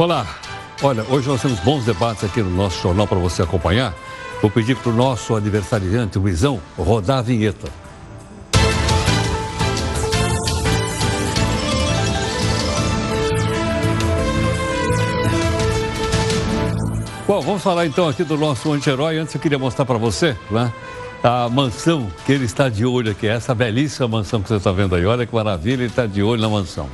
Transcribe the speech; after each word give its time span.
Olá, 0.00 0.26
olha, 0.80 1.04
hoje 1.10 1.28
nós 1.28 1.42
temos 1.42 1.60
bons 1.60 1.84
debates 1.84 2.24
aqui 2.24 2.42
no 2.42 2.48
nosso 2.48 2.80
jornal 2.80 3.06
para 3.06 3.18
você 3.18 3.42
acompanhar. 3.42 3.94
Vou 4.40 4.50
pedir 4.50 4.74
para 4.74 4.90
o 4.90 4.94
nosso 4.94 5.36
aniversariante, 5.36 6.18
Luizão, 6.18 6.58
rodar 6.78 7.18
a 7.18 7.20
vinheta. 7.20 7.70
Bom, 17.28 17.42
vamos 17.42 17.62
falar 17.62 17.84
então 17.84 18.08
aqui 18.08 18.24
do 18.24 18.38
nosso 18.38 18.72
anti-herói. 18.72 19.18
Antes 19.18 19.34
eu 19.34 19.40
queria 19.42 19.58
mostrar 19.58 19.84
para 19.84 19.98
você, 19.98 20.34
né? 20.50 20.72
A 21.22 21.46
mansão 21.50 22.10
que 22.24 22.32
ele 22.32 22.46
está 22.46 22.70
de 22.70 22.86
olho 22.86 23.10
aqui, 23.10 23.26
essa 23.26 23.54
belíssima 23.54 24.08
mansão 24.08 24.40
que 24.40 24.48
você 24.48 24.54
está 24.54 24.72
vendo 24.72 24.94
aí. 24.94 25.04
Olha 25.04 25.26
que 25.26 25.34
maravilha, 25.34 25.82
ele 25.82 25.88
está 25.88 26.06
de 26.06 26.22
olho 26.22 26.40
na 26.40 26.48
mansão. 26.48 26.88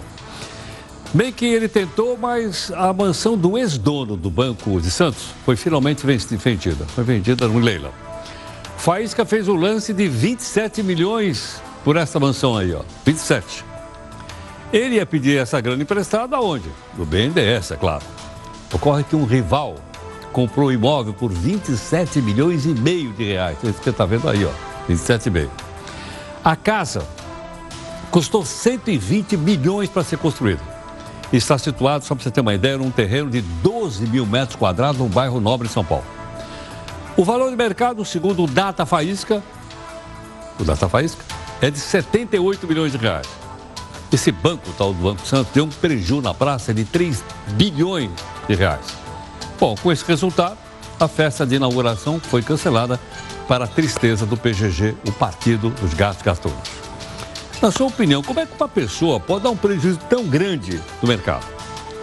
Bem 1.17 1.33
que 1.33 1.47
ele 1.47 1.67
tentou, 1.67 2.15
mas 2.19 2.71
a 2.77 2.93
mansão 2.93 3.39
do 3.39 3.57
ex-dono 3.57 4.19
do 4.19 4.29
Banco 4.29 4.79
de 4.79 4.91
Santos 4.91 5.29
foi 5.47 5.57
finalmente 5.57 6.05
vendida. 6.05 6.85
Foi 6.89 7.03
vendida 7.05 7.49
no 7.49 7.59
leilão. 7.59 7.91
Faísca 8.77 9.25
fez 9.25 9.49
o 9.49 9.55
lance 9.55 9.95
de 9.95 10.09
27 10.09 10.83
milhões 10.83 11.63
por 11.83 11.97
essa 11.97 12.21
mansão 12.21 12.55
aí, 12.55 12.75
ó. 12.75 12.83
27. 13.03 13.65
Ele 14.71 14.97
ia 14.97 15.07
pedir 15.07 15.39
essa 15.39 15.59
grana 15.59 15.83
emprestada 15.83 16.37
aonde? 16.37 16.71
No 16.99 17.07
BNDES, 17.07 17.71
é 17.71 17.77
claro. 17.77 18.05
Ocorre 18.71 19.03
que 19.03 19.17
um 19.17 19.25
rival 19.25 19.77
comprou 20.35 20.69
o 20.69 20.73
imóvel 20.73 21.15
por 21.15 21.33
27 21.33 22.21
milhões 22.21 22.67
e 22.67 22.75
meio 22.75 23.15
de 23.15 23.25
reais. 23.25 23.57
Isso 23.63 23.79
que 23.79 23.85
você 23.85 23.89
está 23.89 24.05
vendo 24.05 24.29
aí, 24.29 24.45
ó. 24.45 24.51
27,5. 24.87 25.49
A 26.45 26.55
casa 26.55 27.09
custou 28.11 28.45
120 28.45 29.39
milhões 29.39 29.89
para 29.89 30.05
ser 30.05 30.19
construída. 30.19 30.76
Está 31.33 31.59
situado, 31.59 32.05
só 32.05 32.15
para 32.15 32.23
você 32.23 32.31
ter 32.31 32.41
uma 32.41 32.55
ideia, 32.55 32.79
num 32.79 32.91
terreno 32.91 33.31
de 33.31 33.41
12 33.41 34.07
mil 34.07 34.25
metros 34.25 34.57
quadrados 34.57 35.01
no 35.01 35.09
bairro 35.09 35.41
Nobre 35.41 35.67
de 35.67 35.75
São 35.75 35.85
Paulo. 35.85 36.05
O 37.17 37.25
valor 37.25 37.51
de 37.51 37.57
mercado, 37.57 38.05
segundo 38.05 38.45
o 38.45 38.47
Data 38.47 38.87
Faísca, 38.87 39.43
o 40.59 40.65
Data 40.65 40.89
Faísca, 40.89 41.25
é 41.61 41.71
de 41.71 41.79
78 41.79 42.67
milhões 42.67 42.93
de 42.93 42.99
reais. 42.99 43.27
Esse 44.13 44.31
banco, 44.31 44.71
tal 44.79 44.93
do 44.93 45.03
Banco 45.03 45.27
Santos, 45.27 45.53
deu 45.53 45.65
um 45.65 45.69
prejuízo 45.69 46.23
na 46.23 46.33
praça 46.33 46.73
de 46.73 46.85
3 46.85 47.25
bilhões 47.53 48.11
de 48.49 48.55
reais. 48.55 48.87
Bom, 49.59 49.75
com 49.75 49.91
esse 49.91 50.05
resultado, 50.05 50.57
a 51.01 51.09
festa 51.09 51.45
de 51.47 51.57
inauguração 51.57 52.21
foi 52.21 52.43
cancelada 52.43 53.01
para 53.49 53.65
a 53.65 53.69
tristeza 53.69 54.25
do 54.25 54.37
PGG, 54.37 54.97
o 55.07 55.13
Partido 55.13 55.71
dos 55.71 55.95
Gastos 55.95 56.25
Gastões. 56.25 56.86
Na 57.61 57.71
sua 57.71 57.87
opinião, 57.87 58.23
como 58.23 58.41
é 58.41 58.47
que 58.47 58.55
uma 58.55 58.69
pessoa 58.69 59.19
pode 59.19 59.45
dar 59.45 59.51
um 59.51 59.57
prejuízo 59.57 59.99
tão 60.11 60.27
grande 60.27 60.79
no 61.01 61.09
mercado? 61.09 61.47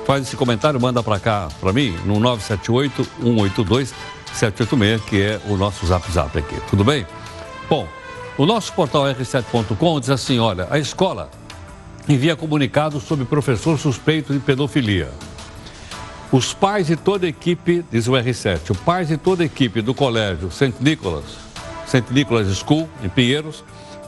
Faz 0.06 0.23
esse 0.23 0.36
comentário, 0.36 0.82
manda 0.82 1.04
para 1.04 1.20
cá, 1.20 1.48
para 1.62 1.72
mim, 1.72 1.96
no 2.06 2.20
978-182-786, 2.20 5.02
que 5.06 5.22
é 5.22 5.40
o 5.48 5.56
nosso 5.56 5.86
zap 5.86 6.12
zap 6.12 6.36
aqui. 6.38 6.59
Tudo 6.70 6.84
bem? 6.84 7.06
Bom, 7.70 7.88
o 8.38 8.46
nosso 8.46 8.74
portal 8.74 9.04
r7.com 9.04 10.00
diz 10.00 10.09
assim: 10.09 10.40
olha, 10.40 10.68
a 10.70 10.80
escola 10.80 11.30
envia 12.09 12.36
comunicado 12.36 13.00
sobre 13.00 13.24
professor 13.24 13.78
suspeito 13.78 14.34
de 14.34 14.40
pedofilia. 14.40 15.12
Os 16.31 16.52
pais 16.52 16.90
e 16.90 16.96
toda 16.96 17.28
a 17.28 17.30
equipe, 17.30 17.86
diz 17.92 18.08
o 18.08 18.14
R7, 18.14 18.72
os 18.72 18.78
pais 18.78 19.12
e 19.12 19.18
toda 19.18 19.44
a 19.44 19.46
equipe 19.46 19.84
do 19.84 19.94
colégio 19.94 20.50
St. 20.52 20.74
Nicholas, 20.80 21.26
St. 21.86 22.06
Nicholas 22.09 22.48
School, 22.58 22.90
em 23.04 23.09
Pinheiros, 23.09 23.64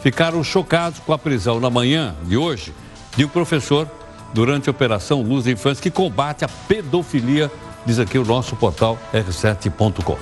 ficaram 0.06 0.42
chocados 0.44 1.00
com 1.00 1.14
a 1.14 1.17
prisão 1.17 1.59
na 1.59 1.67
manhã 1.67 2.16
de 2.25 2.38
hoje 2.38 2.72
de 3.17 3.25
um 3.25 3.28
professor 3.28 3.89
durante 4.36 4.70
a 4.70 4.72
Operação 4.72 5.23
Luz 5.23 5.45
da 5.45 5.52
Infância 5.52 5.81
que 5.81 5.89
combate 5.89 6.45
a 6.45 6.48
pedofilia, 6.48 7.52
diz 7.88 7.98
aqui 7.98 8.20
o 8.20 8.23
nosso 8.23 8.56
portal 8.56 9.00
r7.com. 9.11 10.16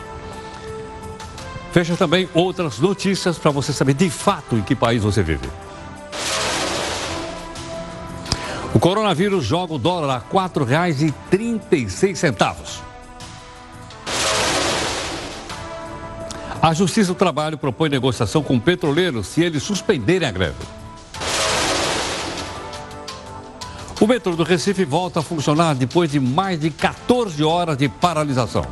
Fecha 1.74 1.98
também 1.98 2.30
outras 2.34 2.80
notícias 2.80 3.38
para 3.38 3.52
você 3.52 3.74
saber 3.74 3.94
de 3.94 4.10
fato 4.10 4.56
em 4.56 4.62
que 4.62 4.74
país 4.74 5.04
você 5.04 5.22
vive. 5.22 5.50
O 8.74 8.80
coronavírus 8.80 9.44
joga 9.44 9.74
o 9.74 9.78
dólar 9.78 10.16
a 10.16 10.20
R$ 10.20 10.24
4,36. 10.32 12.93
A 16.64 16.74
Justiça 16.74 17.12
do 17.12 17.16
Trabalho 17.16 17.58
propõe 17.58 17.90
negociação 17.90 18.42
com 18.42 18.58
petroleiros 18.58 19.28
se 19.28 19.44
eles 19.44 19.62
suspenderem 19.62 20.26
a 20.26 20.32
greve. 20.32 20.56
O 24.00 24.08
metrô 24.08 24.34
do 24.34 24.44
Recife 24.44 24.86
volta 24.86 25.20
a 25.20 25.22
funcionar 25.22 25.76
depois 25.76 26.10
de 26.10 26.22
mais 26.22 26.62
de 26.62 26.70
14 26.70 27.44
horas 27.44 27.76
de 27.76 27.90
paralisação. 27.90 28.66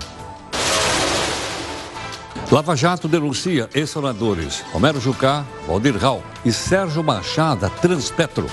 Lava 2.50 2.78
Jato 2.78 3.10
denuncia 3.10 3.70
ex-senadores 3.74 4.64
Romero 4.72 5.02
Jucá, 5.02 5.46
Valdir 5.68 5.98
Rau 5.98 6.24
e 6.46 6.52
Sérgio 6.54 7.04
Machado 7.04 7.70
Transpetro 7.82 8.48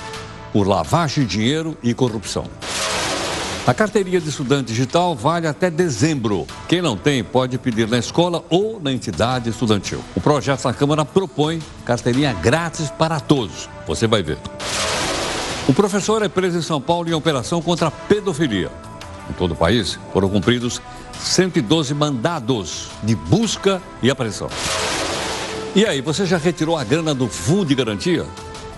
por 0.51 0.67
lavagem 0.67 1.25
de 1.25 1.37
dinheiro 1.37 1.77
e 1.81 1.93
corrupção. 1.93 2.43
A 3.69 3.73
carteirinha 3.75 4.19
de 4.19 4.27
estudante 4.27 4.69
digital 4.69 5.15
vale 5.15 5.45
até 5.45 5.69
dezembro. 5.69 6.47
Quem 6.67 6.81
não 6.81 6.97
tem 6.97 7.23
pode 7.23 7.55
pedir 7.59 7.87
na 7.87 7.99
escola 7.99 8.43
ou 8.49 8.81
na 8.81 8.91
entidade 8.91 9.47
estudantil. 9.47 10.03
O 10.15 10.19
projeto 10.19 10.63
da 10.63 10.73
Câmara 10.73 11.05
propõe 11.05 11.61
carteirinha 11.85 12.33
grátis 12.33 12.89
para 12.89 13.19
todos. 13.19 13.69
Você 13.85 14.07
vai 14.07 14.23
ver. 14.23 14.39
O 15.67 15.73
professor 15.75 16.23
é 16.23 16.27
preso 16.27 16.57
em 16.57 16.63
São 16.63 16.81
Paulo 16.81 17.09
em 17.09 17.13
operação 17.13 17.61
contra 17.61 17.89
a 17.89 17.91
pedofilia. 17.91 18.71
Em 19.29 19.33
todo 19.33 19.51
o 19.51 19.55
país 19.55 19.99
foram 20.11 20.29
cumpridos 20.29 20.81
112 21.19 21.93
mandados 21.93 22.87
de 23.03 23.15
busca 23.15 23.79
e 24.01 24.09
apreensão. 24.09 24.49
E 25.75 25.85
aí, 25.85 26.01
você 26.01 26.25
já 26.25 26.39
retirou 26.39 26.75
a 26.75 26.83
grana 26.83 27.13
do 27.13 27.27
fundo 27.27 27.65
de 27.65 27.75
garantia? 27.75 28.25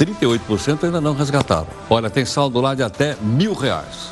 38% 0.06 0.86
ainda 0.86 1.00
não 1.00 1.14
resgataram. 1.14 1.68
Olha, 1.88 2.10
tem 2.10 2.26
saldo 2.26 2.60
lá 2.60 2.74
de 2.74 2.82
até 2.82 3.16
mil 3.22 3.54
reais. 3.54 4.12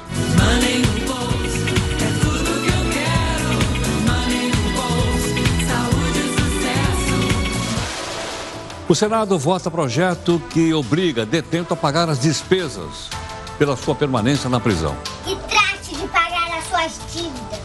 O 8.88 8.96
Senado 8.96 9.38
vota 9.38 9.70
projeto 9.70 10.42
que 10.50 10.74
obriga 10.74 11.24
detento 11.26 11.74
a 11.74 11.78
pagar 11.78 12.10
as 12.10 12.20
despesas 12.20 13.10
pela 13.58 13.76
sua 13.76 13.94
permanência 13.94 14.50
na 14.50 14.60
prisão. 14.60 14.96
E 15.28 15.36
trate 15.36 15.96
de 15.96 16.08
pagar 16.08 16.58
as 16.58 16.66
suas 16.66 17.00
dívidas. 17.14 17.60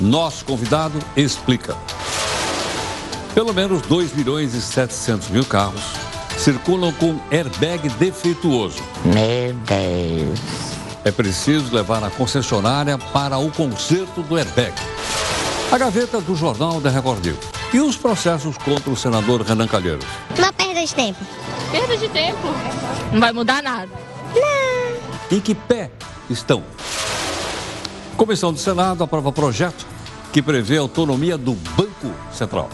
Nosso 0.00 0.44
convidado 0.44 0.98
explica. 1.16 1.76
Pelo 3.34 3.52
menos 3.52 3.82
2 3.82 4.14
milhões 4.14 4.54
e 4.54 4.62
700 4.62 5.30
mil 5.30 5.44
carros 5.44 6.07
circulam 6.38 6.92
com 6.92 7.18
airbag 7.30 7.88
defeituoso. 7.90 8.82
Meu 9.04 9.54
Deus. 9.54 10.40
É 11.04 11.10
preciso 11.10 11.74
levar 11.74 12.00
na 12.00 12.10
concessionária 12.10 12.96
para 12.98 13.38
o 13.38 13.50
conserto 13.50 14.22
do 14.22 14.36
airbag. 14.36 14.74
A 15.70 15.76
gaveta 15.76 16.20
do 16.20 16.34
jornal 16.34 16.80
da 16.80 16.90
Record 16.90 17.24
News. 17.24 17.38
E 17.72 17.80
os 17.80 17.96
processos 17.96 18.56
contra 18.56 18.90
o 18.90 18.96
senador 18.96 19.42
Renan 19.42 19.66
Calheiros? 19.66 20.04
Uma 20.38 20.52
perda 20.52 20.80
de 20.80 20.94
tempo. 20.94 21.18
Perda 21.70 21.96
de 21.96 22.08
tempo. 22.08 22.48
Não 23.12 23.20
vai 23.20 23.32
mudar 23.32 23.62
nada. 23.62 23.90
Em 25.30 25.40
que 25.40 25.54
pé 25.54 25.90
estão? 26.30 26.62
Comissão 28.16 28.52
do 28.52 28.58
Senado 28.58 29.04
aprova 29.04 29.30
projeto 29.30 29.86
que 30.32 30.40
prevê 30.40 30.78
a 30.78 30.80
autonomia 30.80 31.36
do 31.36 31.52
Banco 31.52 32.12
Central. 32.32 32.70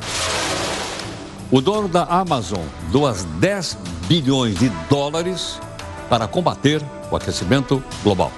O 1.54 1.60
dono 1.60 1.86
da 1.86 2.02
Amazon 2.02 2.64
doa 2.90 3.14
10 3.38 3.78
bilhões 4.08 4.58
de 4.58 4.68
dólares 4.90 5.60
para 6.10 6.26
combater 6.26 6.82
o 7.08 7.14
aquecimento 7.14 7.80
global. 8.02 8.32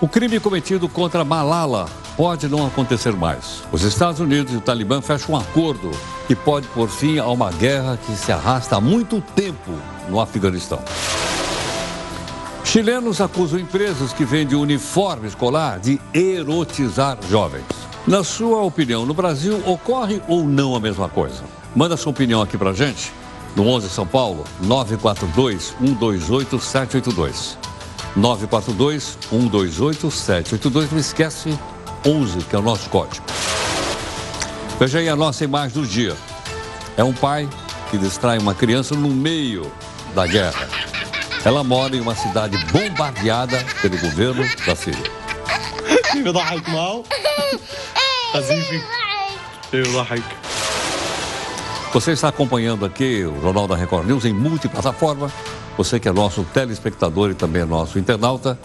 O 0.00 0.08
crime 0.08 0.40
cometido 0.40 0.88
contra 0.88 1.24
Malala 1.24 1.86
pode 2.16 2.48
não 2.48 2.66
acontecer 2.66 3.12
mais. 3.12 3.62
Os 3.70 3.82
Estados 3.82 4.18
Unidos 4.18 4.52
e 4.52 4.56
o 4.56 4.60
Talibã 4.60 5.00
fecham 5.00 5.36
um 5.36 5.38
acordo 5.38 5.92
que 6.26 6.34
pode 6.34 6.66
pôr 6.66 6.88
fim 6.88 7.20
a 7.20 7.28
uma 7.28 7.52
guerra 7.52 7.96
que 7.96 8.10
se 8.16 8.32
arrasta 8.32 8.74
há 8.74 8.80
muito 8.80 9.20
tempo 9.36 9.70
no 10.08 10.20
Afeganistão. 10.20 10.80
Chilenos 12.64 13.20
acusam 13.20 13.60
empresas 13.60 14.12
que 14.12 14.24
vendem 14.24 14.58
uniforme 14.58 15.28
escolar 15.28 15.78
de 15.78 16.00
erotizar 16.12 17.16
jovens. 17.30 17.85
Na 18.06 18.22
sua 18.22 18.62
opinião, 18.62 19.04
no 19.04 19.12
Brasil 19.12 19.60
ocorre 19.66 20.22
ou 20.28 20.44
não 20.44 20.76
a 20.76 20.80
mesma 20.80 21.08
coisa? 21.08 21.42
Manda 21.74 21.96
sua 21.96 22.10
opinião 22.10 22.40
aqui 22.40 22.56
pra 22.56 22.72
gente 22.72 23.12
no 23.56 23.66
11 23.66 23.88
São 23.88 24.06
Paulo 24.06 24.44
942 24.60 25.74
128 25.80 26.60
782. 26.60 27.58
942 28.14 29.18
128 29.28 30.08
782. 30.08 30.92
Não 30.92 30.98
esquece 31.00 31.58
11, 32.06 32.38
que 32.44 32.54
é 32.54 32.58
o 32.60 32.62
nosso 32.62 32.88
código. 32.90 33.26
Veja 34.78 35.00
aí 35.00 35.08
a 35.08 35.16
nossa 35.16 35.42
imagem 35.42 35.80
do 35.80 35.84
dia. 35.84 36.16
É 36.96 37.02
um 37.02 37.12
pai 37.12 37.48
que 37.90 37.98
distrai 37.98 38.38
uma 38.38 38.54
criança 38.54 38.94
no 38.94 39.08
meio 39.08 39.68
da 40.14 40.28
guerra. 40.28 40.68
Ela 41.44 41.64
mora 41.64 41.96
em 41.96 42.00
uma 42.00 42.14
cidade 42.14 42.56
bombardeada 42.66 43.64
pelo 43.82 43.98
governo 43.98 44.44
da 44.64 44.76
Síria. 44.76 45.02
Azif. 48.34 48.82
Eu 49.72 49.92
like. 49.92 50.24
Você 51.92 52.12
está 52.12 52.28
acompanhando 52.28 52.84
aqui 52.84 53.24
o 53.24 53.40
Jornal 53.40 53.66
da 53.66 53.76
Record 53.76 54.06
News 54.06 54.24
em 54.24 54.32
multiplataforma. 54.32 55.30
Você 55.76 56.00
que 56.00 56.08
é 56.08 56.12
nosso 56.12 56.44
telespectador 56.44 57.30
e 57.30 57.34
também 57.34 57.62
é 57.62 57.64
nosso 57.64 57.98
internauta, 57.98 58.58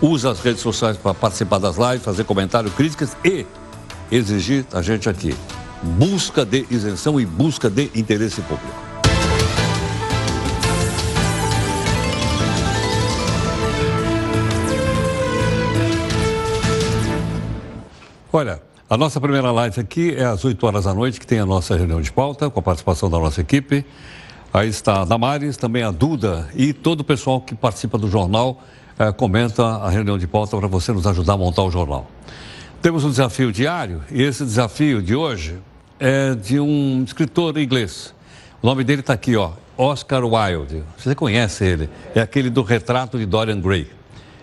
usa 0.00 0.30
as 0.30 0.40
redes 0.40 0.62
sociais 0.62 0.96
para 0.96 1.12
participar 1.12 1.58
das 1.58 1.76
lives, 1.76 2.02
fazer 2.02 2.24
comentário, 2.24 2.70
críticas 2.70 3.16
e 3.24 3.46
exigir 4.10 4.64
a 4.72 4.80
gente 4.80 5.08
aqui. 5.08 5.34
Busca 5.82 6.44
de 6.44 6.66
isenção 6.70 7.20
e 7.20 7.26
busca 7.26 7.68
de 7.68 7.90
interesse 7.94 8.40
público. 8.42 8.92
Olha, 18.32 18.62
a 18.92 18.96
nossa 18.98 19.18
primeira 19.18 19.50
live 19.50 19.80
aqui 19.80 20.14
é 20.14 20.22
às 20.22 20.44
8 20.44 20.66
horas 20.66 20.84
da 20.84 20.92
noite, 20.92 21.18
que 21.18 21.26
tem 21.26 21.38
a 21.38 21.46
nossa 21.46 21.74
reunião 21.74 21.98
de 22.02 22.12
pauta, 22.12 22.50
com 22.50 22.60
a 22.60 22.62
participação 22.62 23.08
da 23.08 23.18
nossa 23.18 23.40
equipe. 23.40 23.86
Aí 24.52 24.68
está 24.68 25.00
a 25.00 25.04
Damares, 25.06 25.56
também 25.56 25.82
a 25.82 25.90
Duda 25.90 26.46
e 26.54 26.74
todo 26.74 27.00
o 27.00 27.04
pessoal 27.04 27.40
que 27.40 27.54
participa 27.54 27.96
do 27.96 28.06
jornal 28.06 28.62
eh, 28.98 29.10
comenta 29.10 29.64
a 29.64 29.88
reunião 29.88 30.18
de 30.18 30.26
pauta 30.26 30.58
para 30.58 30.68
você 30.68 30.92
nos 30.92 31.06
ajudar 31.06 31.32
a 31.32 31.36
montar 31.38 31.62
o 31.62 31.70
jornal. 31.70 32.06
Temos 32.82 33.02
um 33.02 33.08
desafio 33.08 33.50
diário 33.50 34.02
e 34.10 34.22
esse 34.22 34.44
desafio 34.44 35.00
de 35.00 35.14
hoje 35.14 35.56
é 35.98 36.34
de 36.34 36.60
um 36.60 37.02
escritor 37.02 37.56
inglês. 37.56 38.14
O 38.60 38.66
nome 38.66 38.84
dele 38.84 39.00
está 39.00 39.14
aqui, 39.14 39.34
ó, 39.36 39.52
Oscar 39.74 40.22
Wilde. 40.22 40.82
Você 40.98 41.14
conhece 41.14 41.64
ele? 41.64 41.88
É 42.14 42.20
aquele 42.20 42.50
do 42.50 42.62
retrato 42.62 43.16
de 43.16 43.24
Dorian 43.24 43.58
Gray. 43.58 43.80
Ele 43.80 43.90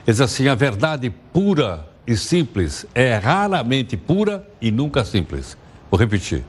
diz 0.08 0.22
assim: 0.22 0.48
a 0.48 0.56
verdade 0.56 1.12
pura 1.32 1.88
e 2.10 2.18
simples 2.18 2.88
é 2.96 3.16
raramente 3.18 3.96
pura 3.96 4.44
e 4.60 4.72
nunca 4.72 5.06
simples. 5.06 5.56
Vou 5.92 6.00
repetir. 6.00 6.44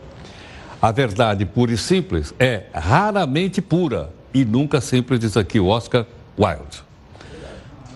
A 0.80 0.90
verdade 0.90 1.44
pura 1.44 1.72
e 1.72 1.76
simples 1.76 2.32
é 2.38 2.62
raramente 2.72 3.60
pura 3.60 4.10
e 4.32 4.42
nunca 4.42 4.80
simples, 4.80 5.20
diz 5.20 5.36
aqui 5.36 5.60
o 5.60 5.66
Oscar 5.66 6.06
Wilde. 6.38 6.82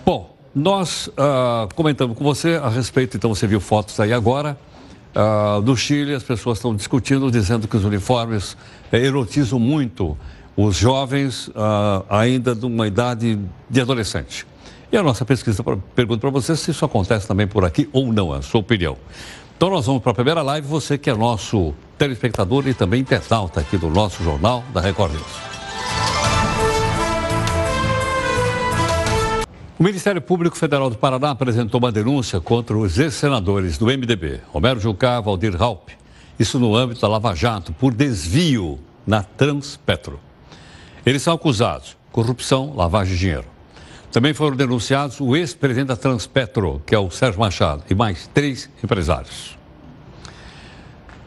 Bom, 0.05 0.37
nós 0.53 1.09
ah, 1.17 1.67
comentamos 1.73 2.15
com 2.15 2.23
você 2.23 2.59
a 2.61 2.69
respeito, 2.69 3.17
então 3.17 3.33
você 3.33 3.47
viu 3.47 3.59
fotos 3.59 3.99
aí 3.99 4.13
agora. 4.13 4.55
ah, 5.15 5.59
do 5.59 5.75
Chile, 5.75 6.13
as 6.13 6.21
pessoas 6.21 6.59
estão 6.59 6.75
discutindo, 6.75 7.31
dizendo 7.31 7.67
que 7.67 7.75
os 7.75 7.83
uniformes 7.83 8.55
eh, 8.91 8.99
erotizam 8.99 9.57
muito 9.57 10.15
os 10.55 10.75
jovens 10.75 11.49
ah, 11.55 12.03
ainda 12.09 12.53
de 12.53 12.67
uma 12.67 12.85
idade 12.85 13.39
de 13.67 13.81
adolescente. 13.81 14.45
E 14.95 14.97
a 14.97 15.03
nossa 15.03 15.25
pesquisa 15.25 15.61
pergunta 15.93 16.21
para 16.21 16.29
você 16.29 16.55
se 16.55 16.71
isso 16.71 16.85
acontece 16.85 17.27
também 17.27 17.45
por 17.45 17.65
aqui 17.65 17.89
ou 17.91 18.13
não, 18.13 18.31
a 18.31 18.41
sua 18.41 18.61
opinião. 18.61 18.95
Então 19.57 19.69
nós 19.69 19.85
vamos 19.85 20.01
para 20.01 20.13
a 20.13 20.15
primeira 20.15 20.41
live, 20.41 20.65
você 20.65 20.97
que 20.97 21.09
é 21.09 21.13
nosso 21.13 21.73
telespectador 21.97 22.65
e 22.65 22.73
também 22.73 23.01
internauta 23.01 23.59
aqui 23.59 23.77
do 23.77 23.89
nosso 23.89 24.23
jornal 24.23 24.63
da 24.73 24.79
Record 24.79 25.11
News. 25.11 25.25
O 29.77 29.83
Ministério 29.83 30.21
Público 30.21 30.55
Federal 30.55 30.89
do 30.89 30.95
Paraná 30.95 31.31
apresentou 31.31 31.77
uma 31.77 31.91
denúncia 31.91 32.39
contra 32.39 32.77
os 32.77 32.97
ex-senadores 32.97 33.77
do 33.77 33.87
MDB, 33.87 34.39
Romero 34.53 34.79
Jucá, 34.79 35.19
Valdir 35.19 35.57
Raup, 35.57 35.89
isso 36.39 36.57
no 36.57 36.73
âmbito 36.73 37.01
da 37.01 37.09
Lava 37.09 37.35
Jato, 37.35 37.73
por 37.73 37.93
desvio 37.93 38.79
na 39.05 39.21
Transpetro. 39.21 40.21
Eles 41.05 41.21
são 41.21 41.33
acusados 41.33 41.89
de 41.89 41.95
corrupção, 42.13 42.73
lavagem 42.73 43.15
de 43.15 43.19
dinheiro. 43.19 43.54
Também 44.15 44.33
foram 44.33 44.55
denunciados 44.55 45.19
o 45.19 45.35
ex-presidente 45.35 45.87
da 45.87 45.97
Transpetro, 45.97 46.81
que 46.85 46.95
é 46.95 46.97
o 46.97 47.11
Sérgio 47.11 47.37
Machado, 47.37 47.83
e 47.89 47.93
mais 47.93 48.27
três 48.33 48.69
empresários. 48.81 49.57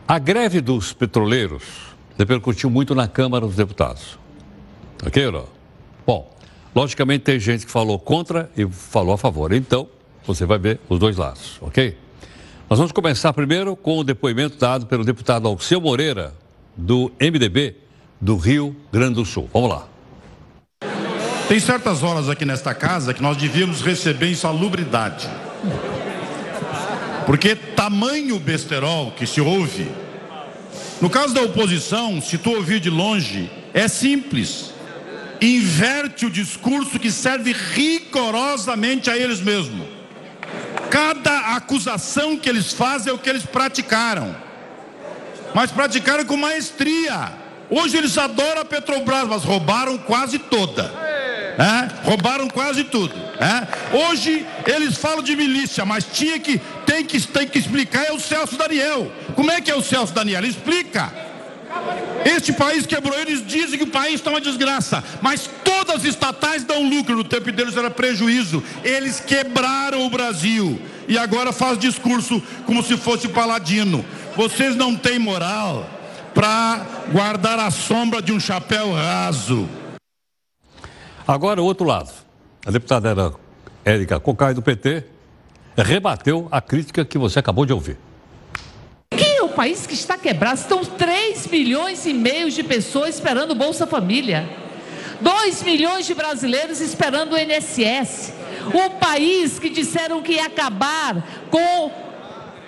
A 0.09 0.19
greve 0.19 0.63
dos 0.63 0.95
petroleiros 0.95 1.65
repercutiu 2.19 2.71
muito 2.71 2.95
na 2.95 3.07
Câmara 3.07 3.45
dos 3.45 3.57
Deputados. 3.57 4.19
Ok, 5.07 5.31
não? 5.31 5.45
Bom, 6.07 6.35
logicamente 6.75 7.25
tem 7.25 7.39
gente 7.39 7.67
que 7.67 7.71
falou 7.71 7.99
contra 7.99 8.51
e 8.57 8.67
falou 8.67 9.13
a 9.13 9.19
favor. 9.19 9.53
Então, 9.53 9.87
você 10.27 10.47
vai 10.47 10.59
ver 10.59 10.81
os 10.89 10.99
dois 10.99 11.19
lados, 11.19 11.59
ok? 11.61 11.95
Nós 12.71 12.79
vamos 12.79 12.93
começar 12.93 13.35
primeiro 13.35 13.77
com 13.77 13.99
o 13.99 14.03
depoimento 14.03 14.57
dado 14.57 14.87
pelo 14.87 15.05
deputado 15.05 15.47
Alceu 15.47 15.79
Moreira, 15.79 16.33
do 16.75 17.13
MDB 17.21 17.77
do 18.19 18.39
Rio 18.39 18.75
Grande 18.91 19.17
do 19.17 19.27
Sul. 19.27 19.47
Vamos 19.53 19.69
lá. 19.69 19.87
Tem 21.49 21.59
certas 21.59 22.03
horas 22.03 22.29
aqui 22.29 22.45
nesta 22.45 22.75
casa 22.75 23.15
que 23.15 23.23
nós 23.23 23.35
devíamos 23.39 23.81
receber 23.81 24.31
insalubridade. 24.31 25.27
Porque 27.25 27.57
tamanho 27.57 28.39
besterol 28.39 29.13
que 29.13 29.27
se 29.27 29.41
ouve. 29.41 29.91
No 31.01 31.09
caso 31.09 31.33
da 31.33 31.41
oposição, 31.41 32.21
se 32.21 32.37
tu 32.37 32.51
ouvir 32.51 32.81
de 32.81 32.91
longe, 32.91 33.51
é 33.73 33.89
simples. 33.89 34.75
Inverte 35.41 36.27
o 36.27 36.31
discurso 36.31 36.99
que 36.99 37.11
serve 37.11 37.57
rigorosamente 37.73 39.09
a 39.09 39.17
eles 39.17 39.41
mesmos. 39.41 39.89
Cada 40.91 41.57
acusação 41.57 42.37
que 42.37 42.49
eles 42.49 42.75
fazem 42.75 43.11
é 43.11 43.15
o 43.15 43.19
que 43.19 43.31
eles 43.31 43.45
praticaram. 43.45 44.37
Mas 45.55 45.71
praticaram 45.71 46.27
com 46.27 46.37
maestria. 46.37 47.33
Hoje 47.71 47.97
eles 47.97 48.19
adoram 48.19 48.61
a 48.61 48.65
Petrobras, 48.67 49.27
mas 49.27 49.45
roubaram 49.45 49.97
quase 49.97 50.39
toda. 50.39 51.08
Roubaram 52.05 52.49
quase 52.49 52.85
tudo. 52.85 53.15
Hoje 53.93 54.47
eles 54.67 54.97
falam 54.97 55.23
de 55.23 55.35
milícia, 55.35 55.85
mas 55.85 56.05
tinha 56.05 56.39
que 56.39 56.61
tem, 56.87 57.05
que 57.05 57.21
tem 57.27 57.49
que 57.49 57.59
explicar 57.59 58.05
é 58.05 58.13
o 58.13 58.21
Celso 58.21 58.57
Daniel. 58.57 59.11
Como 59.35 59.51
é 59.51 59.61
que 59.61 59.71
é 59.71 59.75
o 59.75 59.83
Celso 59.83 60.13
Daniel? 60.13 60.45
Explica. 60.45 61.13
Este 62.25 62.53
país 62.53 62.87
quebrou, 62.87 63.19
eles 63.19 63.47
dizem 63.47 63.79
que 63.79 63.85
o 63.85 63.89
país 63.89 64.15
está 64.15 64.31
uma 64.31 64.41
desgraça, 64.41 65.03
mas 65.21 65.49
todas 65.65 65.97
as 65.97 66.05
estatais 66.05 66.65
dão 66.65 66.89
lucro, 66.89 67.17
no 67.17 67.25
tempo 67.25 67.51
deles 67.53 67.77
era 67.77 67.91
prejuízo. 67.91 68.63
Eles 68.85 69.21
quebraram 69.21 70.05
o 70.05 70.11
Brasil 70.11 70.81
e 71.07 71.17
agora 71.17 71.53
faz 71.53 71.79
discurso 71.79 72.43
como 72.67 72.83
se 72.83 72.97
fosse 72.97 73.29
paladino. 73.29 74.05
Vocês 74.37 74.77
não 74.77 74.95
têm 74.95 75.19
moral 75.19 75.89
para 76.35 76.87
guardar 77.11 77.59
a 77.59 77.71
sombra 77.71 78.21
de 78.21 78.33
um 78.33 78.41
chapéu 78.41 78.93
raso. 78.93 79.69
Agora, 81.29 81.61
o 81.61 81.65
outro 81.67 81.87
lado. 81.87 82.11
A 82.65 82.71
deputada 82.71 83.11
era 83.11 83.35
Érica 83.85 84.19
Cocai, 84.19 84.55
do 84.55 84.63
PT, 84.63 85.05
rebateu 85.77 86.49
a 86.51 86.59
crítica 86.59 87.05
que 87.05 87.19
você 87.19 87.39
acabou 87.39 87.67
de 87.67 87.73
ouvir. 87.75 87.99
Que 89.11 89.37
é 89.37 89.43
o 89.43 89.51
país 89.51 89.87
que 89.87 89.93
está 89.93 90.17
quebrado. 90.17 90.59
Estão 90.59 90.83
3 90.83 91.47
milhões 91.49 92.07
e 92.07 92.15
meio 92.15 92.51
de 92.51 92.63
pessoas 92.63 93.17
esperando 93.17 93.51
o 93.51 93.55
Bolsa 93.55 93.87
Família. 93.87 94.49
2 95.21 95.65
milhões 95.65 96.07
de 96.07 96.15
brasileiros 96.15 96.81
esperando 96.81 97.35
o 97.35 97.39
INSS. 97.39 98.33
O 98.73 98.99
país 98.99 99.59
que 99.59 99.69
disseram 99.69 100.23
que 100.23 100.33
ia 100.33 100.47
acabar 100.47 101.23
com 101.51 101.91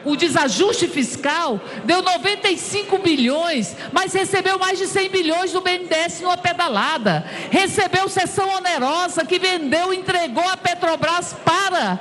o 0.04 0.16
desajuste 0.16 0.88
fiscal 0.88 1.60
deu 1.84 2.02
95 2.02 2.98
bilhões, 2.98 3.76
mas 3.92 4.12
recebeu 4.12 4.58
mais 4.58 4.78
de 4.78 4.86
100 4.86 5.10
bilhões 5.10 5.52
do 5.52 5.60
BNDES 5.60 6.20
numa 6.20 6.36
pedalada. 6.36 7.24
Recebeu 7.50 8.08
sessão 8.08 8.48
onerosa 8.56 9.24
que 9.24 9.38
vendeu, 9.38 9.92
entregou 9.92 10.48
a 10.48 10.56
Petrobras 10.56 11.34
para 11.44 11.98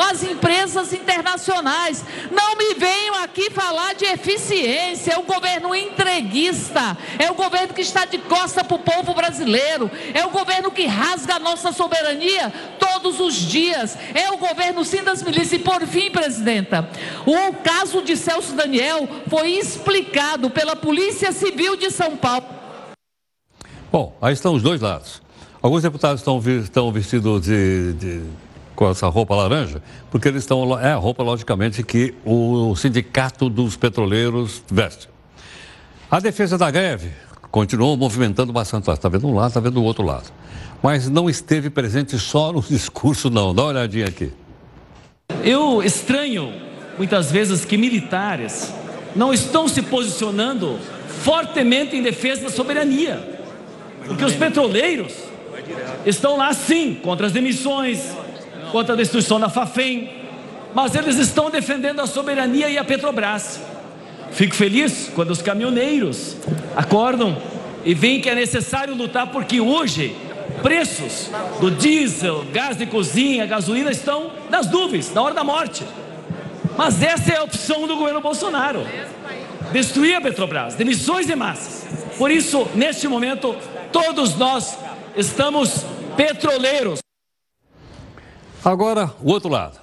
as 0.00 0.22
empresas 0.22 0.92
internacionais. 0.92 2.04
Não 2.30 2.56
me 2.56 2.74
venham 2.74 3.16
aqui 3.16 3.50
falar 3.50 3.94
de 3.94 4.04
eficiência. 4.04 5.12
É 5.12 5.18
um 5.18 5.24
governo 5.24 5.74
entreguista. 5.74 6.96
É 7.18 7.30
o 7.30 7.34
governo 7.34 7.74
que 7.74 7.82
está 7.82 8.04
de 8.04 8.18
costa 8.18 8.64
para 8.64 8.76
o 8.76 8.80
povo 8.80 9.14
brasileiro. 9.14 9.90
É 10.14 10.24
o 10.24 10.30
governo 10.30 10.70
que 10.70 10.86
rasga 10.86 11.34
a 11.34 11.38
nossa 11.38 11.72
soberania 11.72 12.52
todos 13.02 13.20
os 13.20 13.34
dias. 13.34 13.98
É 14.14 14.30
o 14.30 14.38
governo 14.38 14.84
sim 14.84 15.02
das 15.02 15.22
milícias. 15.22 15.52
E 15.52 15.58
por 15.58 15.80
fim, 15.86 16.10
presidenta, 16.10 16.88
o 17.26 17.52
caso 17.54 18.02
de 18.02 18.16
Celso 18.16 18.54
Daniel 18.54 19.08
foi 19.28 19.50
explicado 19.52 20.48
pela 20.48 20.76
Polícia 20.76 21.32
Civil 21.32 21.76
de 21.76 21.90
São 21.90 22.16
Paulo. 22.16 22.46
Bom, 23.90 24.16
aí 24.22 24.32
estão 24.32 24.54
os 24.54 24.62
dois 24.62 24.80
lados. 24.80 25.20
Alguns 25.60 25.82
deputados 25.82 26.20
estão, 26.20 26.38
estão 26.60 26.90
vestidos 26.90 27.42
de, 27.42 27.92
de- 27.94 28.22
com 28.74 28.88
essa 28.90 29.06
roupa 29.08 29.34
laranja, 29.36 29.82
porque 30.10 30.26
eles 30.28 30.42
estão. 30.42 30.78
É 30.80 30.92
a 30.92 30.96
roupa, 30.96 31.22
logicamente, 31.22 31.82
que 31.82 32.14
o 32.24 32.74
sindicato 32.74 33.48
dos 33.50 33.76
petroleiros 33.76 34.62
veste. 34.70 35.08
A 36.10 36.18
defesa 36.20 36.56
da 36.58 36.70
greve 36.70 37.10
continuou 37.50 37.96
movimentando 37.96 38.52
bastante. 38.52 38.90
Está 38.90 39.08
vendo 39.08 39.26
um 39.28 39.34
lado, 39.34 39.48
está 39.48 39.60
vendo 39.60 39.78
o 39.80 39.84
outro 39.84 40.04
lado. 40.04 40.32
Mas 40.82 41.08
não 41.08 41.30
esteve 41.30 41.70
presente 41.70 42.18
só 42.18 42.52
no 42.52 42.60
discurso, 42.68 43.30
não. 43.30 43.54
Dá 43.54 43.62
uma 43.62 43.68
olhadinha 43.68 44.06
aqui. 44.06 44.32
Eu 45.44 45.82
estranho 45.82 46.52
muitas 46.98 47.30
vezes 47.30 47.64
que 47.64 47.76
militares 47.76 48.72
não 49.14 49.32
estão 49.32 49.68
se 49.68 49.82
posicionando 49.82 50.78
fortemente 51.22 51.96
em 51.96 52.02
defesa 52.02 52.42
da 52.42 52.50
soberania. 52.50 53.40
Porque 54.06 54.24
os 54.24 54.34
petroleiros 54.34 55.12
estão 56.04 56.36
lá 56.36 56.52
sim 56.52 56.98
contra 57.02 57.26
as 57.26 57.32
demissões, 57.32 58.00
contra 58.72 58.94
a 58.94 58.96
destruição 58.96 59.38
da 59.38 59.48
Fafem, 59.48 60.10
mas 60.74 60.94
eles 60.94 61.16
estão 61.16 61.50
defendendo 61.50 62.00
a 62.00 62.06
soberania 62.06 62.68
e 62.68 62.78
a 62.78 62.84
Petrobras. 62.84 63.60
Fico 64.32 64.54
feliz 64.54 65.10
quando 65.14 65.30
os 65.30 65.42
caminhoneiros 65.42 66.36
acordam 66.74 67.36
e 67.84 67.94
veem 67.94 68.20
que 68.20 68.30
é 68.30 68.34
necessário 68.34 68.94
lutar 68.94 69.30
porque 69.30 69.60
hoje 69.60 70.16
preços 70.62 71.28
do 71.60 71.70
diesel, 71.70 72.44
gás 72.52 72.76
de 72.76 72.86
cozinha, 72.86 73.44
gasolina 73.46 73.90
estão 73.90 74.30
nas 74.48 74.70
nuvens, 74.70 75.12
na 75.12 75.22
hora 75.22 75.34
da 75.34 75.44
morte. 75.44 75.84
Mas 76.76 77.02
essa 77.02 77.32
é 77.32 77.36
a 77.36 77.42
opção 77.42 77.86
do 77.86 77.96
governo 77.96 78.20
Bolsonaro: 78.20 78.86
destruir 79.72 80.14
a 80.14 80.20
Petrobras, 80.20 80.74
demissões 80.74 81.26
de 81.26 81.34
massas. 81.34 81.86
Por 82.16 82.30
isso, 82.30 82.66
neste 82.74 83.08
momento, 83.08 83.54
todos 83.90 84.36
nós 84.36 84.78
estamos 85.16 85.84
petroleiros. 86.16 87.00
Agora, 88.64 89.10
o 89.20 89.30
outro 89.30 89.50
lado. 89.50 89.80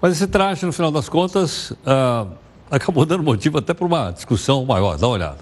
Mas 0.00 0.12
esse 0.12 0.26
traje, 0.26 0.64
no 0.66 0.72
final 0.72 0.90
das 0.90 1.08
contas, 1.08 1.72
ah, 1.86 2.26
acabou 2.70 3.04
dando 3.04 3.22
motivo 3.22 3.58
até 3.58 3.74
para 3.74 3.86
uma 3.86 4.10
discussão 4.10 4.64
maior. 4.64 4.96
Dá 4.96 5.06
uma 5.06 5.14
olhada. 5.14 5.38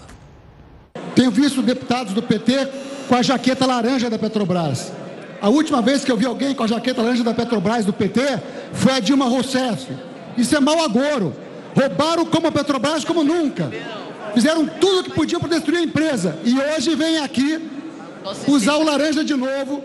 Tenho 1.14 1.30
visto 1.30 1.62
deputados 1.62 2.12
do 2.12 2.22
PT 2.22 2.68
com 3.08 3.14
a 3.14 3.22
jaqueta 3.22 3.66
laranja 3.66 4.10
da 4.10 4.18
Petrobras. 4.18 4.92
A 5.40 5.48
última 5.48 5.82
vez 5.82 6.04
que 6.04 6.10
eu 6.10 6.16
vi 6.16 6.26
alguém 6.26 6.54
com 6.54 6.64
a 6.64 6.66
jaqueta 6.66 7.02
laranja 7.02 7.22
da 7.22 7.34
Petrobras 7.34 7.84
do 7.84 7.92
PT 7.92 8.20
foi 8.72 8.92
a 8.92 9.00
Dilma 9.00 9.26
Rousseff. 9.26 9.86
Isso 10.36 10.56
é 10.56 10.60
mau 10.60 10.82
agouro. 10.82 11.34
Roubaram 11.74 12.24
como 12.26 12.46
a 12.46 12.52
Petrobras 12.52 13.04
como 13.04 13.22
nunca. 13.22 13.70
Fizeram 14.34 14.66
tudo 14.66 15.00
o 15.00 15.04
que 15.04 15.10
podiam 15.10 15.40
para 15.40 15.50
destruir 15.50 15.78
a 15.78 15.82
empresa. 15.82 16.38
E 16.44 16.58
hoje 16.58 16.94
vem 16.94 17.18
aqui 17.18 17.70
usar 18.48 18.76
o 18.76 18.84
laranja 18.84 19.24
de 19.24 19.34
novo 19.34 19.82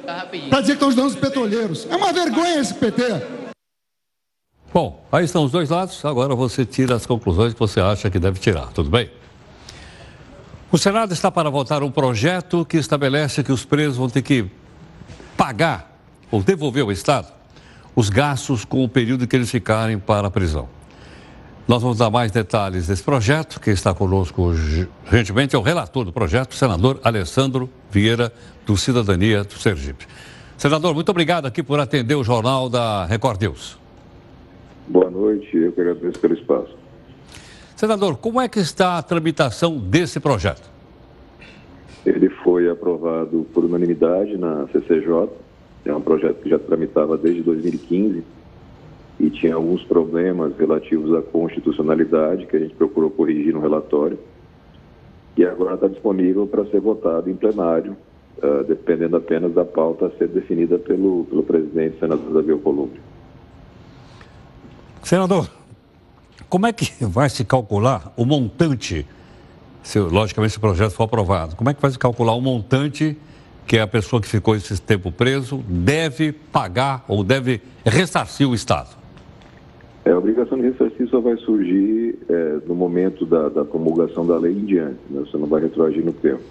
para 0.50 0.62
dizer 0.62 0.64
que 0.64 0.72
estão 0.72 0.88
ajudando 0.88 1.08
os 1.10 1.16
petroleiros. 1.16 1.88
É 1.90 1.96
uma 1.96 2.12
vergonha 2.12 2.60
esse 2.60 2.74
PT. 2.74 3.04
Bom, 4.74 5.06
aí 5.12 5.26
estão 5.26 5.44
os 5.44 5.52
dois 5.52 5.70
lados. 5.70 6.04
Agora 6.06 6.34
você 6.34 6.66
tira 6.66 6.96
as 6.96 7.06
conclusões 7.06 7.54
que 7.54 7.60
você 7.60 7.80
acha 7.82 8.10
que 8.10 8.20
deve 8.20 8.40
tirar. 8.40 8.68
Tudo 8.74 8.90
bem? 8.90 9.10
O 10.72 10.78
Senado 10.78 11.12
está 11.12 11.30
para 11.30 11.50
votar 11.50 11.84
um 11.84 11.92
projeto 11.92 12.66
que 12.66 12.78
estabelece 12.78 13.44
que 13.44 13.52
os 13.52 13.66
presos 13.66 13.98
vão 13.98 14.10
ter 14.10 14.22
que 14.22 14.46
pagar 15.36 16.00
ou 16.32 16.42
devolver 16.42 16.84
ao 16.84 16.92
Estado 16.94 17.28
os 17.94 18.10
gastos 18.10 18.64
com 18.64 18.82
o 18.82 18.88
período 18.88 19.28
que 19.28 19.36
eles 19.36 19.52
ficarem 19.52 20.00
para 20.00 20.28
a 20.28 20.32
prisão. 20.32 20.70
Nós 21.68 21.82
vamos 21.82 21.98
dar 21.98 22.10
mais 22.10 22.32
detalhes 22.32 22.88
desse 22.88 23.04
projeto. 23.04 23.60
Quem 23.60 23.74
está 23.74 23.94
conosco 23.94 24.54
gentilmente 25.12 25.58
é 25.58 25.60
o 25.60 25.62
relator 25.62 26.06
do 26.06 26.14
projeto, 26.14 26.54
o 26.54 26.56
senador 26.56 27.02
Alessandro 27.04 27.70
Vieira, 27.92 28.32
do 28.66 28.78
Cidadania 28.78 29.44
do 29.44 29.56
Sergipe. 29.56 30.08
Senador, 30.58 30.94
muito 30.94 31.10
obrigado 31.10 31.48
aqui 31.48 31.62
por 31.62 31.82
atender 31.82 32.16
o 32.16 32.24
jornal 32.24 32.70
da 32.70 33.06
Record 33.08 33.42
News. 33.42 33.78
Boa 34.88 35.10
noite, 35.10 35.50
eu 35.54 35.74
que 35.74 35.82
agradeço 35.82 36.18
pelo 36.20 36.34
espaço. 36.34 36.81
Senador, 37.82 38.16
como 38.18 38.40
é 38.40 38.48
que 38.48 38.60
está 38.60 39.00
a 39.00 39.02
tramitação 39.02 39.76
desse 39.76 40.20
projeto? 40.20 40.70
Ele 42.06 42.30
foi 42.30 42.70
aprovado 42.70 43.48
por 43.56 43.66
unanimidade 43.66 44.38
na 44.38 44.68
CCJ. 44.68 45.28
É 45.86 45.92
um 45.92 46.00
projeto 46.00 46.44
que 46.44 46.50
já 46.52 46.60
tramitava 46.60 47.18
desde 47.18 47.42
2015 47.42 48.24
e 49.20 49.32
tinha 49.32 49.56
alguns 49.56 49.84
problemas 49.84 50.56
relativos 50.60 51.12
à 51.18 51.24
constitucionalidade 51.24 52.46
que 52.46 52.56
a 52.56 52.60
gente 52.60 52.76
procurou 52.76 53.10
corrigir 53.10 53.52
no 53.52 53.60
relatório. 53.60 54.20
E 55.36 55.44
agora 55.44 55.74
está 55.74 55.88
disponível 55.88 56.46
para 56.46 56.64
ser 56.66 56.82
votado 56.82 57.32
em 57.32 57.36
plenário, 57.36 57.98
uh, 58.44 58.64
dependendo 58.64 59.18
apenas 59.18 59.56
da 59.56 59.66
pauta 59.66 60.06
a 60.06 60.12
ser 60.20 60.28
definida 60.28 60.78
pelo, 60.78 61.26
pelo 61.26 61.42
presidente, 61.42 61.98
senador 62.00 62.32
Davi 62.32 62.52
Alcolumbre. 62.52 63.02
Senador, 65.02 65.50
como 66.52 66.68
é 66.68 66.74
que 66.74 66.92
vai 67.04 67.30
se 67.30 67.44
calcular 67.44 68.14
o 68.16 68.26
montante, 68.26 69.08
se 69.82 69.98
logicamente 69.98 70.52
se 70.52 70.58
o 70.58 70.62
projeto 70.62 70.92
for 70.92 71.06
aprovado, 71.06 71.56
como 71.56 71.70
é 71.70 71.74
que 71.74 71.82
vai 71.82 71.90
se 71.90 71.98
calcular 71.98 72.34
o 72.34 72.42
montante 72.42 73.18
que 73.66 73.80
a 73.80 73.88
pessoa 73.88 74.22
que 74.22 74.28
ficou 74.28 74.54
esse 74.54 74.80
tempo 74.80 75.12
preso 75.12 75.64
deve 75.68 76.34
pagar 76.34 77.06
ou 77.08 77.24
deve 77.24 77.62
ressarcir 77.86 78.48
o 78.48 78.54
Estado? 78.54 78.90
É, 80.04 80.12
a 80.12 80.18
obrigação 80.18 80.58
de 80.58 80.66
ressarcir 80.66 81.08
só 81.08 81.22
vai 81.22 81.38
surgir 81.38 82.20
é, 82.28 82.58
no 82.68 82.76
momento 82.76 83.26
da, 83.26 83.48
da, 83.50 83.64
promulgação 83.64 84.26
da 84.26 84.36
lei 84.38 84.52
em 84.52 84.66
diante, 84.66 85.00
né? 85.10 85.24
você 85.26 85.38
não 85.38 85.48
vai 85.48 85.62
retroagir 85.62 86.04
no 86.04 86.12
tempo. 86.12 86.42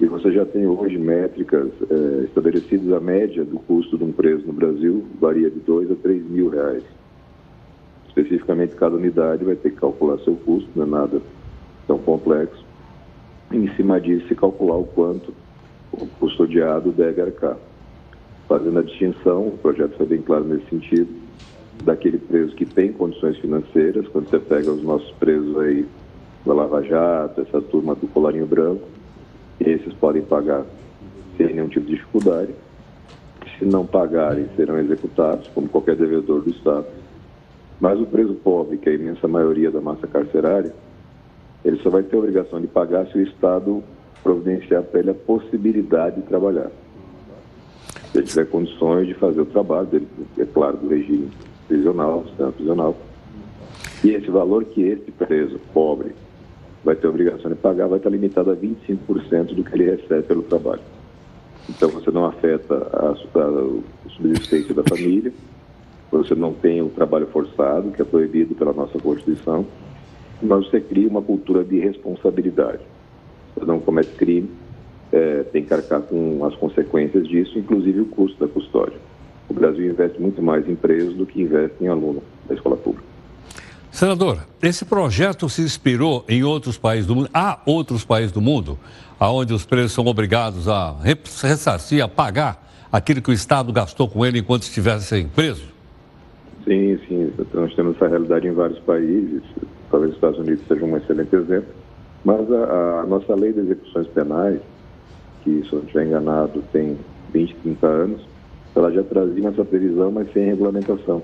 E 0.00 0.06
você 0.06 0.32
já 0.32 0.44
tem 0.44 0.66
hoje 0.66 0.98
métricas 0.98 1.68
é, 1.90 2.24
estabelecidas, 2.24 2.92
a 2.92 3.00
média 3.00 3.44
do 3.44 3.58
custo 3.58 3.96
de 3.96 4.04
um 4.04 4.12
preso 4.12 4.46
no 4.46 4.52
Brasil 4.52 5.04
varia 5.20 5.50
de 5.50 5.60
2 5.60 5.92
a 5.92 5.94
3 5.94 6.28
mil 6.28 6.48
reais. 6.48 6.82
Especificamente, 8.16 8.74
cada 8.74 8.96
unidade 8.96 9.44
vai 9.44 9.56
ter 9.56 9.70
que 9.70 9.76
calcular 9.76 10.18
seu 10.20 10.34
custo, 10.36 10.70
não 10.74 10.84
é 10.84 10.88
nada 10.88 11.20
tão 11.86 11.98
complexo. 11.98 12.64
Em 13.52 13.68
cima 13.76 14.00
disso, 14.00 14.34
calcular 14.34 14.76
o 14.76 14.84
quanto 14.84 15.34
o 15.92 16.06
custodiado 16.18 16.92
deve 16.92 17.20
arcar. 17.20 17.58
Fazendo 18.48 18.78
a 18.78 18.82
distinção, 18.82 19.48
o 19.48 19.58
projeto 19.58 19.98
foi 19.98 20.06
bem 20.06 20.22
claro 20.22 20.44
nesse 20.44 20.66
sentido, 20.70 21.08
daquele 21.84 22.16
preso 22.16 22.54
que 22.56 22.64
tem 22.64 22.90
condições 22.90 23.36
financeiras, 23.36 24.08
quando 24.08 24.30
você 24.30 24.38
pega 24.38 24.70
os 24.70 24.82
nossos 24.82 25.10
presos 25.12 25.58
aí 25.58 25.86
da 26.46 26.54
Lava 26.54 26.82
Jato, 26.82 27.42
essa 27.42 27.60
turma 27.60 27.94
do 27.94 28.08
colarinho 28.08 28.46
branco, 28.46 28.88
esses 29.60 29.92
podem 29.92 30.22
pagar 30.22 30.64
sem 31.36 31.48
nenhum 31.48 31.68
tipo 31.68 31.84
de 31.84 31.96
dificuldade. 31.96 32.54
Se 33.58 33.64
não 33.66 33.84
pagarem, 33.84 34.46
serão 34.56 34.78
executados, 34.78 35.48
como 35.48 35.68
qualquer 35.68 35.96
devedor 35.96 36.40
do 36.40 36.50
Estado. 36.50 36.86
Mas 37.80 38.00
o 38.00 38.06
preso 38.06 38.34
pobre, 38.34 38.78
que 38.78 38.88
é 38.88 38.92
a 38.92 38.94
imensa 38.94 39.28
maioria 39.28 39.70
da 39.70 39.80
massa 39.80 40.06
carcerária, 40.06 40.74
ele 41.64 41.78
só 41.82 41.90
vai 41.90 42.02
ter 42.02 42.16
a 42.16 42.18
obrigação 42.18 42.60
de 42.60 42.66
pagar 42.66 43.06
se 43.08 43.18
o 43.18 43.22
Estado 43.22 43.82
providenciar 44.22 44.82
para 44.82 45.00
ele 45.00 45.10
a 45.10 45.14
possibilidade 45.14 46.16
de 46.16 46.22
trabalhar. 46.22 46.70
Se 48.10 48.18
ele 48.18 48.26
tiver 48.26 48.46
condições 48.46 49.06
de 49.06 49.14
fazer 49.14 49.40
o 49.40 49.46
trabalho 49.46 49.86
dele, 49.86 50.08
é 50.38 50.44
claro, 50.44 50.76
do 50.76 50.88
regime 50.88 51.30
prisional, 51.68 52.24
sistema 52.28 52.52
prisional. 52.52 52.96
E 54.02 54.10
esse 54.10 54.30
valor 54.30 54.64
que 54.64 54.82
esse 54.82 55.10
preso 55.10 55.58
pobre 55.72 56.14
vai 56.84 56.94
ter 56.94 57.06
a 57.06 57.10
obrigação 57.10 57.50
de 57.50 57.56
pagar 57.56 57.88
vai 57.88 57.98
estar 57.98 58.10
limitado 58.10 58.50
a 58.50 58.56
25% 58.56 59.54
do 59.54 59.64
que 59.64 59.74
ele 59.74 59.90
recebe 59.90 60.22
pelo 60.22 60.42
trabalho. 60.42 60.82
Então 61.68 61.88
você 61.88 62.10
não 62.10 62.24
afeta 62.24 62.74
a, 62.92 63.10
a 63.10 64.10
subsistência 64.10 64.72
da 64.72 64.84
família, 64.84 65.32
você 66.16 66.34
não 66.34 66.52
tem 66.52 66.82
o 66.82 66.88
trabalho 66.88 67.26
forçado, 67.28 67.90
que 67.90 68.02
é 68.02 68.04
proibido 68.04 68.54
pela 68.54 68.72
nossa 68.72 68.98
Constituição, 68.98 69.66
mas 70.42 70.66
você 70.66 70.80
cria 70.80 71.08
uma 71.08 71.22
cultura 71.22 71.64
de 71.64 71.78
responsabilidade. 71.78 72.80
Você 73.54 73.64
não 73.64 73.80
comete 73.80 74.10
crime, 74.10 74.50
é, 75.12 75.44
tem 75.44 75.64
que 75.64 75.72
arcar 75.72 76.02
com 76.02 76.44
as 76.44 76.54
consequências 76.56 77.26
disso, 77.26 77.58
inclusive 77.58 78.00
o 78.00 78.06
custo 78.06 78.38
da 78.38 78.52
custódia. 78.52 78.98
O 79.48 79.54
Brasil 79.54 79.90
investe 79.90 80.20
muito 80.20 80.42
mais 80.42 80.68
em 80.68 80.74
presos 80.74 81.14
do 81.14 81.24
que 81.24 81.40
investe 81.40 81.82
em 81.82 81.88
aluno 81.88 82.22
da 82.48 82.54
escola 82.54 82.76
pública. 82.76 83.04
Senador, 83.90 84.46
esse 84.62 84.84
projeto 84.84 85.48
se 85.48 85.62
inspirou 85.62 86.24
em 86.28 86.44
outros 86.44 86.76
países 86.76 87.06
do 87.06 87.14
mundo. 87.14 87.30
Há 87.32 87.60
outros 87.64 88.04
países 88.04 88.32
do 88.32 88.42
mundo 88.42 88.78
onde 89.18 89.54
os 89.54 89.64
presos 89.64 89.92
são 89.92 90.04
obrigados 90.06 90.68
a 90.68 90.94
ressarcir, 91.02 92.04
a 92.04 92.08
pagar 92.08 92.62
aquilo 92.92 93.22
que 93.22 93.30
o 93.30 93.32
Estado 93.32 93.72
gastou 93.72 94.08
com 94.08 94.26
ele 94.26 94.40
enquanto 94.40 94.64
estivesse 94.64 95.24
preso? 95.34 95.75
Sim, 96.66 96.98
sim. 97.06 97.32
Nós 97.54 97.72
temos 97.76 97.94
essa 97.94 98.08
realidade 98.08 98.48
em 98.48 98.52
vários 98.52 98.78
países. 98.80 99.42
Talvez 99.88 100.10
os 100.10 100.16
Estados 100.16 100.38
Unidos 100.40 100.66
seja 100.66 100.84
um 100.84 100.96
excelente 100.96 101.34
exemplo. 101.34 101.72
Mas 102.24 102.50
a, 102.50 103.00
a 103.02 103.06
nossa 103.06 103.36
lei 103.36 103.52
de 103.52 103.60
execuções 103.60 104.08
penais, 104.08 104.60
que, 105.42 105.62
se 105.62 105.72
eu 105.72 105.78
não 105.78 105.86
estiver 105.86 106.06
enganado, 106.06 106.60
tem 106.72 106.98
20, 107.32 107.54
30 107.58 107.86
anos, 107.86 108.28
ela 108.74 108.90
já 108.90 109.04
trazia 109.04 109.48
essa 109.48 109.64
previsão, 109.64 110.10
mas 110.10 110.32
sem 110.32 110.44
regulamentação. 110.44 111.22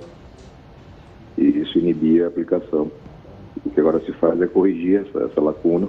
E 1.37 1.43
isso 1.43 1.77
inibia 1.77 2.27
a 2.27 2.29
aplicação. 2.29 2.93
O 3.67 3.71
que 3.71 3.81
agora 3.81 3.99
se 4.01 4.13
faz 4.13 4.41
é 4.41 4.47
corrigir 4.47 5.01
essa, 5.01 5.25
essa 5.25 5.41
lacuna, 5.41 5.89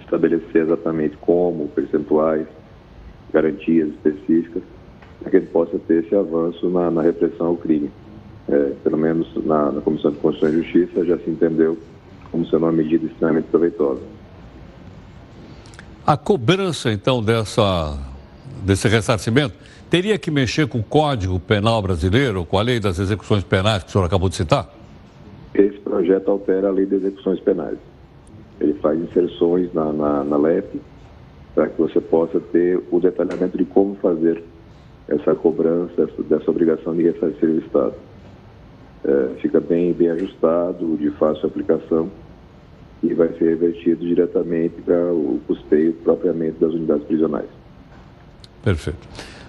estabelecer 0.00 0.62
exatamente 0.62 1.16
como, 1.16 1.68
percentuais, 1.70 2.46
garantias 3.32 3.88
específicas, 3.88 4.62
para 5.18 5.30
que 5.30 5.36
ele 5.38 5.46
possa 5.46 5.76
ter 5.80 6.04
esse 6.04 6.14
avanço 6.14 6.70
na, 6.70 6.88
na 6.88 7.02
repressão 7.02 7.48
ao 7.48 7.56
crime. 7.56 7.90
É, 8.48 8.72
pelo 8.82 8.96
menos 8.96 9.28
na, 9.44 9.70
na 9.70 9.80
Comissão 9.80 10.10
de 10.10 10.18
Constituição 10.18 10.58
e 10.58 10.62
Justiça 10.62 11.04
já 11.04 11.18
se 11.18 11.30
entendeu 11.30 11.78
como 12.30 12.44
sendo 12.46 12.64
uma 12.64 12.72
medida 12.72 13.06
extremamente 13.06 13.46
proveitosa. 13.46 14.00
A 16.06 16.16
cobrança, 16.16 16.90
então, 16.90 17.22
dessa, 17.22 17.96
desse 18.64 18.88
ressarcimento 18.88 19.54
teria 19.88 20.18
que 20.18 20.30
mexer 20.30 20.66
com 20.66 20.78
o 20.78 20.82
Código 20.82 21.38
Penal 21.38 21.82
Brasileiro, 21.82 22.44
com 22.44 22.58
a 22.58 22.62
Lei 22.62 22.80
das 22.80 22.98
Execuções 22.98 23.44
Penais 23.44 23.82
que 23.82 23.90
o 23.90 23.92
senhor 23.92 24.04
acabou 24.04 24.28
de 24.28 24.36
citar? 24.36 24.68
Esse 25.54 25.78
projeto 25.80 26.30
altera 26.30 26.68
a 26.68 26.70
Lei 26.70 26.86
de 26.86 26.94
Execuções 26.94 27.40
Penais. 27.40 27.78
Ele 28.60 28.74
faz 28.74 28.98
inserções 29.00 29.72
na, 29.74 29.92
na, 29.92 30.24
na 30.24 30.36
LEP 30.36 30.80
para 31.54 31.68
que 31.68 31.80
você 31.80 32.00
possa 32.00 32.38
ter 32.38 32.80
o 32.90 33.00
detalhamento 33.00 33.58
de 33.58 33.64
como 33.64 33.96
fazer 33.96 34.42
essa 35.08 35.34
cobrança 35.34 36.02
essa, 36.02 36.22
dessa 36.22 36.50
obrigação 36.50 36.94
de 36.94 37.02
ressarcir 37.02 37.48
o 37.48 37.58
Estado. 37.58 37.94
É, 39.04 39.40
fica 39.40 39.60
bem, 39.60 39.92
bem 39.92 40.10
ajustado, 40.10 40.96
de 40.96 41.10
fácil 41.12 41.46
aplicação 41.46 42.10
e 43.02 43.14
vai 43.14 43.28
ser 43.38 43.50
revertido 43.50 44.06
diretamente 44.06 44.74
para 44.82 45.12
o 45.12 45.40
custeio 45.46 45.94
propriamente 45.94 46.58
das 46.60 46.72
unidades 46.72 47.04
prisionais. 47.04 47.48
Perfeito. 48.62 48.98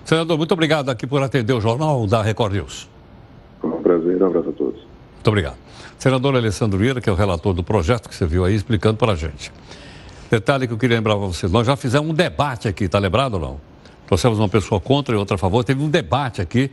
Senador, 0.05 0.37
muito 0.37 0.53
obrigado 0.53 0.89
aqui 0.89 1.05
por 1.05 1.21
atender 1.21 1.53
o 1.53 1.59
Jornal 1.59 2.07
da 2.07 2.21
Record 2.21 2.53
News. 2.53 2.89
Foi 3.59 3.69
um 3.69 3.81
prazer, 3.81 4.21
um 4.21 4.25
abraço 4.25 4.49
a 4.49 4.53
todos. 4.53 4.79
Muito 4.79 5.27
obrigado. 5.27 5.57
Senador 5.97 6.35
Alessandro 6.35 6.79
Vieira, 6.79 7.01
que 7.01 7.09
é 7.09 7.13
o 7.13 7.15
relator 7.15 7.53
do 7.53 7.63
projeto 7.63 8.09
que 8.09 8.15
você 8.15 8.25
viu 8.25 8.45
aí, 8.45 8.55
explicando 8.55 8.97
para 8.97 9.11
a 9.11 9.15
gente. 9.15 9.51
Detalhe 10.31 10.65
que 10.65 10.73
eu 10.73 10.77
queria 10.77 10.95
lembrar 10.95 11.15
para 11.17 11.27
você, 11.27 11.47
nós 11.47 11.67
já 11.67 11.75
fizemos 11.75 12.09
um 12.09 12.13
debate 12.13 12.67
aqui, 12.69 12.85
está 12.85 12.97
lembrado 12.97 13.33
ou 13.33 13.39
não? 13.39 13.61
Trouxemos 14.07 14.39
uma 14.39 14.49
pessoa 14.49 14.79
contra 14.79 15.13
e 15.13 15.17
outra 15.17 15.35
a 15.35 15.37
favor, 15.37 15.63
teve 15.63 15.83
um 15.83 15.89
debate 15.89 16.41
aqui 16.41 16.71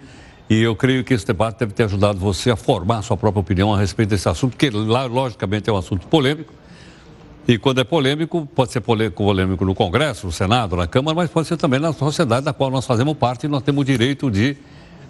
e 0.48 0.60
eu 0.62 0.74
creio 0.74 1.04
que 1.04 1.12
esse 1.12 1.26
debate 1.26 1.58
deve 1.58 1.72
ter 1.72 1.84
ajudado 1.84 2.18
você 2.18 2.50
a 2.50 2.56
formar 2.56 2.98
a 2.98 3.02
sua 3.02 3.16
própria 3.16 3.40
opinião 3.40 3.74
a 3.74 3.78
respeito 3.78 4.10
desse 4.10 4.28
assunto, 4.28 4.56
que 4.56 4.70
lá, 4.70 5.04
logicamente, 5.04 5.68
é 5.68 5.72
um 5.72 5.76
assunto 5.76 6.06
polêmico. 6.06 6.54
E 7.46 7.58
quando 7.58 7.80
é 7.80 7.84
polêmico, 7.84 8.46
pode 8.54 8.72
ser 8.72 8.80
polêmico 8.80 9.64
no 9.64 9.74
Congresso, 9.74 10.26
no 10.26 10.32
Senado, 10.32 10.76
na 10.76 10.86
Câmara, 10.86 11.14
mas 11.14 11.30
pode 11.30 11.48
ser 11.48 11.56
também 11.56 11.78
na 11.78 11.92
sociedade 11.92 12.46
da 12.46 12.52
qual 12.52 12.70
nós 12.70 12.86
fazemos 12.86 13.16
parte 13.16 13.44
e 13.44 13.48
nós 13.48 13.62
temos 13.62 13.82
o 13.82 13.84
direito 13.84 14.30
de 14.30 14.56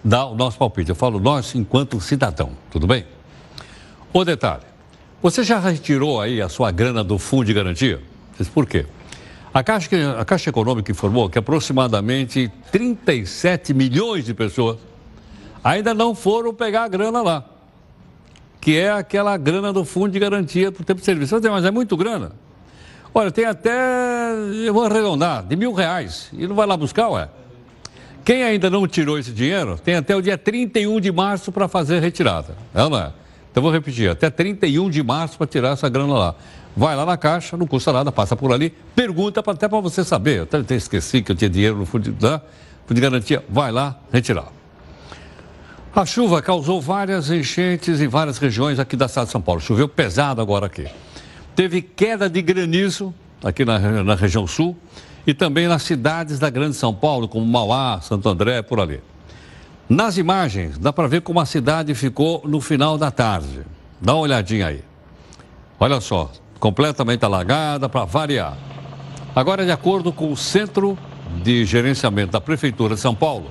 dar 0.03 0.27
o 0.27 0.35
nosso 0.35 0.59
palpite. 0.59 0.91
Eu 0.91 0.97
falo 0.97 1.21
nós 1.21 1.55
enquanto 1.55 2.01
cidadão, 2.01 2.53
tudo 2.71 2.87
bem? 2.87 3.05
O 4.13 4.25
detalhe, 4.25 4.63
você 5.23 5.43
já 5.43 5.59
retirou 5.59 6.21
aí 6.21 6.41
a 6.41 6.49
sua 6.49 6.71
grana 6.71 7.03
do 7.03 7.19
fundo 7.19 7.45
de 7.45 7.55
garantia? 7.55 8.01
Por 8.55 8.67
quê? 8.67 8.87
A 9.53 9.63
Caixa, 9.63 9.89
a 10.19 10.25
Caixa 10.25 10.51
Econômica 10.51 10.93
informou 10.93 11.29
que 11.29 11.39
aproximadamente 11.39 12.51
37 12.71 13.75
milhões 13.75 14.25
de 14.25 14.33
pessoas 14.33 14.79
ainda 15.69 15.95
não 15.95 16.15
foram 16.15 16.55
pegar 16.55 16.85
a 16.85 16.89
grana 16.89 17.23
lá, 17.23 17.45
que 18.61 18.77
é 18.77 18.91
aquela 18.91 19.37
grana 19.37 19.73
do 19.73 19.85
fundo 19.85 20.11
de 20.11 20.19
garantia 20.19 20.73
por 20.73 20.85
tempo 20.85 21.01
de 21.01 21.05
serviço. 21.05 21.39
Mas 21.51 21.65
é 21.65 21.71
muito 21.71 21.97
grana. 21.97 22.33
Olha, 23.15 23.31
tem 23.31 23.45
até, 23.45 23.73
eu 24.65 24.73
vou 24.73 24.85
arredondar, 24.85 25.45
de 25.45 25.57
mil 25.57 25.73
reais. 25.73 26.29
E 26.33 26.47
não 26.47 26.55
vai 26.55 26.67
lá 26.67 26.77
buscar, 26.77 27.09
ué? 27.09 27.29
Quem 28.25 28.43
ainda 28.43 28.69
não 28.69 28.87
tirou 28.87 29.19
esse 29.19 29.31
dinheiro, 29.31 29.79
tem 29.79 29.95
até 29.95 30.15
o 30.15 30.21
dia 30.21 30.37
31 30.37 31.01
de 31.01 31.11
março 31.11 31.51
para 31.51 31.67
fazer 31.67 31.97
a 31.97 32.01
retirada. 32.01 32.57
É 32.75 32.89
não 32.89 32.99
é? 32.99 33.13
Então 33.51 33.63
vou 33.63 33.73
repetir, 33.73 34.11
até 34.11 34.29
31 34.29 34.91
de 34.91 35.03
março 35.03 35.39
para 35.39 35.47
tirar 35.47 35.71
essa 35.71 35.89
grana 35.89 36.13
lá. 36.13 36.35
Vai 36.77 36.95
lá 36.95 37.07
na 37.07 37.17
caixa, 37.17 37.57
não 37.57 37.67
custa 37.67 37.93
nada, 37.93 38.13
passa 38.13 38.37
por 38.37 38.53
ali, 38.53 38.73
pergunta 38.95 39.41
até 39.45 39.67
para 39.67 39.81
você 39.81 40.05
saber. 40.05 40.47
Eu 40.53 40.61
até 40.61 40.75
esqueci 40.75 41.23
que 41.23 41.33
eu 41.33 41.37
tinha 41.37 41.49
dinheiro 41.51 41.77
no 41.77 41.87
fundo 41.87 42.13
de, 42.13 42.25
né? 42.25 42.41
fundo 42.87 42.95
de 42.95 43.01
garantia. 43.01 43.43
Vai 43.49 43.73
lá 43.73 43.99
retirar. 44.13 44.58
A 45.99 46.07
chuva 46.07 46.41
causou 46.41 46.81
várias 46.81 47.29
enchentes 47.29 48.01
em 48.01 48.07
várias 48.07 48.39
regiões 48.39 48.79
aqui 48.79 48.95
da 48.95 49.09
cidade 49.09 49.27
de 49.27 49.33
São 49.33 49.41
Paulo. 49.41 49.61
Choveu 49.61 49.89
pesado 49.89 50.41
agora 50.41 50.67
aqui. 50.67 50.87
Teve 51.57 51.83
queda 51.83 52.31
de 52.31 52.41
granizo 52.41 53.13
aqui 53.43 53.65
na, 53.65 54.05
na 54.05 54.15
região 54.15 54.47
sul 54.47 54.77
e 55.27 55.35
também 55.35 55.67
nas 55.67 55.83
cidades 55.83 56.39
da 56.39 56.49
Grande 56.51 56.77
São 56.77 56.95
Paulo, 56.95 57.27
como 57.27 57.45
Mauá, 57.45 58.01
Santo 58.01 58.29
André, 58.29 58.63
por 58.63 58.79
ali. 58.79 59.01
Nas 59.89 60.17
imagens, 60.17 60.79
dá 60.79 60.93
para 60.93 61.09
ver 61.09 61.23
como 61.23 61.41
a 61.41 61.45
cidade 61.45 61.93
ficou 61.97 62.43
no 62.47 62.61
final 62.61 62.97
da 62.97 63.11
tarde. 63.11 63.63
Dá 64.01 64.15
uma 64.15 64.23
olhadinha 64.23 64.69
aí. 64.69 64.85
Olha 65.81 66.01
só, 66.01 66.31
completamente 66.61 67.25
alagada 67.25 67.89
para 67.89 68.05
variar. 68.05 68.57
Agora, 69.35 69.65
de 69.65 69.73
acordo 69.73 70.13
com 70.13 70.31
o 70.31 70.37
Centro 70.37 70.97
de 71.43 71.65
Gerenciamento 71.65 72.31
da 72.31 72.41
Prefeitura 72.41 72.95
de 72.95 73.01
São 73.01 73.17
Paulo, 73.17 73.51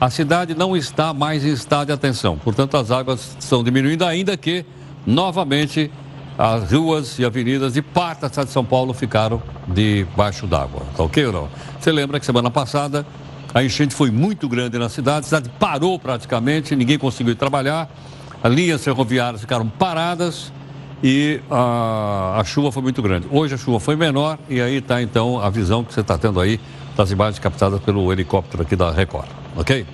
a 0.00 0.08
cidade 0.08 0.54
não 0.54 0.76
está 0.76 1.12
mais 1.12 1.44
em 1.44 1.52
estado 1.52 1.88
de 1.88 1.92
atenção. 1.92 2.38
Portanto, 2.38 2.76
as 2.76 2.90
águas 2.90 3.36
estão 3.38 3.62
diminuindo, 3.62 4.04
ainda 4.04 4.36
que, 4.36 4.64
novamente, 5.06 5.90
as 6.38 6.72
ruas 6.72 7.18
e 7.18 7.24
avenidas 7.24 7.74
de 7.74 7.82
parte 7.82 8.22
da 8.22 8.30
cidade 8.30 8.46
de 8.46 8.52
São 8.54 8.64
Paulo 8.64 8.94
ficaram 8.94 9.42
debaixo 9.68 10.46
d'água. 10.46 10.82
Tá 10.96 11.02
ok 11.02 11.26
ou 11.26 11.32
não? 11.32 11.48
Você 11.78 11.92
lembra 11.92 12.18
que 12.18 12.24
semana 12.24 12.50
passada 12.50 13.04
a 13.52 13.62
enchente 13.62 13.94
foi 13.94 14.10
muito 14.10 14.48
grande 14.48 14.78
na 14.78 14.88
cidade, 14.88 15.20
a 15.20 15.22
cidade 15.24 15.50
parou 15.58 15.98
praticamente, 15.98 16.74
ninguém 16.74 16.98
conseguiu 16.98 17.36
trabalhar, 17.36 17.90
as 18.42 18.52
linhas 18.52 18.82
ferroviárias 18.82 19.42
ficaram 19.42 19.68
paradas 19.68 20.50
e 21.02 21.40
a, 21.50 22.36
a 22.40 22.44
chuva 22.44 22.72
foi 22.72 22.82
muito 22.82 23.02
grande. 23.02 23.26
Hoje 23.30 23.54
a 23.54 23.58
chuva 23.58 23.80
foi 23.80 23.96
menor 23.96 24.38
e 24.48 24.60
aí 24.60 24.76
está 24.76 25.02
então 25.02 25.40
a 25.40 25.50
visão 25.50 25.84
que 25.84 25.92
você 25.92 26.00
está 26.00 26.16
tendo 26.16 26.40
aí 26.40 26.58
das 26.96 27.10
imagens 27.10 27.38
captadas 27.38 27.80
pelo 27.80 28.10
helicóptero 28.12 28.62
aqui 28.62 28.76
da 28.76 28.90
Record, 28.90 29.28
ok? 29.56 29.86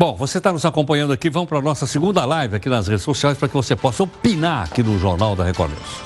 Bom, 0.00 0.16
você 0.16 0.38
está 0.38 0.50
nos 0.50 0.64
acompanhando 0.64 1.12
aqui, 1.12 1.28
vamos 1.28 1.46
para 1.46 1.58
a 1.58 1.60
nossa 1.60 1.86
segunda 1.86 2.24
live 2.24 2.56
aqui 2.56 2.70
nas 2.70 2.88
redes 2.88 3.02
sociais 3.02 3.36
para 3.36 3.48
que 3.48 3.54
você 3.54 3.76
possa 3.76 4.02
opinar 4.02 4.64
aqui 4.64 4.82
no 4.82 4.98
Jornal 4.98 5.36
da 5.36 5.44
Record 5.44 5.72
News. 5.72 6.00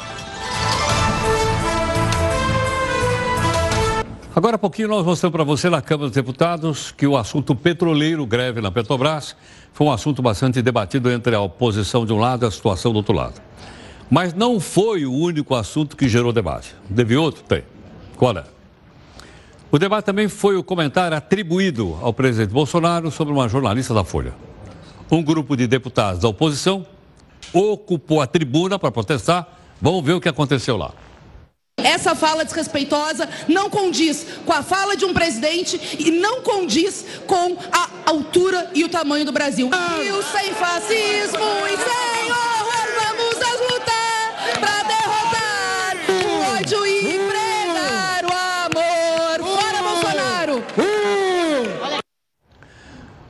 Agora 4.35 4.57
há 4.57 4.59
pouquinho 4.59 4.89
nós 4.89 5.07
mostramos 5.07 5.33
para 5.33 5.45
você 5.45 5.71
na 5.71 5.81
Câmara 5.81 6.09
dos 6.09 6.17
Deputados 6.17 6.91
que 6.91 7.07
o 7.07 7.17
assunto 7.17 7.55
petroleiro, 7.55 8.27
greve 8.27 8.61
na 8.61 8.73
Petrobras, 8.73 9.37
foi 9.73 9.87
um 9.87 9.93
assunto 9.93 10.21
bastante 10.21 10.61
debatido 10.61 11.09
entre 11.09 11.37
a 11.37 11.41
oposição 11.41 12.05
de 12.05 12.13
um 12.13 12.19
lado 12.19 12.45
e 12.45 12.49
a 12.49 12.51
situação 12.51 12.91
do 12.91 12.97
outro 12.97 13.15
lado. 13.15 13.41
Mas 14.11 14.35
não 14.35 14.59
foi 14.59 15.07
o 15.07 15.13
único 15.13 15.55
assunto 15.55 15.97
que 15.97 16.09
gerou 16.09 16.33
debate. 16.33 16.75
Teve 16.93 17.17
outro? 17.17 17.45
Tem. 17.45 17.63
Qual 18.17 18.37
é? 18.37 18.54
O 19.75 19.79
debate 19.79 20.05
também 20.05 20.29
foi 20.29 20.57
o 20.57 20.63
comentário 20.63 21.17
atribuído 21.17 21.99
ao 22.01 22.15
presidente 22.15 22.53
Bolsonaro 22.53 23.11
sobre 23.11 23.35
uma 23.35 23.49
jornalista 23.49 23.93
da 23.93 24.05
Folha. 24.05 24.33
Um 25.11 25.21
grupo 25.21 25.57
de 25.57 25.67
deputados 25.67 26.21
da 26.21 26.29
oposição 26.29 26.87
ocupou 27.53 28.21
a 28.21 28.27
tribuna 28.29 28.79
para 28.79 28.93
protestar. 28.93 29.49
Vamos 29.83 30.05
ver 30.05 30.13
o 30.13 30.21
que 30.21 30.29
aconteceu 30.29 30.77
lá. 30.77 30.93
Essa 31.77 32.15
fala 32.15 32.45
desrespeitosa 32.45 33.29
não 33.49 33.69
condiz 33.69 34.25
com 34.47 34.53
a 34.53 34.63
fala 34.63 34.97
de 34.97 35.05
um 35.05 35.13
presidente 35.13 35.97
e 35.99 36.09
não 36.13 36.41
condiz 36.41 37.05
com 37.27 37.57
a 37.73 38.11
altura 38.13 38.71
e 38.77 38.85
o 38.85 38.89
tamanho 38.89 39.25
do 39.25 39.33
Brasil. 39.33 39.69
Rio 39.69 40.23
sem 40.23 40.55
fascismo 40.55 41.41
e 41.67 41.77
sem 41.77 42.14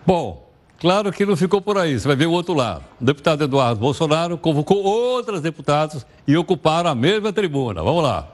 Bom, 0.06 0.48
claro 0.78 1.12
que 1.12 1.24
não 1.24 1.36
ficou 1.36 1.60
por 1.60 1.78
aí. 1.78 1.98
Você 1.98 2.06
vai 2.06 2.16
ver 2.16 2.26
o 2.26 2.32
outro 2.32 2.54
lado. 2.54 2.84
O 3.00 3.04
deputado 3.04 3.44
Eduardo 3.44 3.80
Bolsonaro 3.80 4.36
convocou 4.36 4.82
outras 4.82 5.40
deputadas 5.40 6.06
e 6.26 6.36
ocuparam 6.36 6.90
a 6.90 6.94
mesma 6.94 7.32
tribuna. 7.32 7.82
Vamos 7.82 8.02
lá. 8.02 8.28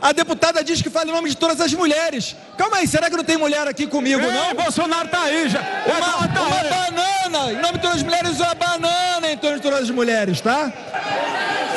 A 0.00 0.12
deputada 0.12 0.62
diz 0.62 0.80
que 0.80 0.88
fala 0.88 1.10
em 1.10 1.12
nome 1.12 1.30
de 1.30 1.36
todas 1.36 1.60
as 1.60 1.72
mulheres. 1.74 2.36
Calma 2.56 2.78
aí, 2.78 2.86
será 2.86 3.10
que 3.10 3.16
não 3.16 3.24
tem 3.24 3.36
mulher 3.36 3.66
aqui 3.66 3.86
comigo, 3.86 4.22
Ei, 4.22 4.30
não? 4.30 4.54
Bolsonaro 4.54 5.08
tá 5.08 5.22
aí 5.22 5.48
já. 5.48 5.60
Uma, 5.60 6.28
tá 6.28 6.42
uma 6.42 6.60
aí. 6.60 6.70
banana, 6.70 7.52
em 7.52 7.60
nome 7.60 7.74
de 7.74 7.80
todas 7.80 7.96
as 7.96 8.02
mulheres, 8.02 8.40
uma 8.40 8.54
banana 8.54 9.26
em 9.32 9.36
nome 9.36 9.56
de 9.56 9.60
todas 9.62 9.80
as 9.82 9.90
mulheres, 9.90 10.40
tá? 10.40 10.72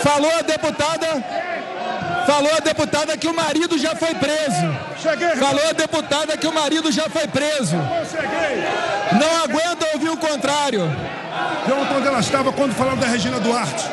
Falou 0.03 0.31
a 0.37 0.41
deputada. 0.43 1.54
Falou 2.25 2.51
a 2.55 2.59
deputada 2.59 3.17
que 3.17 3.27
o 3.27 3.35
marido 3.35 3.77
já 3.77 3.95
foi 3.95 4.15
preso. 4.15 4.67
Cheguei. 5.01 5.35
Falou 5.35 5.69
a 5.69 5.73
deputada 5.73 6.37
que 6.37 6.47
o 6.47 6.53
marido 6.53 6.91
já 6.91 7.07
foi 7.09 7.27
preso. 7.27 7.77
Cheguei. 8.09 8.63
Não 9.19 9.43
aguenta 9.43 9.87
ouvir 9.93 10.09
o 10.09 10.17
contrário. 10.17 10.83
De 11.65 11.71
onde 11.71 12.07
ela 12.07 12.19
estava 12.19 12.51
quando 12.51 12.73
falaram 12.73 12.97
da 12.97 13.07
Regina 13.07 13.39
Duarte. 13.39 13.85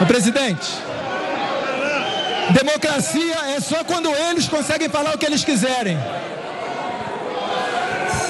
O 0.00 0.06
presidente. 0.06 0.68
Democracia 2.50 3.36
é 3.56 3.60
só 3.60 3.84
quando 3.84 4.08
eles 4.14 4.48
conseguem 4.48 4.88
falar 4.88 5.14
o 5.14 5.18
que 5.18 5.26
eles 5.26 5.44
quiserem. 5.44 5.98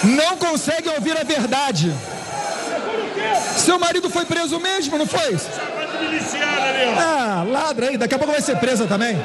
Não 0.04 0.36
conseguem 0.36 0.92
ouvir 0.94 1.18
a 1.18 1.24
verdade. 1.24 1.92
Seu 3.56 3.78
marido 3.78 4.08
foi 4.08 4.24
preso 4.24 4.58
mesmo, 4.60 4.96
não 4.96 5.06
foi? 5.06 5.36
Ah, 6.98 7.44
ladra 7.48 7.86
aí, 7.86 7.96
daqui 7.96 8.14
a 8.14 8.18
pouco 8.18 8.32
vai 8.32 8.42
ser 8.42 8.56
presa 8.56 8.86
também. 8.86 9.16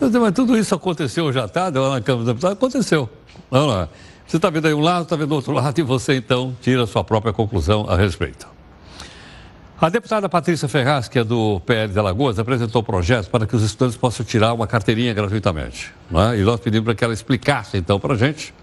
Mas 0.00 0.32
tudo 0.32 0.56
isso 0.56 0.74
aconteceu 0.74 1.32
já, 1.32 1.48
tá? 1.48 1.70
Deu 1.70 1.90
na 1.90 2.00
Câmara 2.00 2.24
dos 2.24 2.34
Deputados, 2.34 2.56
aconteceu. 2.56 3.08
Vamos 3.50 3.74
lá. 3.74 3.88
Você 4.26 4.36
está 4.36 4.50
vendo 4.50 4.66
aí 4.66 4.74
um 4.74 4.80
lado, 4.80 5.04
está 5.04 5.16
vendo 5.16 5.28
do 5.28 5.34
outro 5.34 5.52
lado, 5.52 5.78
e 5.78 5.82
você 5.82 6.16
então 6.16 6.56
tira 6.60 6.84
a 6.84 6.86
sua 6.86 7.04
própria 7.04 7.32
conclusão 7.32 7.86
a 7.88 7.96
respeito. 7.96 8.46
A 9.80 9.88
deputada 9.88 10.28
Patrícia 10.28 10.68
Ferraz, 10.68 11.08
que 11.08 11.18
é 11.18 11.24
do 11.24 11.60
PL 11.60 11.92
de 11.92 11.98
Alagoas, 11.98 12.38
apresentou 12.38 12.82
projetos 12.82 13.28
para 13.28 13.46
que 13.46 13.54
os 13.54 13.62
estudantes 13.62 13.96
possam 13.96 14.24
tirar 14.24 14.52
uma 14.54 14.66
carteirinha 14.66 15.12
gratuitamente. 15.12 15.92
Né? 16.10 16.38
E 16.38 16.42
nós 16.42 16.60
pedimos 16.60 16.84
para 16.84 16.94
que 16.94 17.04
ela 17.04 17.12
explicasse, 17.12 17.76
então, 17.76 17.98
para 17.98 18.14
a 18.14 18.16
gente 18.16 18.54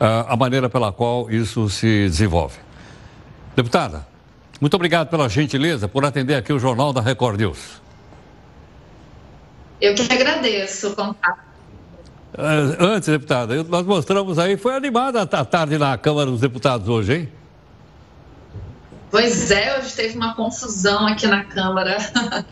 a 0.00 0.36
maneira 0.36 0.68
pela 0.68 0.90
qual 0.90 1.30
isso 1.30 1.68
se 1.68 2.06
desenvolve. 2.08 2.56
Deputada, 3.54 4.06
muito 4.60 4.74
obrigado 4.74 5.08
pela 5.08 5.28
gentileza 5.28 5.86
por 5.86 6.04
atender 6.04 6.34
aqui 6.34 6.52
o 6.52 6.58
Jornal 6.58 6.92
da 6.92 7.00
Record 7.00 7.38
News. 7.38 7.80
Eu 9.80 9.94
que 9.94 10.02
agradeço 10.12 10.88
o 10.90 10.96
contato. 10.96 11.40
Ah, 12.36 12.76
Antes, 12.78 13.08
deputada, 13.08 13.62
nós 13.64 13.84
mostramos 13.84 14.38
aí, 14.38 14.56
foi 14.56 14.74
animada 14.74 15.22
a 15.22 15.44
tarde 15.44 15.76
na 15.76 15.96
Câmara 15.98 16.30
dos 16.30 16.40
Deputados 16.40 16.88
hoje, 16.88 17.14
hein? 17.14 17.32
Pois 19.10 19.50
é, 19.50 19.78
hoje 19.78 19.92
teve 19.94 20.16
uma 20.16 20.34
confusão 20.34 21.06
aqui 21.06 21.26
na 21.26 21.44
Câmara. 21.44 21.96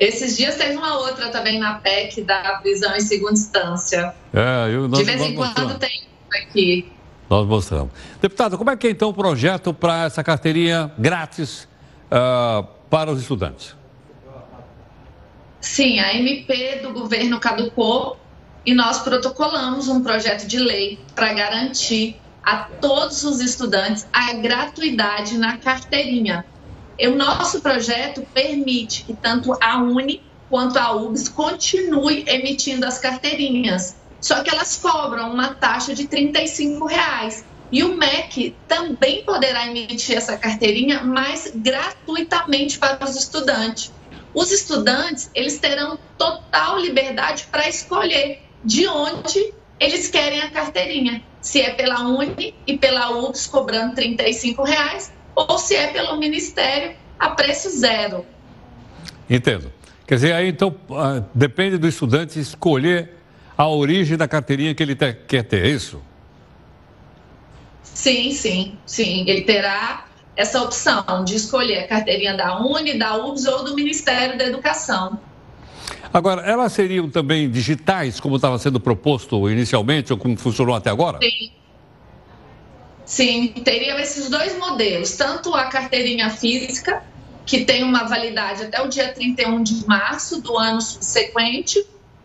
Esses 0.00 0.36
dias 0.36 0.56
teve 0.56 0.76
uma 0.76 0.98
outra 0.98 1.28
também 1.28 1.58
na 1.60 1.74
PEC 1.74 2.22
da 2.22 2.58
prisão 2.62 2.96
em 2.96 3.00
segunda 3.00 3.34
instância. 3.34 4.14
É, 4.32 4.74
eu, 4.74 4.88
nós, 4.88 4.98
De 4.98 5.04
vez 5.04 5.20
em 5.20 5.34
quando 5.34 5.48
mostramos. 5.48 5.74
tem 5.76 6.04
aqui. 6.34 6.90
Nós 7.28 7.46
mostramos. 7.46 7.92
Deputado, 8.20 8.58
como 8.58 8.70
é 8.70 8.76
que 8.76 8.86
é 8.86 8.90
então 8.90 9.08
o 9.08 9.14
projeto 9.14 9.72
para 9.72 10.04
essa 10.04 10.22
carteirinha 10.22 10.92
grátis 10.98 11.66
ah, 12.10 12.64
para 12.90 13.10
os 13.10 13.20
estudantes? 13.20 13.74
Sim, 15.60 15.98
a 15.98 16.14
MP 16.14 16.80
do 16.82 16.92
governo 16.92 17.40
caducou 17.40 18.18
e 18.66 18.74
nós 18.74 18.98
protocolamos 18.98 19.88
um 19.88 20.02
projeto 20.02 20.46
de 20.46 20.58
lei 20.58 20.98
para 21.14 21.32
garantir 21.32 22.16
a 22.42 22.56
todos 22.58 23.24
os 23.24 23.40
estudantes 23.40 24.06
a 24.12 24.34
gratuidade 24.34 25.38
na 25.38 25.56
carteirinha. 25.56 26.44
E 26.98 27.08
o 27.08 27.16
nosso 27.16 27.60
projeto 27.60 28.24
permite 28.32 29.04
que 29.04 29.14
tanto 29.14 29.56
a 29.60 29.78
Uni 29.78 30.22
quanto 30.48 30.78
a 30.78 30.92
UBS 30.92 31.28
continue 31.28 32.24
emitindo 32.28 32.86
as 32.86 32.98
carteirinhas. 32.98 33.96
Só 34.24 34.42
que 34.42 34.48
elas 34.48 34.78
cobram 34.78 35.34
uma 35.34 35.52
taxa 35.52 35.94
de 35.94 36.06
35 36.08 36.86
reais. 36.86 37.44
E 37.70 37.84
o 37.84 37.94
MEC 37.94 38.56
também 38.66 39.22
poderá 39.22 39.66
emitir 39.66 40.16
essa 40.16 40.34
carteirinha, 40.38 41.02
mas 41.04 41.52
gratuitamente 41.54 42.78
para 42.78 43.04
os 43.04 43.16
estudantes. 43.16 43.92
Os 44.32 44.50
estudantes, 44.50 45.30
eles 45.34 45.58
terão 45.58 45.98
total 46.16 46.78
liberdade 46.78 47.46
para 47.50 47.68
escolher 47.68 48.40
de 48.64 48.88
onde 48.88 49.52
eles 49.78 50.08
querem 50.08 50.40
a 50.40 50.50
carteirinha. 50.50 51.22
Se 51.42 51.60
é 51.60 51.74
pela 51.74 52.00
Uni 52.00 52.54
e 52.66 52.78
pela 52.78 53.10
UBS 53.10 53.46
cobrando 53.46 53.94
35 53.94 54.62
reais, 54.62 55.12
ou 55.34 55.58
se 55.58 55.76
é 55.76 55.88
pelo 55.88 56.16
Ministério 56.16 56.96
a 57.18 57.28
preço 57.28 57.68
zero. 57.78 58.24
Entendo. 59.28 59.70
Quer 60.06 60.14
dizer, 60.14 60.32
aí 60.32 60.48
então 60.48 60.74
ah, 60.92 61.22
depende 61.34 61.76
do 61.76 61.86
estudante 61.86 62.40
escolher 62.40 63.22
a 63.56 63.68
origem 63.68 64.16
da 64.16 64.26
carteirinha 64.26 64.74
que 64.74 64.82
ele 64.82 64.94
te- 64.94 65.14
quer 65.26 65.44
ter, 65.44 65.64
é 65.64 65.68
isso? 65.68 66.00
Sim, 67.82 68.32
sim, 68.32 68.76
sim. 68.84 69.24
Ele 69.28 69.42
terá 69.42 70.06
essa 70.36 70.60
opção 70.62 71.24
de 71.24 71.36
escolher 71.36 71.78
a 71.78 71.86
carteirinha 71.86 72.36
da 72.36 72.60
Uni, 72.60 72.98
da 72.98 73.16
UBS 73.16 73.46
ou 73.46 73.64
do 73.64 73.74
Ministério 73.74 74.36
da 74.36 74.44
Educação. 74.44 75.20
Agora, 76.12 76.42
elas 76.42 76.72
seriam 76.72 77.08
também 77.08 77.50
digitais, 77.50 78.18
como 78.20 78.36
estava 78.36 78.58
sendo 78.58 78.80
proposto 78.80 79.48
inicialmente, 79.48 80.12
ou 80.12 80.18
como 80.18 80.36
funcionou 80.36 80.74
até 80.74 80.90
agora? 80.90 81.18
Sim. 81.22 81.50
Sim, 83.04 83.48
teria 83.64 84.00
esses 84.00 84.30
dois 84.30 84.58
modelos, 84.58 85.16
tanto 85.16 85.54
a 85.54 85.64
carteirinha 85.64 86.30
física, 86.30 87.02
que 87.44 87.64
tem 87.64 87.84
uma 87.84 88.04
validade 88.04 88.62
até 88.62 88.80
o 88.80 88.88
dia 88.88 89.12
31 89.12 89.62
de 89.62 89.86
março 89.86 90.40
do 90.40 90.56
ano 90.56 90.80
subsequente, 90.80 91.84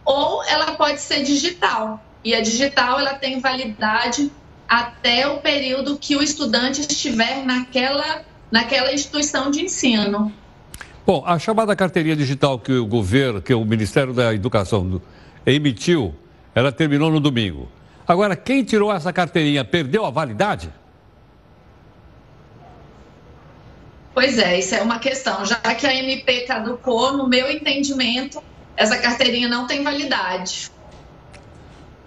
ou 0.10 0.44
ela 0.44 0.72
pode 0.72 1.00
ser 1.02 1.22
digital. 1.22 2.04
E 2.24 2.34
a 2.34 2.42
digital 2.42 3.00
ela 3.00 3.14
tem 3.14 3.40
validade 3.40 4.32
até 4.68 5.28
o 5.28 5.38
período 5.38 6.00
que 6.00 6.16
o 6.16 6.24
estudante 6.24 6.82
estiver 6.82 7.46
naquela, 7.46 8.24
naquela 8.52 8.92
instituição 8.92 9.52
de 9.52 9.62
ensino. 9.62 10.34
Bom, 11.06 11.24
a 11.26 11.38
chamada 11.38 11.76
carteirinha 11.76 12.16
digital 12.16 12.58
que 12.58 12.72
o 12.72 12.88
governo, 12.88 13.40
que 13.40 13.54
o 13.54 13.64
Ministério 13.64 14.12
da 14.12 14.34
Educação 14.34 15.00
emitiu, 15.46 16.16
ela 16.56 16.72
terminou 16.72 17.12
no 17.12 17.20
domingo. 17.20 17.70
Agora, 18.08 18.36
quem 18.36 18.64
tirou 18.64 18.92
essa 18.92 19.14
carteirinha 19.14 19.64
perdeu 19.64 20.06
a 20.06 20.10
validade? 20.10 20.72
Pois 24.16 24.40
é, 24.40 24.58
isso 24.58 24.74
é 24.74 24.82
uma 24.82 24.98
questão. 24.98 25.46
Já 25.46 25.56
que 25.56 25.86
a 25.86 25.94
MP 25.94 26.42
caducou, 26.42 27.16
no 27.16 27.28
meu 27.28 27.50
entendimento, 27.50 28.42
essa 28.80 28.98
carteirinha 28.98 29.50
não 29.50 29.68
tem 29.68 29.84
validade. 29.84 30.72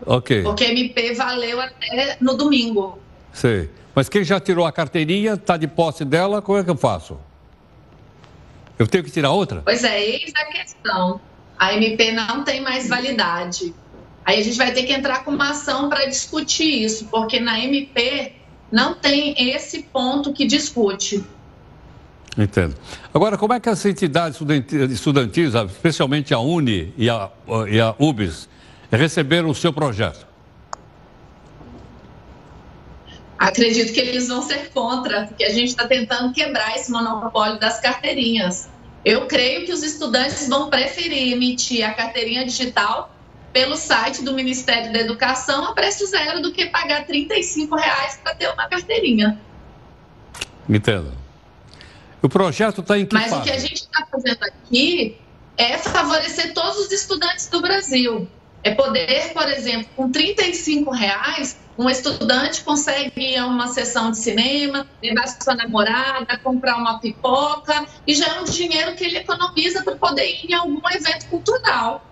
Ok, 0.04 0.42
Porque 0.42 0.64
a 0.64 0.70
MP 0.70 1.12
valeu 1.12 1.60
até 1.60 2.16
no 2.18 2.34
domingo. 2.34 2.98
sei. 3.32 3.70
Mas 3.94 4.08
quem 4.08 4.24
já 4.24 4.40
tirou 4.40 4.64
a 4.64 4.72
carteirinha, 4.72 5.34
está 5.34 5.58
de 5.58 5.68
posse 5.68 6.02
dela, 6.02 6.40
como 6.40 6.56
é 6.56 6.64
que 6.64 6.70
eu 6.70 6.76
faço? 6.76 7.20
Eu 8.78 8.86
tenho 8.86 9.04
que 9.04 9.10
tirar 9.10 9.32
outra? 9.32 9.60
Pois 9.62 9.84
é, 9.84 10.02
eis 10.02 10.32
a 10.34 10.46
questão. 10.46 11.20
A 11.58 11.74
MP 11.74 12.10
não 12.12 12.42
tem 12.42 12.62
mais 12.62 12.88
validade. 12.88 13.74
Aí 14.24 14.40
a 14.40 14.42
gente 14.42 14.56
vai 14.56 14.72
ter 14.72 14.84
que 14.84 14.94
entrar 14.94 15.24
com 15.24 15.30
uma 15.32 15.50
ação 15.50 15.90
para 15.90 16.06
discutir 16.06 16.82
isso, 16.82 17.04
porque 17.08 17.38
na 17.38 17.60
MP 17.60 18.32
não 18.72 18.94
tem 18.94 19.34
esse 19.50 19.82
ponto 19.82 20.32
que 20.32 20.46
discute. 20.46 21.22
Entendo. 22.36 22.74
Agora, 23.12 23.36
como 23.36 23.52
é 23.52 23.60
que 23.60 23.68
as 23.68 23.84
entidades 23.84 24.36
estudanti- 24.36 24.76
estudantis, 24.92 25.54
especialmente 25.54 26.32
a 26.32 26.38
Uni 26.38 26.92
e 26.96 27.10
a, 27.10 27.30
e 27.68 27.78
a 27.80 27.94
UBS, 27.98 28.48
receberam 28.90 29.50
o 29.50 29.54
seu 29.54 29.72
projeto? 29.72 30.26
Acredito 33.38 33.92
que 33.92 34.00
eles 34.00 34.28
vão 34.28 34.40
ser 34.40 34.70
contra, 34.70 35.26
porque 35.26 35.44
a 35.44 35.50
gente 35.50 35.68
está 35.70 35.86
tentando 35.86 36.32
quebrar 36.32 36.76
esse 36.76 36.90
monopólio 36.90 37.58
das 37.58 37.80
carteirinhas. 37.80 38.68
Eu 39.04 39.26
creio 39.26 39.66
que 39.66 39.72
os 39.72 39.82
estudantes 39.82 40.48
vão 40.48 40.70
preferir 40.70 41.32
emitir 41.32 41.84
a 41.84 41.92
carteirinha 41.92 42.44
digital 42.44 43.12
pelo 43.52 43.76
site 43.76 44.22
do 44.22 44.32
Ministério 44.32 44.92
da 44.92 45.00
Educação 45.00 45.64
a 45.66 45.72
preço 45.72 46.06
zero 46.06 46.40
do 46.40 46.52
que 46.52 46.66
pagar 46.66 47.04
35 47.04 47.74
reais 47.76 48.18
para 48.22 48.34
ter 48.34 48.48
uma 48.48 48.68
carteirinha. 48.68 49.38
Entendo. 50.68 51.21
O 52.22 52.28
projeto 52.28 52.80
está 52.80 52.98
em 52.98 53.04
que 53.04 53.14
Mas 53.14 53.26
o 53.26 53.30
fase? 53.30 53.42
que 53.42 53.50
a 53.50 53.58
gente 53.58 53.74
está 53.74 54.06
fazendo 54.10 54.42
aqui 54.44 55.18
é 55.56 55.76
favorecer 55.76 56.54
todos 56.54 56.78
os 56.78 56.92
estudantes 56.92 57.48
do 57.48 57.60
Brasil. 57.60 58.28
É 58.62 58.72
poder, 58.74 59.32
por 59.32 59.48
exemplo, 59.48 59.88
com 59.96 60.10
35 60.10 60.92
reais, 60.92 61.58
um 61.76 61.90
estudante 61.90 62.62
consegue 62.62 63.12
ir 63.20 63.36
a 63.36 63.46
uma 63.46 63.66
sessão 63.68 64.12
de 64.12 64.18
cinema, 64.18 64.86
levar 65.02 65.26
sua 65.26 65.56
namorada, 65.56 66.38
comprar 66.38 66.76
uma 66.76 67.00
pipoca, 67.00 67.84
e 68.06 68.14
já 68.14 68.36
é 68.36 68.40
um 68.40 68.44
dinheiro 68.44 68.94
que 68.94 69.04
ele 69.04 69.18
economiza 69.18 69.82
para 69.82 69.96
poder 69.96 70.26
ir 70.26 70.50
em 70.50 70.54
algum 70.54 70.80
evento 70.90 71.26
cultural. 71.26 72.06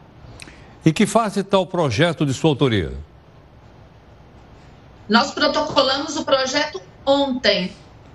Em 0.85 0.93
que 0.93 1.07
fase 1.07 1.41
está 1.41 1.59
o 1.59 1.67
projeto 1.67 2.27
de 2.27 2.35
sua 2.35 2.51
autoria? 2.51 2.93
Nós 5.09 5.31
protocolamos 5.31 6.17
o 6.17 6.25
projeto 6.25 6.81
ontem, 7.07 7.73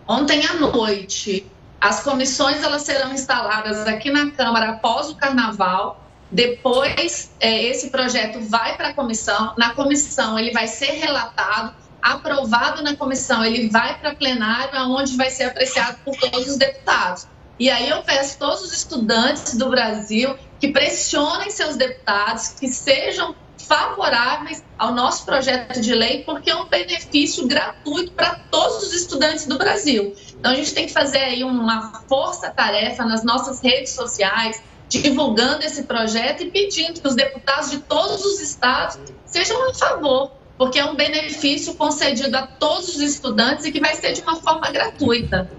ontem 0.07 0.45
à 0.45 0.53
noite. 0.55 1.45
As 1.79 2.01
comissões 2.03 2.63
elas 2.63 2.81
serão 2.81 3.13
instaladas 3.13 3.85
aqui 3.87 4.09
na 4.09 4.31
Câmara 4.31 4.71
após 4.71 5.09
o 5.09 5.15
Carnaval. 5.15 6.01
Depois, 6.31 7.31
eh, 7.39 7.65
esse 7.65 7.89
projeto 7.89 8.39
vai 8.41 8.75
para 8.75 8.89
a 8.89 8.93
comissão. 8.93 9.53
Na 9.57 9.73
comissão, 9.73 10.37
ele 10.39 10.51
vai 10.51 10.67
ser 10.67 10.91
relatado, 10.91 11.75
aprovado 12.01 12.83
na 12.83 12.95
comissão, 12.95 13.43
ele 13.43 13.69
vai 13.69 13.99
para 13.99 14.15
plenário, 14.15 14.79
onde 14.89 15.15
vai 15.15 15.29
ser 15.29 15.45
apreciado 15.45 15.97
por 16.03 16.15
todos 16.15 16.47
os 16.47 16.57
deputados. 16.57 17.27
E 17.57 17.69
aí 17.69 17.89
eu 17.89 18.01
peço 18.03 18.35
a 18.35 18.47
todos 18.47 18.63
os 18.63 18.73
estudantes 18.73 19.55
do 19.55 19.69
Brasil 19.69 20.37
que 20.59 20.69
pressionem 20.69 21.49
seus 21.49 21.75
deputados, 21.75 22.49
que 22.49 22.67
sejam 22.67 23.35
favoráveis 23.67 24.63
ao 24.77 24.93
nosso 24.93 25.25
projeto 25.25 25.79
de 25.79 25.93
lei, 25.93 26.23
porque 26.23 26.49
é 26.49 26.55
um 26.55 26.65
benefício 26.65 27.47
gratuito 27.47 28.11
para 28.11 28.35
todos 28.51 28.83
os 28.83 28.93
estudantes 28.93 29.45
do 29.45 29.57
Brasil. 29.57 30.15
Então 30.39 30.51
a 30.51 30.55
gente 30.55 30.73
tem 30.73 30.85
que 30.85 30.93
fazer 30.93 31.19
aí 31.19 31.43
uma 31.43 32.03
força-tarefa 32.07 33.03
nas 33.05 33.23
nossas 33.23 33.61
redes 33.61 33.93
sociais, 33.93 34.61
divulgando 34.87 35.63
esse 35.63 35.83
projeto 35.83 36.43
e 36.43 36.51
pedindo 36.51 37.01
que 37.01 37.07
os 37.07 37.15
deputados 37.15 37.71
de 37.71 37.79
todos 37.79 38.23
os 38.23 38.39
estados 38.39 38.99
sejam 39.25 39.69
a 39.69 39.73
favor, 39.73 40.31
porque 40.57 40.79
é 40.79 40.85
um 40.85 40.95
benefício 40.95 41.73
concedido 41.75 42.37
a 42.37 42.47
todos 42.47 42.89
os 42.89 43.01
estudantes 43.01 43.65
e 43.65 43.71
que 43.71 43.79
vai 43.79 43.95
ser 43.95 44.13
de 44.13 44.21
uma 44.21 44.35
forma 44.35 44.69
gratuita. 44.71 45.49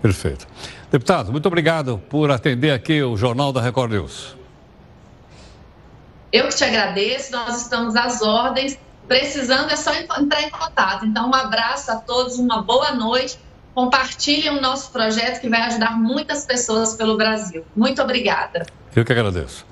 Perfeito. 0.00 0.46
Deputado, 0.90 1.32
muito 1.32 1.46
obrigado 1.46 2.00
por 2.08 2.30
atender 2.30 2.70
aqui 2.70 3.02
o 3.02 3.16
Jornal 3.16 3.52
da 3.52 3.60
Record 3.60 3.92
News. 3.92 4.36
Eu 6.36 6.48
que 6.48 6.54
te 6.56 6.64
agradeço, 6.64 7.32
nós 7.32 7.62
estamos 7.62 7.96
às 7.96 8.20
ordens. 8.20 8.78
Precisando 9.08 9.70
é 9.70 9.76
só 9.76 9.90
entrar 9.94 10.42
em 10.42 10.50
contato. 10.50 11.06
Então, 11.06 11.30
um 11.30 11.34
abraço 11.34 11.90
a 11.90 11.96
todos, 11.96 12.38
uma 12.38 12.60
boa 12.60 12.92
noite. 12.92 13.38
Compartilhem 13.74 14.50
o 14.58 14.60
nosso 14.60 14.90
projeto 14.90 15.40
que 15.40 15.48
vai 15.48 15.62
ajudar 15.62 15.96
muitas 15.96 16.44
pessoas 16.44 16.92
pelo 16.94 17.16
Brasil. 17.16 17.64
Muito 17.74 18.02
obrigada. 18.02 18.66
Eu 18.94 19.02
que 19.02 19.12
agradeço. 19.12 19.64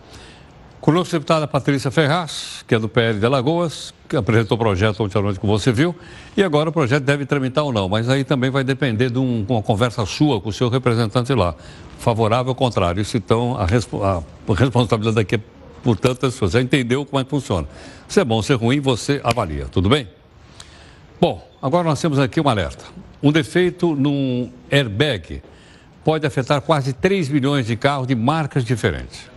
Conosco 0.80 1.14
a 1.14 1.18
deputada 1.18 1.46
Patrícia 1.46 1.90
Ferraz, 1.90 2.64
que 2.66 2.74
é 2.74 2.78
do 2.78 2.88
PL 2.88 3.18
de 3.18 3.26
Alagoas, 3.26 3.92
que 4.08 4.16
apresentou 4.16 4.54
o 4.56 4.58
projeto 4.58 5.02
ontem 5.02 5.18
à 5.18 5.22
noite, 5.22 5.40
como 5.40 5.58
você 5.58 5.70
viu, 5.72 5.94
e 6.36 6.42
agora 6.42 6.68
o 6.70 6.72
projeto 6.72 7.02
deve 7.04 7.26
tramitar 7.26 7.64
ou 7.64 7.72
não, 7.72 7.88
mas 7.88 8.08
aí 8.08 8.22
também 8.24 8.50
vai 8.50 8.62
depender 8.64 9.10
de 9.10 9.18
um- 9.18 9.44
uma 9.48 9.62
conversa 9.62 10.04
sua 10.06 10.40
com 10.40 10.48
o 10.50 10.52
seu 10.52 10.68
representante 10.68 11.32
lá, 11.34 11.54
favorável 11.98 12.50
ou 12.50 12.54
contrário. 12.54 13.00
Isso 13.00 13.16
então, 13.16 13.56
a, 13.58 13.62
a 13.64 14.54
responsabilidade 14.54 15.18
aqui 15.20 15.34
é 15.36 15.40
portanto, 15.84 16.28
se 16.30 16.40
você 16.40 16.58
já 16.58 16.62
entendeu 16.62 17.04
como 17.04 17.20
é 17.20 17.24
que 17.24 17.30
funciona. 17.30 17.68
Se 18.08 18.18
é 18.18 18.24
bom, 18.24 18.42
se 18.42 18.52
é 18.52 18.56
ruim, 18.56 18.80
você 18.80 19.20
avalia, 19.22 19.66
tudo 19.66 19.88
bem? 19.88 20.08
Bom, 21.20 21.46
agora 21.62 21.88
nós 21.88 22.00
temos 22.00 22.18
aqui 22.18 22.40
um 22.40 22.48
alerta. 22.48 22.84
Um 23.22 23.30
defeito 23.30 23.94
num 23.94 24.50
airbag 24.70 25.42
pode 26.02 26.26
afetar 26.26 26.60
quase 26.60 26.92
3 26.92 27.28
milhões 27.28 27.66
de 27.66 27.76
carros 27.76 28.06
de 28.06 28.14
marcas 28.14 28.64
diferentes. 28.64 29.30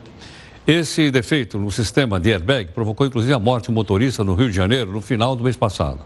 Esse 0.65 1.09
defeito 1.11 1.57
no 1.57 1.71
sistema 1.71 2.19
de 2.19 2.31
airbag 2.31 2.71
provocou 2.71 3.07
inclusive 3.07 3.33
a 3.33 3.39
morte 3.39 3.65
de 3.65 3.71
um 3.71 3.73
motorista 3.73 4.23
no 4.23 4.33
Rio 4.33 4.49
de 4.49 4.55
Janeiro 4.55 4.91
no 4.91 5.01
final 5.01 5.35
do 5.35 5.43
mês 5.43 5.55
passado. 5.55 5.99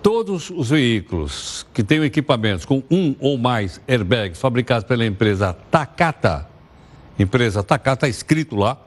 Todos 0.00 0.48
os 0.50 0.70
veículos 0.70 1.66
que 1.74 1.82
tenham 1.82 2.04
equipamentos 2.04 2.64
com 2.64 2.84
um 2.88 3.16
ou 3.18 3.36
mais 3.36 3.80
airbags 3.88 4.40
fabricados 4.40 4.84
pela 4.84 5.04
empresa 5.04 5.52
Takata, 5.72 6.48
empresa 7.18 7.64
Takata, 7.64 8.06
está 8.06 8.08
escrito 8.08 8.54
lá, 8.54 8.78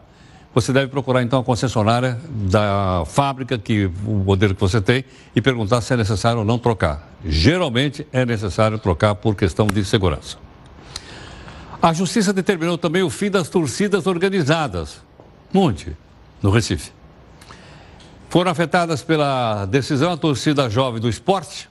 você 0.54 0.74
deve 0.74 0.88
procurar 0.88 1.24
então 1.24 1.40
a 1.40 1.44
concessionária 1.44 2.20
da 2.30 3.04
fábrica, 3.06 3.58
que 3.58 3.86
o 4.06 4.24
modelo 4.26 4.54
que 4.54 4.60
você 4.60 4.82
tem, 4.82 5.06
e 5.36 5.42
perguntar 5.42 5.80
se 5.82 5.94
é 5.94 5.98
necessário 5.98 6.40
ou 6.40 6.46
não 6.46 6.60
trocar. 6.60 7.10
Geralmente 7.26 8.06
é 8.12 8.26
necessário 8.26 8.78
trocar 8.78 9.16
por 9.16 9.36
questão 9.36 9.66
de 9.66 9.84
segurança. 9.86 10.38
A 11.82 11.94
justiça 11.94 12.32
determinou 12.34 12.78
também 12.78 13.02
o 13.02 13.10
fim 13.10 13.32
das 13.32 13.50
torcidas 13.50 14.06
organizadas. 14.06 15.02
Onde? 15.54 15.96
No 16.42 16.52
Recife. 16.52 16.92
Foram 18.30 18.52
afetadas 18.52 19.02
pela 19.02 19.66
decisão 19.66 20.12
a 20.12 20.18
torcida 20.18 20.70
jovem 20.70 21.02
do 21.02 21.10
esporte, 21.10 21.70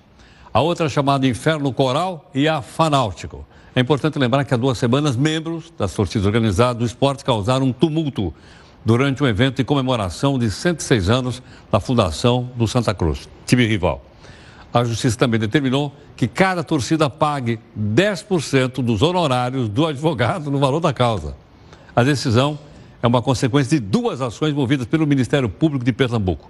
a 0.52 0.60
outra 0.60 0.88
chamada 0.88 1.26
Inferno 1.26 1.72
Coral 1.72 2.28
e 2.34 2.48
a 2.48 2.60
Fanáutico. 2.60 3.46
É 3.74 3.80
importante 3.80 4.18
lembrar 4.18 4.44
que 4.44 4.52
há 4.52 4.56
duas 4.56 4.78
semanas, 4.78 5.16
membros 5.16 5.72
das 5.78 5.94
torcidas 5.94 6.26
organizadas 6.26 6.76
do 6.76 6.84
esporte 6.84 7.24
causaram 7.24 7.66
um 7.66 7.72
tumulto 7.72 8.34
durante 8.84 9.22
um 9.22 9.26
evento 9.26 9.60
em 9.60 9.64
comemoração 9.64 10.38
de 10.38 10.50
106 10.50 11.10
anos 11.10 11.42
da 11.70 11.80
fundação 11.80 12.50
do 12.56 12.66
Santa 12.66 12.94
Cruz, 12.94 13.28
time 13.46 13.66
rival. 13.66 14.04
A 14.72 14.84
justiça 14.84 15.18
também 15.18 15.40
determinou 15.40 15.92
que 16.16 16.28
cada 16.28 16.62
torcida 16.62 17.10
pague 17.10 17.58
10% 17.78 18.82
dos 18.82 19.02
honorários 19.02 19.68
do 19.68 19.86
advogado 19.86 20.50
no 20.50 20.58
valor 20.58 20.80
da 20.80 20.92
causa. 20.92 21.34
A 21.94 22.04
decisão 22.04 22.58
é 23.02 23.06
uma 23.06 23.20
consequência 23.20 23.80
de 23.80 23.84
duas 23.84 24.20
ações 24.20 24.54
movidas 24.54 24.86
pelo 24.86 25.06
Ministério 25.06 25.48
Público 25.48 25.84
de 25.84 25.92
Pernambuco. 25.92 26.48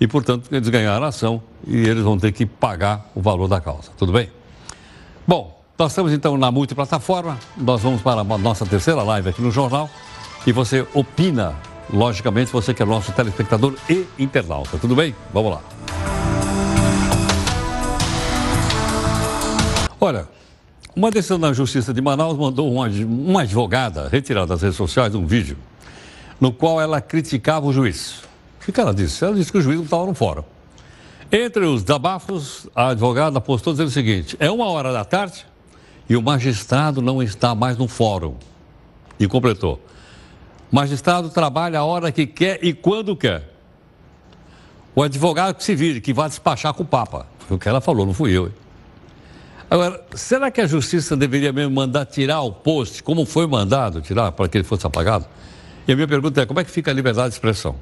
E, 0.00 0.08
portanto, 0.08 0.48
eles 0.50 0.68
ganharam 0.68 1.04
a 1.04 1.08
ação 1.08 1.40
e 1.64 1.76
eles 1.76 2.02
vão 2.02 2.18
ter 2.18 2.32
que 2.32 2.44
pagar 2.44 3.08
o 3.14 3.20
valor 3.20 3.46
da 3.46 3.60
causa. 3.60 3.90
Tudo 3.96 4.10
bem? 4.12 4.28
Bom, 5.26 5.62
nós 5.78 5.92
estamos 5.92 6.12
então 6.12 6.36
na 6.36 6.50
multiplataforma. 6.50 7.38
Nós 7.56 7.80
vamos 7.80 8.02
para 8.02 8.22
a 8.22 8.38
nossa 8.38 8.66
terceira 8.66 9.02
live 9.02 9.28
aqui 9.28 9.40
no 9.40 9.52
jornal 9.52 9.88
e 10.46 10.52
você 10.52 10.86
opina, 10.92 11.54
logicamente, 11.92 12.52
você 12.52 12.74
que 12.74 12.82
é 12.82 12.86
nosso 12.86 13.12
telespectador 13.12 13.74
e 13.88 14.06
internauta. 14.18 14.78
Tudo 14.78 14.96
bem? 14.96 15.14
Vamos 15.32 15.52
lá. 15.52 15.62
Olha, 20.00 20.28
uma 20.96 21.10
decisão 21.10 21.38
da 21.38 21.52
Justiça 21.52 21.94
de 21.94 22.02
Manaus 22.02 22.36
mandou 22.36 22.70
uma 22.70 23.42
advogada 23.42 24.08
retirar 24.08 24.46
das 24.46 24.62
redes 24.62 24.76
sociais 24.76 25.14
um 25.14 25.24
vídeo 25.24 25.56
no 26.40 26.52
qual 26.52 26.80
ela 26.80 27.00
criticava 27.00 27.66
o 27.66 27.72
juiz. 27.72 28.22
O 28.66 28.72
que 28.72 28.80
ela 28.80 28.92
disse? 28.92 29.24
Ela 29.24 29.36
disse 29.36 29.52
que 29.52 29.58
o 29.58 29.60
juiz 29.60 29.76
não 29.76 29.84
estava 29.84 30.06
no 30.06 30.14
fórum. 30.14 30.42
Entre 31.30 31.64
os 31.64 31.82
desabafos, 31.82 32.68
a 32.74 32.88
advogada 32.88 33.40
postou 33.40 33.72
dizendo 33.72 33.88
o 33.88 33.92
seguinte: 33.92 34.36
é 34.40 34.50
uma 34.50 34.66
hora 34.66 34.92
da 34.92 35.04
tarde 35.04 35.46
e 36.08 36.16
o 36.16 36.20
magistrado 36.20 37.00
não 37.00 37.22
está 37.22 37.54
mais 37.54 37.78
no 37.78 37.86
fórum. 37.86 38.34
E 39.20 39.26
completou: 39.28 39.80
magistrado 40.72 41.28
trabalha 41.28 41.78
a 41.78 41.84
hora 41.84 42.10
que 42.10 42.26
quer 42.26 42.58
e 42.64 42.72
quando 42.72 43.14
quer. 43.14 43.52
O 44.94 45.02
advogado 45.02 45.54
que 45.54 45.62
se 45.62 45.74
vire, 45.74 46.00
que 46.00 46.12
vai 46.12 46.28
despachar 46.28 46.72
com 46.72 46.82
o 46.82 46.86
Papa. 46.86 47.26
Foi 47.46 47.56
o 47.56 47.60
que 47.60 47.68
ela 47.68 47.80
falou, 47.80 48.06
não 48.06 48.14
fui 48.14 48.32
eu. 48.32 48.50
Agora, 49.70 50.04
será 50.14 50.50
que 50.50 50.60
a 50.60 50.66
justiça 50.66 51.16
deveria 51.16 51.52
mesmo 51.52 51.74
mandar 51.74 52.04
tirar 52.06 52.40
o 52.42 52.52
post, 52.52 53.02
como 53.02 53.24
foi 53.24 53.46
mandado 53.46 54.00
tirar, 54.00 54.32
para 54.32 54.48
que 54.48 54.58
ele 54.58 54.64
fosse 54.64 54.86
apagado? 54.86 55.26
E 55.86 55.92
a 55.92 55.94
minha 55.94 56.08
pergunta 56.08 56.42
é: 56.42 56.46
como 56.46 56.60
é 56.60 56.64
que 56.64 56.70
fica 56.70 56.90
a 56.90 56.94
liberdade 56.94 57.30
de 57.30 57.34
expressão? 57.36 57.74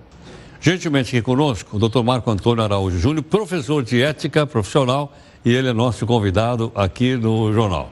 Gentilmente 0.61 1.17
aqui 1.17 1.23
conosco, 1.23 1.77
o 1.77 1.79
doutor 1.81 2.05
Marco 2.05 2.31
Antônio 2.31 2.63
Araújo 2.63 2.99
Júnior, 2.99 3.25
professor 3.25 3.83
de 3.83 4.03
ética 4.03 4.47
profissional, 4.47 5.13
e 5.45 5.53
ele 5.53 5.69
é 5.69 5.73
nosso 5.73 6.07
convidado 6.07 6.71
aqui 6.75 7.17
no 7.17 7.53
jornal. 7.53 7.91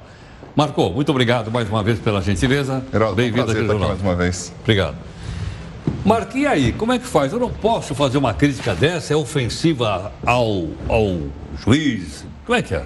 Marco, 0.55 0.91
muito 0.91 1.11
obrigado 1.11 1.51
mais 1.51 1.69
uma 1.69 1.83
vez 1.83 1.99
pela 1.99 2.21
gentileza. 2.21 2.83
Bem-vindo 3.15 3.51
aqui 3.51 3.65
jornal. 3.65 3.89
mais 3.89 4.01
uma 4.01 4.15
vez. 4.15 4.53
Obrigado. 4.63 4.97
Marco, 6.05 6.37
e 6.37 6.47
aí, 6.47 6.73
como 6.73 6.93
é 6.93 6.99
que 6.99 7.07
faz? 7.07 7.33
Eu 7.33 7.39
não 7.39 7.51
posso 7.51 7.95
fazer 7.95 8.19
uma 8.19 8.35
crítica 8.35 8.75
dessa, 8.75 9.13
é 9.13 9.17
ofensiva 9.17 10.13
ao, 10.25 10.69
ao 10.89 11.19
juiz. 11.63 12.25
Como 12.45 12.59
é 12.59 12.63
que 12.63 12.75
é? 12.75 12.85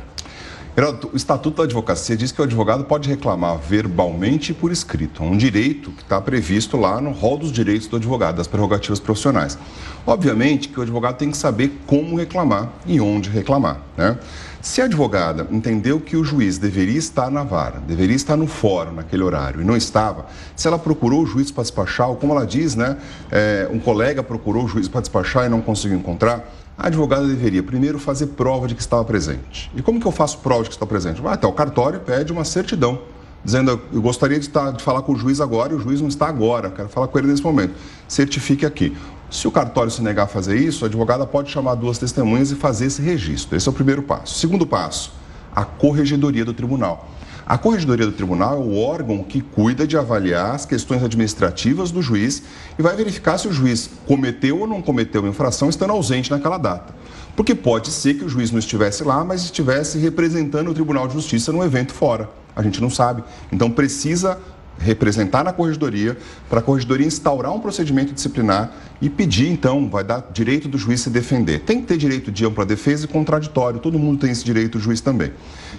Geraldo, 0.74 1.10
o 1.12 1.16
Estatuto 1.16 1.58
da 1.58 1.64
Advocacia 1.64 2.16
diz 2.16 2.32
que 2.32 2.40
o 2.40 2.44
advogado 2.44 2.84
pode 2.84 3.06
reclamar 3.06 3.58
verbalmente 3.58 4.52
e 4.52 4.54
por 4.54 4.72
escrito. 4.72 5.22
É 5.22 5.26
um 5.26 5.36
direito 5.36 5.90
que 5.90 6.02
está 6.02 6.18
previsto 6.18 6.78
lá 6.78 6.98
no 6.98 7.10
rol 7.10 7.36
dos 7.36 7.52
direitos 7.52 7.86
do 7.88 7.96
advogado, 7.96 8.36
das 8.36 8.46
prerrogativas 8.46 8.98
profissionais. 8.98 9.58
Obviamente 10.06 10.68
que 10.68 10.80
o 10.80 10.82
advogado 10.82 11.18
tem 11.18 11.30
que 11.30 11.36
saber 11.36 11.78
como 11.86 12.16
reclamar 12.16 12.72
e 12.86 12.98
onde 13.02 13.28
reclamar. 13.28 13.82
Né? 13.98 14.16
Se 14.62 14.80
a 14.80 14.84
advogada 14.84 15.44
entendeu 15.50 15.98
que 15.98 16.16
o 16.16 16.22
juiz 16.22 16.56
deveria 16.56 16.96
estar 16.96 17.28
na 17.28 17.42
vara, 17.42 17.80
deveria 17.80 18.14
estar 18.14 18.36
no 18.36 18.46
fórum 18.46 18.92
naquele 18.92 19.24
horário 19.24 19.60
e 19.60 19.64
não 19.64 19.76
estava, 19.76 20.26
se 20.54 20.68
ela 20.68 20.78
procurou 20.78 21.24
o 21.24 21.26
juiz 21.26 21.50
para 21.50 21.64
despachar, 21.64 22.08
ou 22.08 22.14
como 22.14 22.32
ela 22.32 22.46
diz, 22.46 22.76
né, 22.76 22.96
é, 23.32 23.68
um 23.72 23.80
colega 23.80 24.22
procurou 24.22 24.64
o 24.64 24.68
juiz 24.68 24.86
para 24.86 25.00
despachar 25.00 25.46
e 25.46 25.48
não 25.48 25.60
conseguiu 25.60 25.98
encontrar, 25.98 26.48
a 26.78 26.86
advogada 26.86 27.26
deveria 27.26 27.60
primeiro 27.60 27.98
fazer 27.98 28.28
prova 28.28 28.68
de 28.68 28.76
que 28.76 28.80
estava 28.80 29.04
presente. 29.04 29.68
E 29.74 29.82
como 29.82 29.98
que 29.98 30.06
eu 30.06 30.12
faço 30.12 30.38
prova 30.38 30.62
de 30.62 30.68
que 30.68 30.76
está 30.76 30.86
presente? 30.86 31.20
Vai 31.20 31.34
até 31.34 31.46
o 31.48 31.52
cartório 31.52 31.96
e 31.96 32.00
pede 32.00 32.30
uma 32.30 32.44
certidão, 32.44 33.00
dizendo 33.44 33.80
eu 33.92 34.00
gostaria 34.00 34.38
de, 34.38 34.46
estar, 34.46 34.70
de 34.70 34.84
falar 34.84 35.02
com 35.02 35.10
o 35.10 35.16
juiz 35.16 35.40
agora 35.40 35.72
e 35.72 35.76
o 35.76 35.80
juiz 35.80 36.00
não 36.00 36.08
está 36.08 36.28
agora, 36.28 36.70
quero 36.70 36.88
falar 36.88 37.08
com 37.08 37.18
ele 37.18 37.26
nesse 37.26 37.42
momento. 37.42 37.74
Certifique 38.06 38.64
aqui. 38.64 38.96
Se 39.32 39.48
o 39.48 39.50
cartório 39.50 39.90
se 39.90 40.02
negar 40.02 40.24
a 40.24 40.26
fazer 40.26 40.58
isso, 40.58 40.84
a 40.84 40.88
advogada 40.88 41.26
pode 41.26 41.50
chamar 41.50 41.74
duas 41.74 41.96
testemunhas 41.96 42.50
e 42.50 42.54
fazer 42.54 42.86
esse 42.86 43.00
registro. 43.00 43.56
Esse 43.56 43.66
é 43.66 43.70
o 43.70 43.74
primeiro 43.74 44.02
passo. 44.02 44.38
Segundo 44.38 44.66
passo, 44.66 45.14
a 45.56 45.64
corregedoria 45.64 46.44
do 46.44 46.52
tribunal. 46.52 47.08
A 47.44 47.58
Corregedoria 47.58 48.06
do 48.06 48.12
Tribunal 48.12 48.54
é 48.54 48.58
o 48.58 48.78
órgão 48.78 49.24
que 49.24 49.40
cuida 49.40 49.84
de 49.84 49.96
avaliar 49.96 50.54
as 50.54 50.64
questões 50.64 51.02
administrativas 51.02 51.90
do 51.90 52.00
juiz 52.00 52.42
e 52.78 52.82
vai 52.82 52.94
verificar 52.94 53.36
se 53.36 53.48
o 53.48 53.52
juiz 53.52 53.90
cometeu 54.06 54.60
ou 54.60 54.66
não 54.66 54.80
cometeu 54.80 55.26
infração 55.26 55.68
estando 55.68 55.90
ausente 55.90 56.30
naquela 56.30 56.56
data. 56.56 56.94
Porque 57.34 57.54
pode 57.54 57.90
ser 57.90 58.14
que 58.14 58.24
o 58.24 58.28
juiz 58.28 58.52
não 58.52 58.60
estivesse 58.60 59.02
lá, 59.02 59.24
mas 59.24 59.42
estivesse 59.42 59.98
representando 59.98 60.70
o 60.70 60.74
Tribunal 60.74 61.08
de 61.08 61.14
Justiça 61.14 61.50
num 61.50 61.64
evento 61.64 61.92
fora. 61.92 62.30
A 62.54 62.62
gente 62.62 62.80
não 62.80 62.90
sabe. 62.90 63.24
Então 63.50 63.70
precisa 63.70 64.38
representar 64.78 65.44
na 65.44 65.52
corregedoria, 65.52 66.16
para 66.48 66.60
a 66.60 66.62
corregedoria 66.62 67.06
instaurar 67.06 67.52
um 67.52 67.60
procedimento 67.60 68.12
disciplinar 68.12 68.72
e 69.00 69.08
pedir, 69.08 69.48
então, 69.48 69.88
vai 69.88 70.04
dar 70.04 70.28
direito 70.32 70.68
do 70.68 70.76
juiz 70.78 71.00
se 71.00 71.10
defender. 71.10 71.60
Tem 71.60 71.80
que 71.80 71.86
ter 71.86 71.96
direito 71.96 72.30
de 72.30 72.44
ampla 72.44 72.66
defesa 72.66 73.04
e 73.04 73.08
contraditório, 73.08 73.80
todo 73.80 73.98
mundo 73.98 74.20
tem 74.20 74.30
esse 74.30 74.44
direito, 74.44 74.78
o 74.78 74.80
juiz 74.80 75.00
também. 75.00 75.32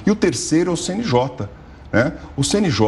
E 0.06 0.12
o 0.12 0.16
terceiro 0.16 0.72
é 0.72 0.74
o 0.74 0.78
CNJ. 0.78 1.50
Né? 1.92 2.14
O 2.36 2.44
CNJ 2.44 2.82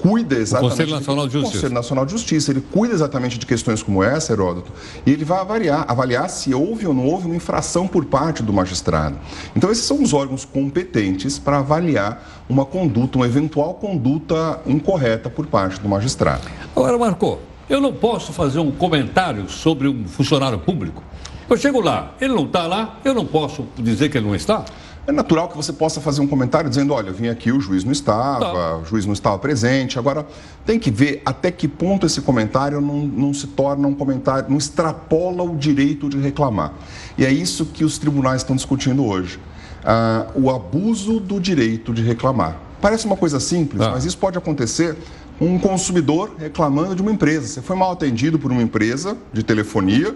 cuida 0.00 0.36
exatamente. 0.36 0.66
O 0.66 0.76
Conselho 0.76 0.90
Nacional 0.90 1.26
de 1.26 1.32
Justiça. 1.32 1.54
Conselho 1.54 1.74
Nacional 1.74 2.06
de 2.06 2.12
Justiça. 2.12 2.50
Ele 2.50 2.60
cuida 2.60 2.94
exatamente 2.94 3.38
de 3.38 3.46
questões 3.46 3.82
como 3.82 4.02
essa, 4.02 4.32
Heródoto, 4.32 4.72
e 5.06 5.10
ele 5.10 5.24
vai 5.24 5.40
avaliar, 5.40 5.84
avaliar 5.88 6.28
se 6.30 6.54
houve 6.54 6.86
ou 6.86 6.94
não 6.94 7.06
houve 7.06 7.26
uma 7.26 7.36
infração 7.36 7.86
por 7.86 8.04
parte 8.04 8.42
do 8.42 8.52
magistrado. 8.52 9.16
Então, 9.54 9.70
esses 9.70 9.84
são 9.84 10.02
os 10.02 10.12
órgãos 10.12 10.44
competentes 10.44 11.38
para 11.38 11.58
avaliar 11.58 12.44
uma 12.48 12.64
conduta, 12.64 13.18
uma 13.18 13.26
eventual 13.26 13.74
conduta 13.74 14.60
incorreta 14.66 15.30
por 15.30 15.46
parte 15.46 15.80
do 15.80 15.88
magistrado. 15.88 16.42
Agora, 16.74 16.98
Marco, 16.98 17.38
eu 17.68 17.80
não 17.80 17.92
posso 17.92 18.32
fazer 18.32 18.58
um 18.58 18.70
comentário 18.70 19.48
sobre 19.48 19.86
um 19.88 20.06
funcionário 20.06 20.58
público. 20.58 21.02
Eu 21.48 21.56
chego 21.56 21.80
lá, 21.80 22.14
ele 22.20 22.32
não 22.32 22.44
está 22.44 22.66
lá, 22.66 23.00
eu 23.04 23.12
não 23.12 23.26
posso 23.26 23.66
dizer 23.76 24.08
que 24.08 24.18
ele 24.18 24.26
não 24.26 24.34
está? 24.34 24.64
É 25.06 25.12
natural 25.12 25.48
que 25.48 25.56
você 25.56 25.72
possa 25.72 26.00
fazer 26.00 26.20
um 26.20 26.26
comentário 26.26 26.68
dizendo: 26.68 26.92
olha, 26.92 27.08
eu 27.08 27.14
vim 27.14 27.28
aqui, 27.28 27.50
o 27.50 27.60
juiz 27.60 27.84
não 27.84 27.92
estava, 27.92 28.52
tá. 28.52 28.76
o 28.76 28.84
juiz 28.84 29.06
não 29.06 29.12
estava 29.12 29.38
presente. 29.38 29.98
Agora, 29.98 30.26
tem 30.64 30.78
que 30.78 30.90
ver 30.90 31.22
até 31.24 31.50
que 31.50 31.66
ponto 31.66 32.06
esse 32.06 32.20
comentário 32.20 32.80
não, 32.80 32.98
não 33.06 33.34
se 33.34 33.46
torna 33.46 33.88
um 33.88 33.94
comentário, 33.94 34.50
não 34.50 34.58
extrapola 34.58 35.42
o 35.42 35.56
direito 35.56 36.08
de 36.08 36.18
reclamar. 36.18 36.74
E 37.16 37.24
é 37.24 37.32
isso 37.32 37.66
que 37.66 37.84
os 37.84 37.98
tribunais 37.98 38.42
estão 38.42 38.54
discutindo 38.54 39.04
hoje: 39.04 39.40
ah, 39.84 40.26
o 40.34 40.50
abuso 40.50 41.18
do 41.18 41.40
direito 41.40 41.92
de 41.92 42.02
reclamar. 42.02 42.56
Parece 42.80 43.04
uma 43.06 43.16
coisa 43.16 43.38
simples, 43.38 43.82
tá. 43.82 43.90
mas 43.90 44.04
isso 44.04 44.16
pode 44.16 44.38
acontecer 44.38 44.96
um 45.40 45.58
consumidor 45.58 46.34
reclamando 46.38 46.94
de 46.94 47.02
uma 47.02 47.10
empresa. 47.10 47.46
Você 47.46 47.62
foi 47.62 47.76
mal 47.76 47.92
atendido 47.92 48.38
por 48.38 48.52
uma 48.52 48.62
empresa 48.62 49.16
de 49.32 49.42
telefonia 49.42 50.14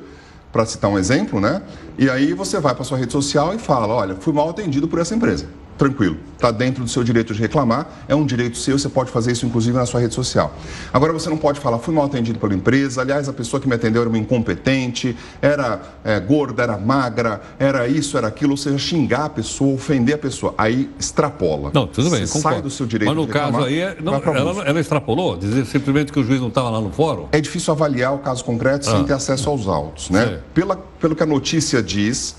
para 0.54 0.64
citar 0.64 0.88
um 0.88 0.96
exemplo, 0.96 1.40
né? 1.40 1.60
E 1.98 2.08
aí 2.08 2.32
você 2.32 2.60
vai 2.60 2.76
para 2.76 2.84
sua 2.84 2.96
rede 2.96 3.10
social 3.10 3.52
e 3.52 3.58
fala, 3.58 3.92
olha, 3.92 4.14
fui 4.14 4.32
mal 4.32 4.48
atendido 4.48 4.86
por 4.86 5.00
essa 5.00 5.12
empresa. 5.12 5.46
Tranquilo, 5.76 6.16
está 6.34 6.50
dentro 6.50 6.84
do 6.84 6.90
seu 6.90 7.02
direito 7.02 7.34
de 7.34 7.40
reclamar, 7.40 8.04
é 8.08 8.14
um 8.14 8.24
direito 8.24 8.56
seu, 8.56 8.78
você 8.78 8.88
pode 8.88 9.10
fazer 9.10 9.32
isso 9.32 9.46
inclusive 9.46 9.76
na 9.76 9.86
sua 9.86 10.00
rede 10.00 10.14
social. 10.14 10.54
Agora 10.92 11.12
você 11.12 11.28
não 11.28 11.36
pode 11.36 11.60
falar, 11.60 11.78
fui 11.78 11.94
mal 11.94 12.04
atendido 12.04 12.38
pela 12.38 12.54
empresa, 12.54 13.00
aliás, 13.00 13.28
a 13.28 13.32
pessoa 13.32 13.60
que 13.60 13.68
me 13.68 13.74
atendeu 13.74 14.02
era 14.02 14.08
uma 14.08 14.18
incompetente, 14.18 15.16
era 15.40 15.80
é, 16.04 16.20
gorda, 16.20 16.62
era 16.62 16.76
magra, 16.76 17.40
era 17.58 17.88
isso, 17.88 18.16
era 18.16 18.28
aquilo, 18.28 18.52
ou 18.52 18.56
seja, 18.56 18.78
xingar 18.78 19.26
a 19.26 19.30
pessoa, 19.30 19.74
ofender 19.74 20.14
a 20.14 20.18
pessoa, 20.18 20.54
aí 20.56 20.90
extrapola. 20.98 21.70
Não, 21.72 21.86
tudo 21.86 22.10
bem, 22.10 22.26
você 22.26 22.38
sai 22.40 22.62
do 22.62 22.70
seu 22.70 22.86
direito 22.86 23.08
Mas 23.08 23.16
no 23.16 23.26
de 23.26 23.32
reclamar, 23.32 23.62
caso 23.62 23.66
aí, 23.66 23.96
não, 24.02 24.14
ela, 24.14 24.64
ela 24.64 24.80
extrapolou? 24.80 25.36
Dizer 25.36 25.64
simplesmente 25.66 26.12
que 26.12 26.20
o 26.20 26.24
juiz 26.24 26.40
não 26.40 26.48
estava 26.48 26.70
lá 26.70 26.80
no 26.80 26.90
fórum? 26.90 27.26
É 27.32 27.40
difícil 27.40 27.72
avaliar 27.72 28.14
o 28.14 28.18
caso 28.18 28.44
concreto 28.44 28.84
sem 28.84 29.00
Ah. 29.00 29.04
ter 29.04 29.12
acesso 29.12 29.48
aos 29.50 29.66
autos, 29.66 30.10
né? 30.10 30.40
Pela, 30.52 30.76
pelo 30.76 31.14
que 31.16 31.22
a 31.22 31.26
notícia 31.26 31.82
diz, 31.82 32.36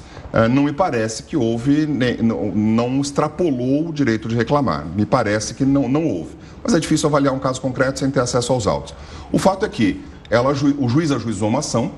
não 0.50 0.64
me 0.64 0.74
parece 0.74 1.24
que 1.24 1.38
houve, 1.38 1.88
não, 1.88 3.00
extrapolou 3.00 3.90
o 3.90 3.94
direito 3.94 4.28
de 4.28 4.36
reclamar. 4.36 4.86
Me 4.86 5.06
parece 5.06 5.54
que 5.54 5.64
não, 5.64 5.88
não 5.88 6.06
houve. 6.06 6.36
Mas 6.62 6.74
é 6.74 6.80
difícil 6.80 7.08
avaliar 7.08 7.34
um 7.34 7.40
caso 7.40 7.62
concreto 7.62 8.00
sem 8.00 8.12
ter 8.12 8.20
acesso 8.20 8.52
aos 8.52 8.68
autos. 8.68 8.94
O 9.32 9.38
fato 9.38 9.66
é 9.66 9.70
que 9.70 10.04
ela, 10.30 10.52
o 10.52 10.90
juiz 10.90 11.12
ajuizou 11.12 11.48
uma 11.48 11.60
ação, 11.60 11.92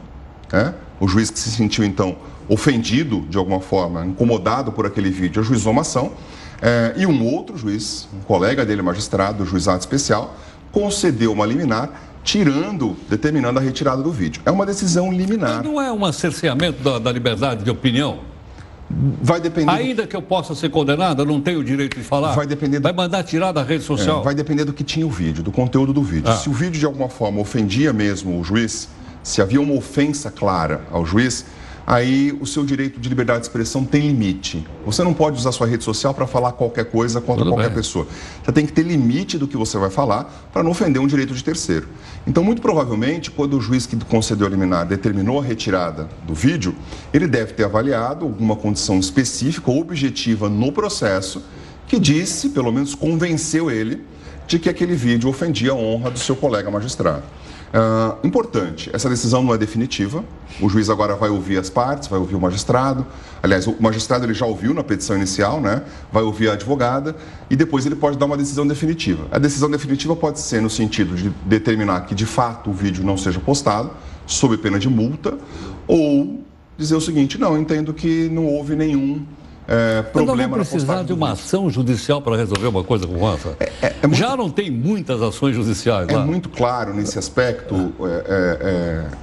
né? 0.52 0.73
o 1.00 1.08
juiz 1.08 1.30
que 1.30 1.39
se 1.39 1.50
sentiu, 1.52 1.84
então, 1.84 2.17
ofendido 2.50 3.21
de 3.30 3.38
alguma 3.38 3.60
forma, 3.60 4.06
incomodado 4.06 4.71
por 4.71 4.86
aquele 4.86 5.10
vídeo, 5.10 5.41
ajuizou 5.41 5.71
uma 5.71 5.82
ação, 5.82 6.12
eh, 6.62 6.93
e 6.97 7.06
um 7.06 7.26
outro 7.26 7.58
juiz, 7.58 8.08
um 8.13 8.21
colega 8.21 8.65
dele, 8.65 8.82
magistrado, 8.82 9.39
do 9.39 9.45
juizado 9.45 9.80
especial, 9.80 10.36
concedeu 10.71 11.32
uma 11.32 11.45
liminar, 11.45 11.89
tirando, 12.23 12.97
determinando 13.10 13.60
a 13.60 13.62
retirada 13.62 14.02
do 14.02 14.12
vídeo. 14.12 14.41
É 14.45 14.52
uma 14.52 14.65
decisão 14.65 15.12
liminar. 15.12 15.63
Não 15.63 15.82
é 15.82 15.91
um 15.91 16.12
cerceamento 16.12 16.84
da, 16.84 17.00
da 17.00 17.12
liberdade 17.12 17.63
de 17.63 17.69
opinião? 17.69 18.19
Vai 18.89 19.41
depender. 19.41 19.69
Ainda 19.69 20.08
que 20.08 20.15
eu 20.15 20.21
possa 20.21 20.56
ser 20.56 20.69
condenado, 20.69 21.21
eu 21.21 21.26
não 21.26 21.41
tenho 21.41 21.60
o 21.60 21.63
direito 21.63 21.97
de 21.97 22.04
falar? 22.04 22.34
Vai 22.34 22.47
depender. 22.47 22.80
Vai 22.80 22.93
mandar 22.93 23.21
tirar 23.23 23.52
da 23.52 23.62
rede 23.62 23.84
social? 23.84 24.21
É, 24.21 24.23
vai 24.23 24.34
depender 24.34 24.63
do 24.63 24.71
que 24.71 24.84
tinha 24.84 25.06
o 25.06 25.10
vídeo, 25.10 25.43
do 25.43 25.52
conteúdo 25.52 25.91
do 25.91 26.02
vídeo. 26.02 26.30
Ah. 26.30 26.38
Se 26.38 26.50
o 26.50 26.54
vídeo 26.54 26.80
de 26.80 26.86
alguma 26.86 27.10
forma 27.10 27.41
ofendia 27.41 27.91
mesmo 27.91 28.39
o 28.39 28.43
juiz, 28.43 28.88
se 29.21 29.41
havia 29.41 29.60
uma 29.60 29.73
ofensa 29.73 30.32
clara 30.32 30.82
ao 30.89 31.06
juiz, 31.06 31.45
aí 31.88 32.38
o 32.41 32.45
seu 32.45 32.65
direito 32.65 33.00
de 33.00 33.08
liberdade 33.08 33.39
de 33.39 33.45
expressão 33.45 33.86
tem 33.86 34.10
limite. 34.10 34.67
Você 34.86 35.06
não 35.06 35.13
pode 35.13 35.38
usar 35.38 35.54
sua 35.54 35.65
rede 35.65 35.86
social 35.86 36.13
para 36.13 36.28
falar 36.28 36.52
qualquer 36.52 36.84
coisa 36.84 37.21
contra 37.21 37.45
Tudo 37.45 37.54
qualquer 37.54 37.69
bem. 37.69 37.78
pessoa. 37.78 38.06
Você 38.43 38.52
tem 38.52 38.65
que 38.65 38.73
ter 38.73 38.84
limite 38.84 39.38
do 39.38 39.47
que 39.47 39.56
você 39.56 39.78
vai 39.78 39.89
falar 39.89 40.50
para 40.52 40.62
não 40.62 40.71
ofender 40.71 41.02
um 41.02 41.08
direito 41.08 41.34
de 41.34 41.41
terceiro. 41.41 41.88
Então, 42.28 42.43
muito 42.43 42.62
provavelmente, 42.62 43.32
quando 43.32 43.58
o 43.58 43.62
juiz 43.62 43.86
que 43.86 43.95
concedeu 44.04 44.45
a 44.45 44.50
liminar 44.50 44.86
determinou 44.86 45.39
a 45.39 45.43
retirada 45.43 46.10
do 46.26 46.34
vídeo, 46.34 46.76
ele 47.13 47.26
deve 47.26 47.54
ter 47.54 47.63
avaliado 47.63 48.26
alguma 48.26 48.58
condição 48.58 49.00
específica 49.00 49.71
ou 49.71 49.80
objetiva 49.80 50.50
no 50.50 50.73
processo 50.73 51.41
que 51.88 51.97
disse, 51.97 52.50
pelo 52.50 52.69
menos 52.69 52.93
convenceu 52.93 53.71
ele, 53.71 54.04
de 54.45 54.60
que 54.60 54.67
aquele 54.67 54.93
vídeo 54.93 55.30
ofendia 55.30 55.71
a 55.71 55.76
honra 55.76 56.12
do 56.12 56.19
seu 56.19 56.36
colega 56.36 56.69
magistrado. 56.69 57.23
Ah, 57.74 58.16
importante, 58.24 58.90
essa 58.94 59.10
decisão 59.10 59.44
não 59.44 59.54
é 59.54 59.58
definitiva. 59.58 60.24
O 60.62 60.70
juiz 60.70 60.90
agora 60.90 61.16
vai 61.16 61.30
ouvir 61.30 61.58
as 61.58 61.70
partes, 61.70 62.08
vai 62.08 62.20
ouvir 62.20 62.36
o 62.36 62.40
magistrado. 62.40 63.06
Aliás, 63.44 63.68
o 63.68 63.76
magistrado 63.80 64.26
ele 64.26 64.34
já 64.34 64.46
ouviu 64.46 64.74
na 64.74 64.84
petição 64.84 65.16
inicial, 65.16 65.60
né? 65.60 65.84
Vai 66.12 66.24
ouvir 66.24 66.50
a 66.50 66.54
advogada 66.54 67.16
e 67.50 67.56
depois 67.56 67.86
ele 67.86 67.96
pode 67.96 68.18
dar 68.18 68.26
uma 68.26 68.38
decisão 68.38 68.66
definitiva. 68.66 69.28
A 69.32 69.38
decisão 69.38 69.70
definitiva 69.70 70.16
pode 70.16 70.40
ser 70.40 70.62
no 70.62 70.70
sentido 70.70 71.16
de 71.16 71.30
determinar 71.46 72.02
que 72.02 72.16
de 72.16 72.26
fato 72.26 72.70
o 72.70 72.74
vídeo 72.74 73.04
não 73.04 73.18
seja 73.18 73.40
postado, 73.40 73.92
sob 74.26 74.58
pena 74.58 74.80
de 74.80 74.90
multa, 74.90 75.38
ou 75.86 76.42
dizer 76.78 76.96
o 76.96 77.02
seguinte: 77.02 77.38
não, 77.38 77.58
entendo 77.58 77.94
que 77.94 78.30
não 78.30 78.46
houve 78.46 78.76
nenhum 78.76 79.26
nós 79.68 80.12
problema 80.12 80.58
na 80.58 80.64
precisar 80.64 81.04
de 81.04 81.14
uma 81.14 81.32
ação 81.32 81.70
judicial 81.70 82.22
para 82.22 82.38
resolver 82.38 82.68
uma 82.68 82.84
coisa 82.84 83.06
como 83.06 83.28
essa? 83.30 83.58
Já 84.14 84.36
não 84.38 84.50
tem 84.50 84.72
muitas 84.72 85.22
ações 85.22 85.56
judiciais 85.56 86.08
É 86.08 86.16
lá? 86.16 86.26
muito 86.26 86.50
claro 86.50 86.94
nesse 86.94 87.20
aspecto, 87.20 87.94
é, 88.00 88.06
é, 88.06 88.58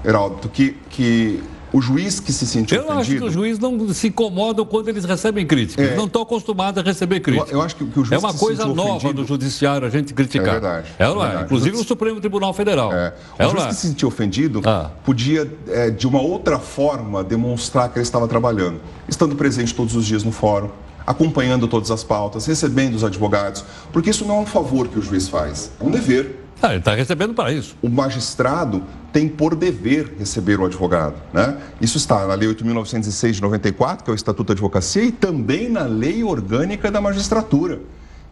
é, 0.05 0.09
Heraldo, 0.09 0.49
que, 0.49 0.77
que 0.91 1.43
o 1.77 1.81
juiz 1.81 2.21
que 2.21 2.33
se 2.33 2.47
sentiu 2.47 2.77
Eu 2.77 2.83
acho 2.85 2.93
que 2.95 3.01
ofendido... 3.01 3.27
os 3.27 3.33
juízes 3.33 3.59
não 3.59 3.93
se 3.93 4.07
incomodam 4.07 4.65
quando 4.65 4.89
eles 4.89 5.05
recebem 5.05 5.45
críticas. 5.45 5.91
É. 5.91 5.97
Não 5.97 6.05
estão 6.07 6.23
acostumados 6.23 6.81
a 6.81 6.87
receber 6.87 7.19
críticas. 7.19 7.51
Eu- 7.51 7.59
eu 7.59 7.63
acho 7.65 7.75
que- 7.75 7.85
que 7.85 7.99
o 7.99 8.05
juiz 8.05 8.13
é 8.13 8.19
uma 8.25 8.33
que 8.33 8.39
coisa 8.39 8.65
nova 8.67 8.93
ofendido- 8.97 9.23
do 9.23 9.27
judiciário 9.29 9.85
a 9.87 9.91
gente 9.91 10.15
criticar. 10.15 10.47
É 10.47 10.51
verdade, 10.53 10.87
É, 10.99 11.03
é 11.03 11.07
é? 11.07 11.11
verdade. 11.11 11.45
Inclusive 11.45 11.75
O 11.77 11.79
no 11.81 11.85
Supremo 11.85 12.21
Tribunal 12.21 12.53
Federal. 12.55 12.93
É, 12.93 13.13
O 13.41 13.45
ou 13.45 13.51
juiz 13.51 13.65
é? 13.65 13.69
que 13.69 13.75
se 13.75 13.87
sentiu 13.89 14.07
ofendido 14.07 14.63
podia, 15.05 15.53
é, 15.69 15.91
de 15.91 16.07
uma 16.07 16.21
outra 16.23 16.61
forma, 16.61 17.25
demonstrar 17.25 17.89
que 17.89 17.99
ele 17.99 18.05
estava 18.05 18.29
trabalhando, 18.29 18.81
estando 19.09 19.35
presente 19.35 19.75
todos 19.75 19.97
os 19.97 20.07
dias 20.07 20.23
no 20.23 20.31
fórum, 20.31 20.71
acompanhando 21.05 21.67
todas 21.67 21.91
as 21.91 22.05
pautas, 22.05 22.47
recebendo 22.47 22.95
os 22.95 23.03
advogados, 23.05 23.65
porque 23.93 24.11
isso 24.11 24.25
não 24.25 24.37
é 24.37 24.41
um 24.41 24.47
favor 24.47 24.87
que 24.89 24.99
o 24.99 25.03
juiz 25.03 25.29
faz, 25.29 25.71
é 25.81 25.85
um 25.85 25.91
dever. 25.91 26.44
Ah, 26.65 26.71
ele 26.71 26.79
está 26.79 26.95
recebendo 26.95 27.35
para 27.35 27.53
isso. 27.53 27.77
O 27.83 27.91
magistrado 27.91 28.83
tem 29.13 29.29
por 29.29 29.55
dever 29.55 30.15
receber 30.19 30.59
o 30.59 30.65
advogado. 30.65 31.17
Né? 31.31 31.59
Isso 31.79 31.99
está 31.99 32.27
na 32.27 32.33
Lei 32.33 32.49
8.906 32.49 33.33
de 33.33 33.43
94, 33.43 34.03
que 34.03 34.11
é 34.11 34.15
o 34.15 34.17
Estatuto 34.17 34.45
da 34.45 34.55
Advocacia, 34.55 35.03
e 35.03 35.13
também 35.13 35.69
na 35.69 35.83
Lei 35.83 36.25
Orgânica 36.25 36.91
da 36.91 37.03
Magistratura, 37.03 37.81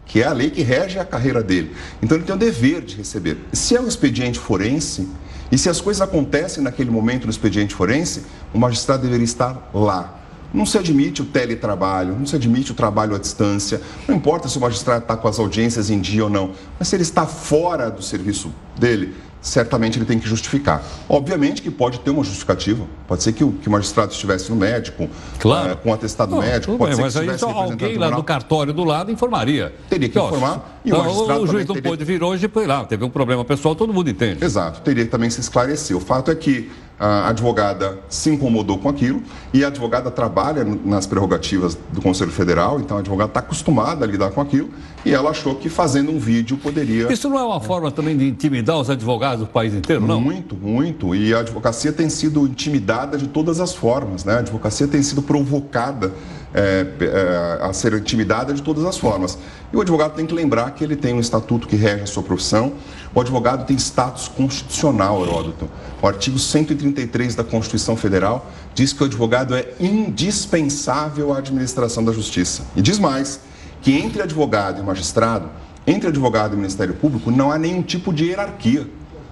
que 0.03 0.23
é 0.23 0.25
a 0.25 0.33
lei 0.33 0.49
que 0.49 0.63
rege 0.63 0.97
a 0.97 1.05
carreira 1.05 1.43
dele. 1.43 1.75
Então 2.01 2.17
ele 2.17 2.25
tem 2.25 2.33
o 2.33 2.37
dever 2.37 2.81
de 2.81 2.95
receber. 2.95 3.37
Se 3.53 3.75
é 3.75 3.79
um 3.79 3.87
expediente 3.87 4.39
forense, 4.39 5.07
e 5.51 5.57
se 5.59 5.69
as 5.69 5.79
coisas 5.79 6.01
acontecem 6.01 6.63
naquele 6.63 6.89
momento 6.89 7.25
no 7.25 7.29
expediente 7.29 7.75
forense, 7.75 8.23
o 8.51 8.57
magistrado 8.57 9.03
deveria 9.03 9.25
estar 9.25 9.69
lá. 9.71 10.22
Não 10.53 10.65
se 10.67 10.77
admite 10.77 11.21
o 11.21 11.25
teletrabalho, 11.25 12.15
não 12.17 12.25
se 12.27 12.35
admite 12.35 12.71
o 12.71 12.75
trabalho 12.75 13.15
à 13.15 13.17
distância. 13.19 13.81
Não 14.07 14.15
importa 14.15 14.47
se 14.47 14.57
o 14.57 14.61
magistrado 14.61 15.01
está 15.01 15.17
com 15.17 15.27
as 15.27 15.39
audiências 15.39 15.89
em 15.89 15.99
dia 15.99 16.23
ou 16.25 16.29
não, 16.29 16.51
mas 16.77 16.87
se 16.87 16.95
ele 16.95 17.01
está 17.03 17.25
fora 17.25 17.89
do 17.89 18.03
serviço 18.03 18.53
dele, 18.77 19.15
certamente 19.41 19.97
ele 19.97 20.05
tem 20.05 20.19
que 20.19 20.27
justificar. 20.27 20.83
Obviamente 21.09 21.61
que 21.61 21.71
pode 21.71 21.99
ter 22.01 22.11
uma 22.11 22.23
justificativa. 22.23 22.85
Pode 23.07 23.23
ser 23.23 23.33
que 23.33 23.43
o, 23.43 23.51
que 23.51 23.67
o 23.67 23.71
magistrado 23.71 24.11
estivesse 24.11 24.49
no 24.51 24.55
médico, 24.55 25.09
Claro. 25.39 25.71
eh, 25.71 25.75
com 25.75 25.89
um 25.89 25.93
atestado 25.93 26.31
Não, 26.31 26.39
médico, 26.41 26.67
tudo 26.73 26.77
pode 26.77 26.91
bem, 26.91 26.97
ser 26.97 27.01
mas 27.01 27.13
que 27.13 27.19
aí 27.19 27.25
representando 27.25 27.57
alguém 27.71 27.97
o 27.97 27.99
lá 27.99 28.09
do 28.11 28.23
cartório 28.23 28.71
do 28.73 28.83
lado 28.83 29.11
informaria. 29.11 29.73
Teria 29.89 30.07
que 30.07 30.17
ó, 30.19 30.27
informar, 30.27 30.79
e 30.85 30.91
o 30.91 30.95
então, 30.95 31.03
magistrado 31.05 31.41
o 31.43 31.47
juiz 31.47 31.67
não 31.67 31.75
teria- 31.75 31.89
pôde 31.89 32.05
vir 32.05 32.23
hoje, 32.23 32.47
foi 32.47 32.67
lá, 32.67 32.85
teve 32.85 33.03
um 33.03 33.09
problema 33.09 33.43
pessoal, 33.43 33.75
todo 33.75 33.91
mundo 33.91 34.09
entende. 34.09 34.45
Exato, 34.45 34.81
teria 34.81 35.03
que 35.03 35.11
também 35.11 35.29
se 35.31 35.41
esclarecer. 35.41 35.97
O 35.97 35.99
fato 35.99 36.29
é 36.31 36.35
que 36.35 36.71
a 37.03 37.27
advogada 37.27 37.99
se 38.07 38.29
incomodou 38.29 38.77
com 38.77 38.87
aquilo 38.87 39.21
e 39.53 39.61
a 39.65 39.67
advogada 39.67 40.09
trabalha 40.09 40.63
nas 40.63 41.05
prerrogativas 41.05 41.77
do 41.91 42.01
Conselho 42.01 42.31
Federal, 42.31 42.79
então 42.79 42.95
a 42.95 43.01
advogada 43.01 43.29
está 43.29 43.41
acostumada 43.41 44.05
a 44.05 44.07
lidar 44.07 44.31
com 44.31 44.39
aquilo 44.39 44.69
e 45.05 45.13
ela 45.13 45.31
achou 45.31 45.53
que 45.55 45.67
fazendo 45.67 46.11
um 46.11 46.17
vídeo 46.17 46.55
poderia. 46.55 47.11
Isso 47.11 47.27
não 47.27 47.37
é 47.37 47.43
uma 47.43 47.59
forma 47.59 47.91
também 47.91 48.15
de 48.15 48.25
intimidar 48.29 48.79
os 48.79 48.89
advogados 48.89 49.45
do 49.45 49.51
país 49.51 49.73
inteiro, 49.73 50.07
não? 50.07 50.21
Muito, 50.21 50.55
muito. 50.55 51.13
E 51.13 51.33
a 51.33 51.39
advocacia 51.39 51.91
tem 51.91 52.07
sido 52.07 52.47
intimidada 52.47 53.17
de 53.17 53.27
todas 53.27 53.59
as 53.59 53.75
formas, 53.75 54.23
né? 54.23 54.35
A 54.35 54.39
advocacia 54.39 54.87
tem 54.87 55.03
sido 55.03 55.21
provocada 55.21 56.13
é, 56.53 56.85
é, 57.01 57.65
a 57.65 57.73
ser 57.73 57.93
intimidada 57.93 58.53
de 58.53 58.61
todas 58.61 58.85
as 58.85 58.97
formas. 58.97 59.37
E 59.73 59.75
o 59.75 59.81
advogado 59.81 60.13
tem 60.15 60.25
que 60.25 60.33
lembrar 60.33 60.71
que 60.71 60.83
ele 60.83 60.95
tem 60.95 61.13
um 61.13 61.19
estatuto 61.19 61.67
que 61.67 61.75
rege 61.75 62.03
a 62.03 62.07
sua 62.07 62.23
profissão. 62.23 62.73
O 63.15 63.21
advogado 63.21 63.65
tem 63.65 63.75
status 63.77 64.27
constitucional, 64.27 65.23
Heródoto. 65.23 65.69
O 66.01 66.07
artigo 66.07 66.39
133 66.39 67.35
da 67.35 67.43
Constituição 67.43 67.95
Federal 67.95 68.49
diz 68.73 68.91
que 68.91 69.03
o 69.03 69.05
advogado 69.05 69.53
é 69.55 69.67
indispensável 69.79 71.31
à 71.33 71.37
administração 71.37 72.03
da 72.03 72.11
justiça. 72.11 72.63
E 72.75 72.81
diz 72.81 72.97
mais, 72.97 73.39
que 73.81 73.93
entre 73.93 74.21
advogado 74.21 74.81
e 74.81 74.83
magistrado, 74.83 75.49
entre 75.85 76.07
advogado 76.09 76.53
e 76.53 76.55
Ministério 76.57 76.93
Público, 76.95 77.29
não 77.29 77.51
há 77.51 77.57
nenhum 77.59 77.83
tipo 77.83 78.11
de 78.11 78.25
hierarquia, 78.25 78.87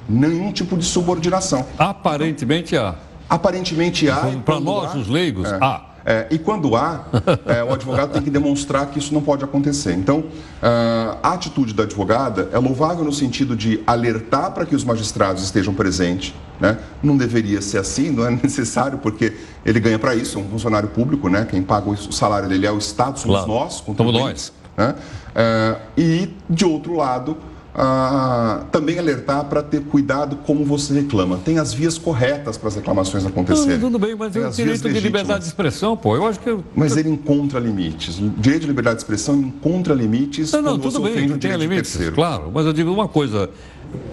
nenhum 0.08 0.52
tipo 0.52 0.78
de 0.78 0.86
subordinação. 0.86 1.66
Aparentemente 1.78 2.78
há. 2.78 2.96
Aparentemente 3.30 4.10
há. 4.10 4.32
Para 4.46 4.60
nós, 4.60 4.94
há- 4.94 4.98
os 4.98 5.08
leigos, 5.08 5.50
é. 5.50 5.58
há. 5.60 5.82
É, 5.86 5.91
e 6.30 6.40
quando 6.40 6.76
há, 6.76 7.06
é, 7.46 7.64
o 7.64 7.74
advogado 7.74 8.12
tem 8.12 8.22
que 8.22 8.30
demonstrar 8.30 8.88
que 8.88 9.00
isso 9.00 9.14
não 9.14 9.22
pode 9.22 9.44
acontecer. 9.44 9.94
Então, 9.94 10.24
ah, 10.62 11.18
a 11.22 11.34
atitude 11.34 11.74
da 11.74 11.84
advogada 11.84 12.50
é 12.52 12.58
louvável 12.58 13.04
no 13.04 13.14
sentido 13.14 13.56
de 13.56 13.82
alertar 13.86 14.52
para 14.52 14.66
que 14.66 14.76
os 14.76 14.84
magistrados 14.84 15.44
estejam 15.44 15.74
presentes. 15.74 16.34
Né? 16.60 16.78
Não 17.02 17.18
deveria 17.18 17.62
ser 17.62 17.80
assim, 17.80 18.12
não 18.12 18.26
é 18.26 18.32
necessário, 18.32 19.00
porque 19.00 19.36
ele 19.66 19.80
ganha 19.80 19.98
para 19.98 20.16
isso, 20.16 20.38
é 20.38 20.42
um 20.42 20.48
funcionário 20.48 20.90
público, 20.90 21.28
né? 21.30 21.46
quem 21.50 21.62
paga 21.62 21.90
o 21.90 22.14
salário 22.14 22.48
dele 22.48 22.66
é 22.66 22.72
o 22.72 22.78
Estado, 22.78 23.20
somos 23.20 23.44
Claro. 23.44 23.52
nós, 23.52 23.82
contribuintes. 23.82 24.54
Né? 24.78 24.96
É, 25.36 25.76
e, 25.98 26.30
de 26.50 26.66
outro 26.66 26.96
lado, 26.96 27.38
ah, 27.74 28.66
também 28.72 29.00
alertar 29.00 29.46
para 29.46 29.64
ter 29.64 29.82
cuidado 29.82 30.38
como 30.46 30.66
você 30.66 30.94
reclama. 30.94 31.40
Tem 31.44 31.58
as 31.58 31.74
vias 31.74 31.98
corretas 31.98 32.58
para 32.58 32.68
as 32.68 32.76
reclamações 32.76 33.26
acontecerem. 33.26 33.80
Tudo 33.80 33.98
bem, 33.98 34.16
mas 34.16 34.34
Tem 34.34 34.44
é 34.44 34.48
o 34.48 34.52
direito 34.52 34.90
de 34.90 35.00
liberdade 35.00 35.42
de 35.42 35.48
expressão, 35.48 35.96
pô. 35.96 36.16
Eu 36.16 36.28
acho 36.28 36.40
que. 36.40 36.58
Mas 36.76 36.98
ele 36.98 37.10
encontra 37.10 37.60
limites. 37.60 38.20
O 38.20 38.30
direito 38.30 38.62
de 38.62 38.68
liberdade 38.68 38.98
de 38.98 39.02
expressão 39.04 39.36
encontra 39.36 39.94
limites 39.94 40.52
Não, 40.52 40.62
não, 40.62 40.72
quando 40.72 40.82
tudo 40.82 40.92
você 40.94 41.00
bem, 41.00 41.12
ofende 41.12 41.30
tem 41.32 41.52
direito 41.52 41.62
limites, 41.62 41.98
claro. 42.14 42.52
Mas 42.54 42.66
eu 42.66 42.74
digo 42.74 42.92
uma 42.92 43.08
coisa: 43.08 43.50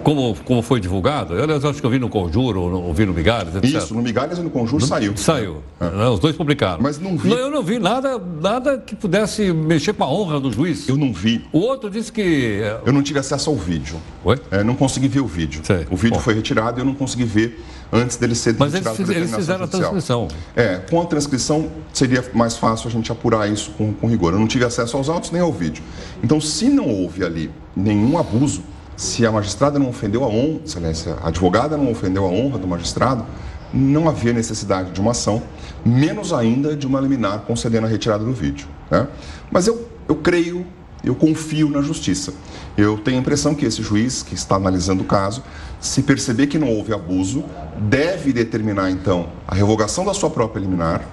como, 0.03 0.35
como 0.45 0.63
foi 0.63 0.81
divulgado, 0.81 1.35
eu, 1.35 1.43
aliás, 1.45 1.65
acho 1.65 1.81
que 1.81 1.87
eu 1.87 1.91
vi 1.91 1.99
no 1.99 2.09
Conjuro, 2.09 2.61
ou 2.61 2.95
vi 2.95 3.05
no 3.05 3.13
Migalhas, 3.13 3.55
etc. 3.57 3.65
Isso, 3.83 3.95
no 3.95 4.03
Migalhas 4.03 4.39
e 4.39 4.43
no 4.43 4.51
Conjuro 4.51 4.85
saiu. 4.85 5.17
Saiu. 5.17 5.63
Né, 5.81 6.07
Os 6.09 6.19
dois 6.21 6.35
publicaram. 6.37 6.83
Mas 6.83 6.99
não 6.99 7.17
vi. 7.17 7.31
eu 7.31 7.51
não 7.51 7.63
vi 7.63 7.79
nada, 7.79 8.19
nada 8.41 8.79
que 8.79 8.97
pudesse 8.97 9.53
mexer 9.53 9.93
com 9.95 10.05
a 10.05 10.09
honra 10.11 10.41
do 10.41 10.51
juiz. 10.53 10.89
Eu 10.89 10.97
não 10.97 11.13
vi. 11.13 11.45
O 11.53 11.59
outro 11.59 11.91
disse 11.91 12.11
que. 12.13 12.61
é, 12.63 12.81
Eu 12.87 12.93
não 12.93 13.03
tive 13.03 13.19
acesso 13.19 13.51
ao 13.51 13.57
vídeo. 13.57 13.97
Oi? 14.25 14.39
É, 14.51 14.63
não 14.65 14.75
consegui 14.75 15.09
ver 15.09 15.21
o 15.21 15.27
vídeo. 15.27 15.63
O 15.91 15.97
vídeo 15.97 16.19
foi 16.21 16.35
retirado 16.35 16.79
e 16.79 16.81
eu 16.81 16.85
não 16.85 16.95
consegui 16.95 17.25
ver 17.25 17.63
antes 17.93 18.17
dele 18.17 18.35
ser 18.35 18.55
Mas 18.59 18.75
eles 18.75 18.87
retirado 18.87 18.97
fiz- 18.97 19.09
eles 19.09 19.31
determinação 19.31 19.41
fizeram 19.41 19.65
a 19.65 19.67
judicial. 19.67 20.27
transcrição. 20.27 20.29
É, 20.57 20.77
com 20.91 21.01
a 21.01 21.07
transcrição 21.07 21.69
seria 21.93 22.25
mais 22.35 22.57
fácil 22.57 22.89
a 22.89 22.91
gente 22.91 23.11
apurar 23.11 23.51
isso 23.51 23.71
com, 23.73 23.93
com 23.93 24.07
rigor. 24.09 24.33
Eu 24.33 24.39
não 24.39 24.47
tive 24.47 24.65
acesso 24.65 24.97
aos 24.97 25.09
autos 25.09 25.31
nem 25.31 25.41
ao 25.43 25.53
vídeo. 25.53 25.83
Então, 26.23 26.41
se 26.41 26.69
não 26.69 26.89
houve 26.89 27.25
ali 27.25 27.51
nenhum 27.77 28.19
abuso, 28.19 28.63
se 28.99 29.25
a 29.25 29.31
magistrada 29.31 29.79
não 29.79 29.89
ofendeu 29.89 30.25
a 30.25 30.27
honra, 30.27 30.61
se 30.65 31.09
a 31.09 31.29
advogada 31.29 31.77
não 31.77 31.93
ofendeu 31.93 32.25
a 32.25 32.29
honra 32.29 32.59
do 32.59 32.67
magistrado, 32.67 33.25
não 33.73 34.09
havia 34.09 34.33
necessidade 34.33 34.91
de 34.91 35.01
uma 35.01 35.13
ação, 35.13 35.41
menos 35.87 36.33
ainda 36.33 36.75
de 36.75 36.85
uma 36.85 37.01
liminar 37.01 37.43
concedendo 37.43 37.87
a 37.87 37.89
retirada 37.89 38.25
do 38.25 38.33
vídeo. 38.33 38.67
né? 38.91 39.07
Mas 39.53 39.69
eu, 39.69 39.89
eu 40.09 40.17
creio, 40.17 40.67
eu 41.05 41.15
confio 41.15 41.71
na 41.71 41.81
justiça. 41.81 42.35
Eu 42.77 42.99
tenho 42.99 43.19
a 43.19 43.21
impressão 43.21 43.55
que 43.55 43.65
esse 43.65 43.85
juiz 43.85 44.25
que 44.25 44.35
está 44.35 44.57
analisando 44.57 45.05
o 45.05 45.07
caso, 45.07 45.45
se 45.81 46.03
perceber 46.03 46.49
que 46.49 46.59
não 46.59 46.69
houve 46.69 46.93
abuso, 46.93 47.45
deve 47.79 48.33
determinar 48.33 48.91
então 48.91 49.29
a 49.47 49.55
revogação 49.55 50.05
da 50.05 50.13
sua 50.13 50.29
própria 50.29 50.61
liminar, 50.61 51.07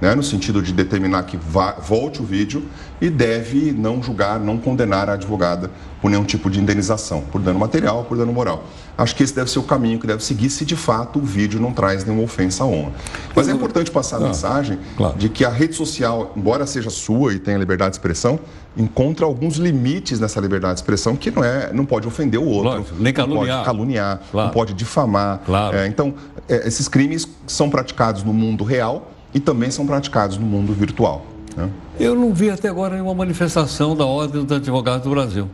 né, 0.00 0.14
no 0.14 0.22
sentido 0.22 0.62
de 0.62 0.72
determinar 0.72 1.24
que 1.24 1.36
vá- 1.36 1.76
volte 1.80 2.22
o 2.22 2.24
vídeo 2.24 2.62
e 3.00 3.10
deve 3.10 3.72
não 3.72 4.02
julgar, 4.02 4.40
não 4.40 4.56
condenar 4.56 5.10
a 5.10 5.12
advogada 5.14 5.70
por 6.00 6.10
nenhum 6.10 6.24
tipo 6.24 6.48
de 6.50 6.58
indenização, 6.58 7.20
por 7.20 7.40
dano 7.40 7.58
material, 7.58 8.04
por 8.04 8.16
dano 8.16 8.32
moral. 8.32 8.64
Acho 8.96 9.14
que 9.14 9.22
esse 9.22 9.34
deve 9.34 9.50
ser 9.50 9.58
o 9.58 9.62
caminho 9.62 9.98
que 9.98 10.06
deve 10.06 10.22
seguir 10.24 10.48
se 10.48 10.64
de 10.64 10.74
fato 10.76 11.18
o 11.18 11.22
vídeo 11.22 11.60
não 11.60 11.72
traz 11.72 12.04
nenhuma 12.04 12.24
ofensa 12.24 12.64
à 12.64 12.66
honra. 12.66 12.92
Mas 13.34 13.48
é 13.48 13.52
importante 13.52 13.90
passar 13.90 14.16
a 14.16 14.20
mensagem 14.20 14.78
de 15.16 15.28
que 15.28 15.44
a 15.44 15.50
rede 15.50 15.74
social, 15.74 16.32
embora 16.36 16.66
seja 16.66 16.88
sua 16.90 17.34
e 17.34 17.38
tenha 17.38 17.58
liberdade 17.58 17.90
de 17.90 17.96
expressão, 17.96 18.38
encontra 18.76 19.26
alguns 19.26 19.56
limites 19.56 20.18
nessa 20.20 20.40
liberdade 20.40 20.74
de 20.74 20.80
expressão 20.80 21.16
que 21.16 21.30
não 21.30 21.44
é, 21.44 21.70
não 21.72 21.84
pode 21.84 22.06
ofender 22.08 22.40
o 22.40 22.46
outro, 22.46 22.70
Lógico, 22.78 22.94
nem 22.96 23.12
não 23.12 23.12
caluniar. 23.12 23.56
pode 23.56 23.64
caluniar, 23.66 24.20
Claro. 24.30 24.46
não 24.48 24.54
pode 24.54 24.72
difamar. 24.74 25.40
Claro. 25.44 25.76
É, 25.76 25.86
então, 25.86 26.14
é, 26.48 26.66
esses 26.66 26.88
crimes 26.88 27.28
são 27.46 27.68
praticados 27.68 28.22
no 28.22 28.32
mundo 28.32 28.64
real 28.64 29.10
e 29.34 29.40
também 29.40 29.70
são 29.70 29.86
praticados 29.86 30.36
no 30.36 30.46
mundo 30.46 30.72
virtual. 30.72 31.26
né? 31.56 31.68
Eu 31.98 32.14
não 32.14 32.32
vi 32.32 32.50
até 32.50 32.68
agora 32.68 32.94
nenhuma 32.94 33.14
manifestação 33.14 33.96
da 33.96 34.04
Ordem 34.04 34.44
dos 34.44 34.56
Advogados 34.56 35.04
do 35.04 35.10
Brasil. 35.10 35.48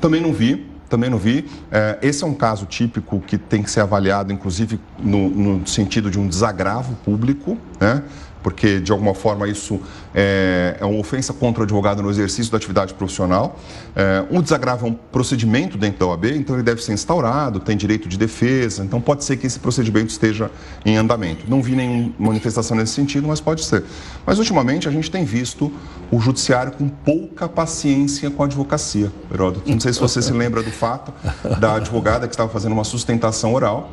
Também 0.00 0.20
não 0.20 0.32
vi, 0.32 0.66
também 0.88 1.08
não 1.10 1.18
vi. 1.18 1.46
É, 1.70 1.98
esse 2.02 2.22
é 2.22 2.26
um 2.26 2.34
caso 2.34 2.66
típico 2.66 3.20
que 3.20 3.38
tem 3.38 3.62
que 3.62 3.70
ser 3.70 3.80
avaliado, 3.80 4.32
inclusive, 4.32 4.78
no, 4.98 5.28
no 5.28 5.66
sentido 5.66 6.10
de 6.10 6.18
um 6.18 6.28
desagravo 6.28 6.94
público, 7.04 7.56
né? 7.80 8.02
Porque 8.46 8.78
de 8.78 8.92
alguma 8.92 9.12
forma 9.12 9.48
isso 9.48 9.80
é, 10.14 10.76
é 10.78 10.84
uma 10.84 11.00
ofensa 11.00 11.32
contra 11.32 11.62
o 11.62 11.64
advogado 11.64 12.00
no 12.00 12.08
exercício 12.08 12.52
da 12.52 12.56
atividade 12.56 12.94
profissional. 12.94 13.58
É, 13.96 14.24
um 14.30 14.40
desagravo 14.40 14.86
é 14.86 14.90
um 14.90 14.94
procedimento 14.94 15.76
dentro 15.76 15.98
da 15.98 16.06
OAB, 16.06 16.26
então 16.26 16.54
ele 16.54 16.62
deve 16.62 16.80
ser 16.80 16.92
instaurado, 16.92 17.58
tem 17.58 17.76
direito 17.76 18.08
de 18.08 18.16
defesa, 18.16 18.84
então 18.84 19.00
pode 19.00 19.24
ser 19.24 19.36
que 19.36 19.48
esse 19.48 19.58
procedimento 19.58 20.10
esteja 20.10 20.48
em 20.84 20.96
andamento. 20.96 21.44
Não 21.48 21.60
vi 21.60 21.74
nenhuma 21.74 22.14
manifestação 22.20 22.76
nesse 22.76 22.92
sentido, 22.92 23.26
mas 23.26 23.40
pode 23.40 23.64
ser. 23.64 23.82
Mas 24.24 24.38
ultimamente 24.38 24.86
a 24.86 24.92
gente 24.92 25.10
tem 25.10 25.24
visto 25.24 25.72
o 26.08 26.20
judiciário 26.20 26.70
com 26.70 26.88
pouca 26.88 27.48
paciência 27.48 28.30
com 28.30 28.44
a 28.44 28.46
advocacia, 28.46 29.10
Heródoto. 29.28 29.68
Não 29.68 29.80
sei 29.80 29.92
se 29.92 29.98
você 29.98 30.22
se 30.22 30.32
lembra 30.32 30.62
do 30.62 30.70
fato 30.70 31.12
da 31.58 31.74
advogada 31.74 32.28
que 32.28 32.34
estava 32.34 32.48
fazendo 32.48 32.74
uma 32.74 32.84
sustentação 32.84 33.52
oral 33.54 33.90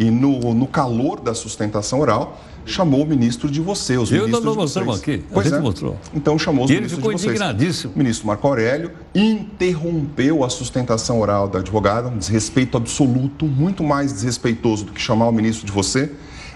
e 0.00 0.10
no, 0.10 0.54
no 0.54 0.66
calor 0.66 1.20
da 1.20 1.34
sustentação 1.34 2.00
oral 2.00 2.40
chamou 2.64 3.02
o 3.02 3.06
ministro 3.06 3.50
de 3.50 3.60
você, 3.60 3.98
os 3.98 4.10
Eu 4.10 4.26
ministros 4.26 4.44
nós 4.44 4.54
de 4.54 4.60
mostramos 4.60 4.98
aqui, 5.00 5.24
a 5.30 5.34
Pois 5.34 5.46
gente 5.46 5.56
é. 5.56 5.60
mostrou. 5.60 5.96
Então 6.14 6.38
chamou 6.38 6.64
os 6.64 6.70
E 6.70 6.74
ele 6.74 6.80
ministros 6.80 6.98
ficou 7.04 7.14
de 7.14 7.20
vocês. 7.20 7.32
indignadíssimo. 7.34 7.92
O 7.94 7.98
ministro 7.98 8.26
Marco 8.26 8.46
Aurélio 8.48 8.92
interrompeu 9.14 10.42
a 10.42 10.48
sustentação 10.48 11.20
oral 11.20 11.48
da 11.48 11.58
advogada, 11.58 12.08
um 12.08 12.16
desrespeito 12.16 12.78
absoluto, 12.78 13.44
muito 13.44 13.84
mais 13.84 14.10
desrespeitoso 14.12 14.86
do 14.86 14.92
que 14.92 15.00
chamar 15.00 15.28
o 15.28 15.32
ministro 15.32 15.66
de 15.66 15.72
você, 15.72 16.10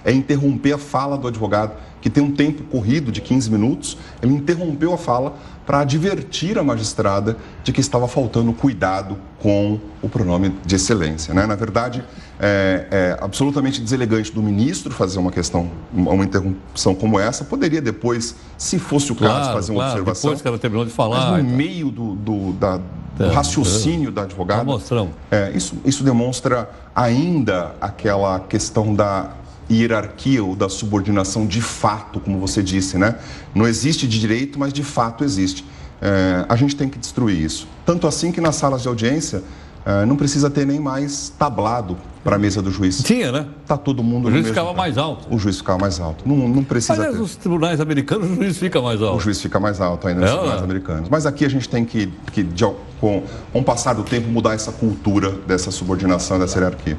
é 0.05 0.13
interromper 0.13 0.73
a 0.73 0.79
fala 0.79 1.19
do 1.19 1.29
advogado, 1.29 1.73
que 2.01 2.09
tem 2.09 2.23
um 2.23 2.33
tempo 2.33 2.63
corrido 2.65 3.13
de 3.13 3.21
15 3.21 3.51
minutos, 3.51 3.97
ele 4.23 4.33
interrompeu 4.35 4.93
a 4.93 4.99
fala 4.99 5.37
para 5.67 5.81
advertir 5.81 6.59
a 6.59 6.63
magistrada 6.63 7.37
de 7.63 7.73
que 7.73 7.81
estava 7.81 8.07
faltando 8.07 8.53
cuidado 8.53 9.17
com 9.41 9.79
o 10.03 10.09
pronome 10.09 10.55
de 10.65 10.75
excelência. 10.77 11.33
Né? 11.33 11.47
Na 11.47 11.55
verdade, 11.55 12.05
é, 12.39 12.87
é 12.91 13.19
absolutamente 13.21 13.81
deselegante 13.81 14.31
do 14.33 14.43
ministro 14.43 14.93
fazer 14.93 15.19
uma 15.19 15.31
questão, 15.33 15.71
uma 15.93 16.25
interrupção 16.25 16.95
como 16.95 17.19
essa. 17.19 17.45
Poderia 17.45 17.81
depois, 17.81 18.35
se 18.59 18.79
fosse 18.79 19.13
o 19.13 19.15
caso, 19.15 19.33
Claro, 19.35 19.55
fazer 19.55 19.73
uma 19.73 19.79
claro, 19.79 19.91
observação. 19.93 20.31
depois 20.31 20.43
que 20.43 20.49
ela 20.49 20.59
terminou 20.59 20.85
de 20.85 20.91
falar, 20.91 21.31
Mas 21.33 21.43
no 21.45 21.49
tal. 21.49 21.57
meio 21.57 21.91
do, 21.91 22.15
do- 22.15 22.53
da- 22.55 22.81
do 23.17 23.25
É, 23.25 23.29
raciocínio 23.33 24.09
é. 24.09 24.13
da 24.13 24.23
advogada. 24.23 24.65
Mostramos. 24.65 25.13
É, 25.31 25.53
isso, 25.55 25.77
isso 25.85 26.03
demonstra 26.03 26.69
ainda 26.95 27.75
aquela 27.81 28.41
questão 28.41 28.93
da 28.95 29.31
hierarquia 29.71 30.43
ou 30.45 30.55
da 30.55 30.69
subordinação 30.69 31.47
de 31.47 31.61
fato, 31.63 32.21
como 32.21 32.39
você 32.39 32.63
disse, 32.63 32.99
né? 32.99 33.17
Não 33.55 33.67
existe 33.67 34.07
de 34.07 34.19
direito, 34.21 34.59
mas 34.59 34.73
de 34.73 34.83
fato 34.83 35.25
existe. 35.25 35.65
É, 36.03 36.45
a 36.49 36.57
gente 36.57 36.77
tem 36.77 36.89
que 36.89 36.99
destruir 36.99 37.41
isso. 37.41 37.67
Tanto 37.87 38.07
assim 38.07 38.31
que 38.31 38.41
nas 38.41 38.57
salas 38.57 38.83
de 38.83 38.89
audiência 38.89 39.43
é, 39.87 40.05
não 40.05 40.17
precisa 40.17 40.51
ter 40.51 40.67
nem 40.67 40.79
mais 40.81 41.33
tablado 41.39 41.97
para 42.23 42.37
a 42.37 42.39
mesa 42.39 42.61
do 42.63 42.71
juiz. 42.71 43.03
Tinha, 43.03 43.31
né? 43.31 43.47
Tá 43.67 43.77
todo 43.77 44.03
mundo 44.03 44.29
O 44.29 44.31
juiz 44.31 44.47
ficava 44.49 44.69
lugar. 44.71 44.83
mais 44.83 44.97
alto. 44.99 45.35
O 45.35 45.39
juiz 45.39 45.59
ficava 45.59 45.79
mais 45.79 46.01
alto. 46.01 46.27
Não, 46.27 46.49
não 46.49 46.65
precisa 46.65 46.95
Aliás, 46.95 47.13
ter. 47.13 47.19
nos 47.21 47.37
tribunais 47.37 47.81
americanos 47.81 48.31
o 48.31 48.35
juiz 48.35 48.57
fica 48.59 48.81
mais 48.81 49.01
alto. 49.03 49.17
O 49.17 49.21
juiz 49.21 49.41
fica 49.41 49.61
mais 49.61 49.81
alto 49.81 50.09
ainda 50.09 50.21
nos 50.23 50.31
É, 50.31 50.33
tribunais 50.33 50.59
né? 50.61 50.65
americanos. 50.65 51.09
Mas 51.11 51.27
aqui 51.27 51.45
a 51.45 51.51
gente 51.51 51.69
tem 51.69 51.85
que, 51.85 52.11
que 52.33 52.43
de 52.43 52.65
com, 53.01 53.23
com 53.53 53.61
o 53.61 53.63
passar 53.65 53.93
do 53.95 54.03
tempo, 54.03 54.29
mudar 54.29 54.55
essa 54.55 54.73
cultura 54.73 55.31
dessa 55.47 55.71
subordinação, 55.71 56.39
dessa 56.39 56.59
hierarquia. 56.59 56.99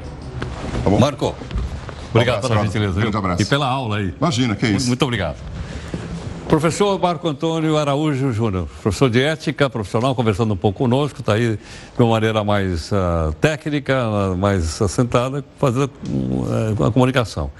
Tá 0.84 0.90
bom? 0.90 0.98
Marco, 1.00 1.34
obrigado 2.10 2.36
abraço, 2.36 2.48
pela 2.48 2.64
gentileza. 2.64 3.00
Viu? 3.00 3.18
abraço. 3.18 3.42
E 3.42 3.44
pela 3.44 3.66
aula 3.66 3.98
aí. 3.98 4.14
Imagina, 4.18 4.54
que 4.54 4.66
isso. 4.66 4.88
Muito 4.88 5.02
obrigado. 5.02 5.36
Professor 6.48 6.96
Marco 7.00 7.26
Antônio 7.26 7.76
Araújo 7.76 8.32
Júnior, 8.32 8.68
professor 8.80 9.10
de 9.10 9.20
ética 9.20 9.68
profissional, 9.68 10.14
conversando 10.14 10.54
um 10.54 10.56
pouco 10.56 10.78
conosco, 10.78 11.18
está 11.18 11.32
aí 11.34 11.56
de 11.56 12.02
uma 12.02 12.10
maneira 12.10 12.44
mais 12.44 12.92
ah, 12.92 13.32
técnica, 13.40 14.36
mais 14.38 14.80
assentada, 14.80 15.44
fazendo 15.58 15.90
uh, 16.08 16.84
a 16.84 16.92
comunicação. 16.92 17.50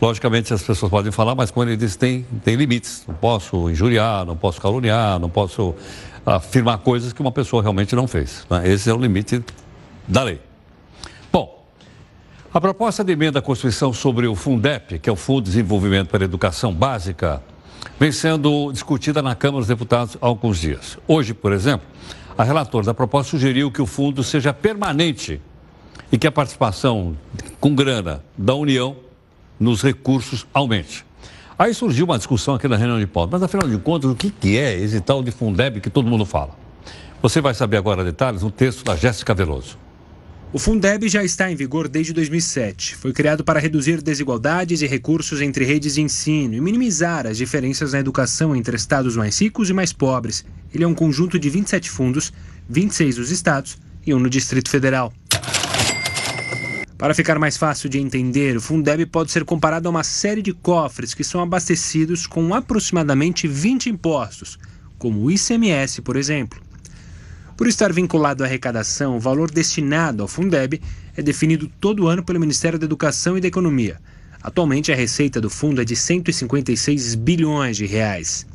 Logicamente 0.00 0.54
as 0.54 0.62
pessoas 0.62 0.90
podem 0.90 1.12
falar, 1.12 1.34
mas 1.34 1.50
como 1.50 1.68
ele 1.68 1.76
disse, 1.76 1.98
tem, 1.98 2.24
tem 2.42 2.56
limites. 2.56 3.04
Não 3.06 3.14
posso 3.14 3.68
injuriar, 3.68 4.24
não 4.24 4.34
posso 4.34 4.58
caluniar, 4.58 5.18
não 5.18 5.28
posso 5.28 5.74
afirmar 6.24 6.78
coisas 6.78 7.12
que 7.12 7.20
uma 7.20 7.32
pessoa 7.32 7.60
realmente 7.60 7.94
não 7.94 8.08
fez. 8.08 8.46
né? 8.48 8.66
Esse 8.66 8.88
é 8.88 8.94
o 8.94 8.98
limite 8.98 9.44
da 10.08 10.22
lei. 10.22 10.40
A 12.52 12.60
proposta 12.60 13.04
de 13.04 13.12
emenda 13.12 13.38
à 13.38 13.42
Constituição 13.42 13.92
sobre 13.92 14.26
o 14.26 14.34
Fundep, 14.34 14.98
que 14.98 15.08
é 15.08 15.12
o 15.12 15.14
Fundo 15.14 15.42
de 15.42 15.50
Desenvolvimento 15.50 16.08
para 16.08 16.24
a 16.24 16.26
Educação 16.26 16.74
Básica, 16.74 17.40
vem 17.96 18.10
sendo 18.10 18.72
discutida 18.72 19.22
na 19.22 19.36
Câmara 19.36 19.60
dos 19.60 19.68
Deputados 19.68 20.16
há 20.20 20.26
alguns 20.26 20.58
dias. 20.58 20.98
Hoje, 21.06 21.32
por 21.32 21.52
exemplo, 21.52 21.86
a 22.36 22.42
relatora 22.42 22.86
da 22.86 22.92
proposta 22.92 23.30
sugeriu 23.30 23.70
que 23.70 23.80
o 23.80 23.86
fundo 23.86 24.24
seja 24.24 24.52
permanente 24.52 25.40
e 26.10 26.18
que 26.18 26.26
a 26.26 26.32
participação 26.32 27.16
com 27.60 27.72
grana 27.72 28.20
da 28.36 28.56
União 28.56 28.96
nos 29.60 29.80
recursos 29.80 30.44
aumente. 30.52 31.06
Aí 31.56 31.72
surgiu 31.72 32.04
uma 32.04 32.18
discussão 32.18 32.56
aqui 32.56 32.66
na 32.66 32.76
reunião 32.76 32.98
de 32.98 33.06
pauta, 33.06 33.30
mas 33.30 33.44
afinal 33.44 33.68
de 33.68 33.78
contas, 33.78 34.10
o 34.10 34.16
que 34.16 34.28
que 34.28 34.58
é 34.58 34.76
esse 34.76 35.00
tal 35.00 35.22
de 35.22 35.30
Fundeb 35.30 35.80
que 35.80 35.88
todo 35.88 36.08
mundo 36.08 36.26
fala? 36.26 36.50
Você 37.22 37.40
vai 37.40 37.54
saber 37.54 37.76
agora 37.76 38.02
detalhes 38.02 38.42
no 38.42 38.50
texto 38.50 38.82
da 38.82 38.96
Jéssica 38.96 39.32
Veloso. 39.34 39.78
O 40.52 40.58
Fundeb 40.58 41.08
já 41.08 41.22
está 41.22 41.48
em 41.48 41.54
vigor 41.54 41.86
desde 41.86 42.12
2007. 42.12 42.96
Foi 42.96 43.12
criado 43.12 43.44
para 43.44 43.60
reduzir 43.60 44.02
desigualdades 44.02 44.82
e 44.82 44.86
recursos 44.86 45.40
entre 45.40 45.64
redes 45.64 45.94
de 45.94 46.02
ensino 46.02 46.54
e 46.54 46.60
minimizar 46.60 47.24
as 47.24 47.36
diferenças 47.36 47.92
na 47.92 48.00
educação 48.00 48.56
entre 48.56 48.74
estados 48.74 49.16
mais 49.16 49.40
ricos 49.40 49.70
e 49.70 49.72
mais 49.72 49.92
pobres. 49.92 50.44
Ele 50.74 50.82
é 50.82 50.88
um 50.88 50.94
conjunto 50.94 51.38
de 51.38 51.48
27 51.48 51.88
fundos, 51.88 52.32
26 52.68 53.14
dos 53.14 53.30
estados 53.30 53.78
e 54.04 54.12
um 54.12 54.18
no 54.18 54.28
Distrito 54.28 54.70
Federal. 54.70 55.12
Para 56.98 57.14
ficar 57.14 57.38
mais 57.38 57.56
fácil 57.56 57.88
de 57.88 58.00
entender, 58.00 58.56
o 58.56 58.60
Fundeb 58.60 59.06
pode 59.06 59.30
ser 59.30 59.44
comparado 59.44 59.86
a 59.86 59.90
uma 59.92 60.02
série 60.02 60.42
de 60.42 60.52
cofres 60.52 61.14
que 61.14 61.22
são 61.22 61.40
abastecidos 61.40 62.26
com 62.26 62.52
aproximadamente 62.52 63.46
20 63.46 63.88
impostos, 63.88 64.58
como 64.98 65.20
o 65.22 65.30
ICMS, 65.30 66.02
por 66.02 66.16
exemplo. 66.16 66.60
Por 67.60 67.68
estar 67.68 67.92
vinculado 67.92 68.42
à 68.42 68.46
arrecadação, 68.46 69.18
o 69.18 69.20
valor 69.20 69.50
destinado 69.50 70.22
ao 70.22 70.26
Fundeb 70.26 70.80
é 71.14 71.20
definido 71.20 71.70
todo 71.78 72.08
ano 72.08 72.24
pelo 72.24 72.40
Ministério 72.40 72.78
da 72.78 72.86
Educação 72.86 73.36
e 73.36 73.40
da 73.42 73.48
Economia. 73.48 74.00
Atualmente, 74.42 74.90
a 74.90 74.96
receita 74.96 75.42
do 75.42 75.50
fundo 75.50 75.82
é 75.82 75.84
de 75.84 75.94
156 75.94 77.14
bilhões 77.16 77.76
de 77.76 77.84
reais. 77.84 78.46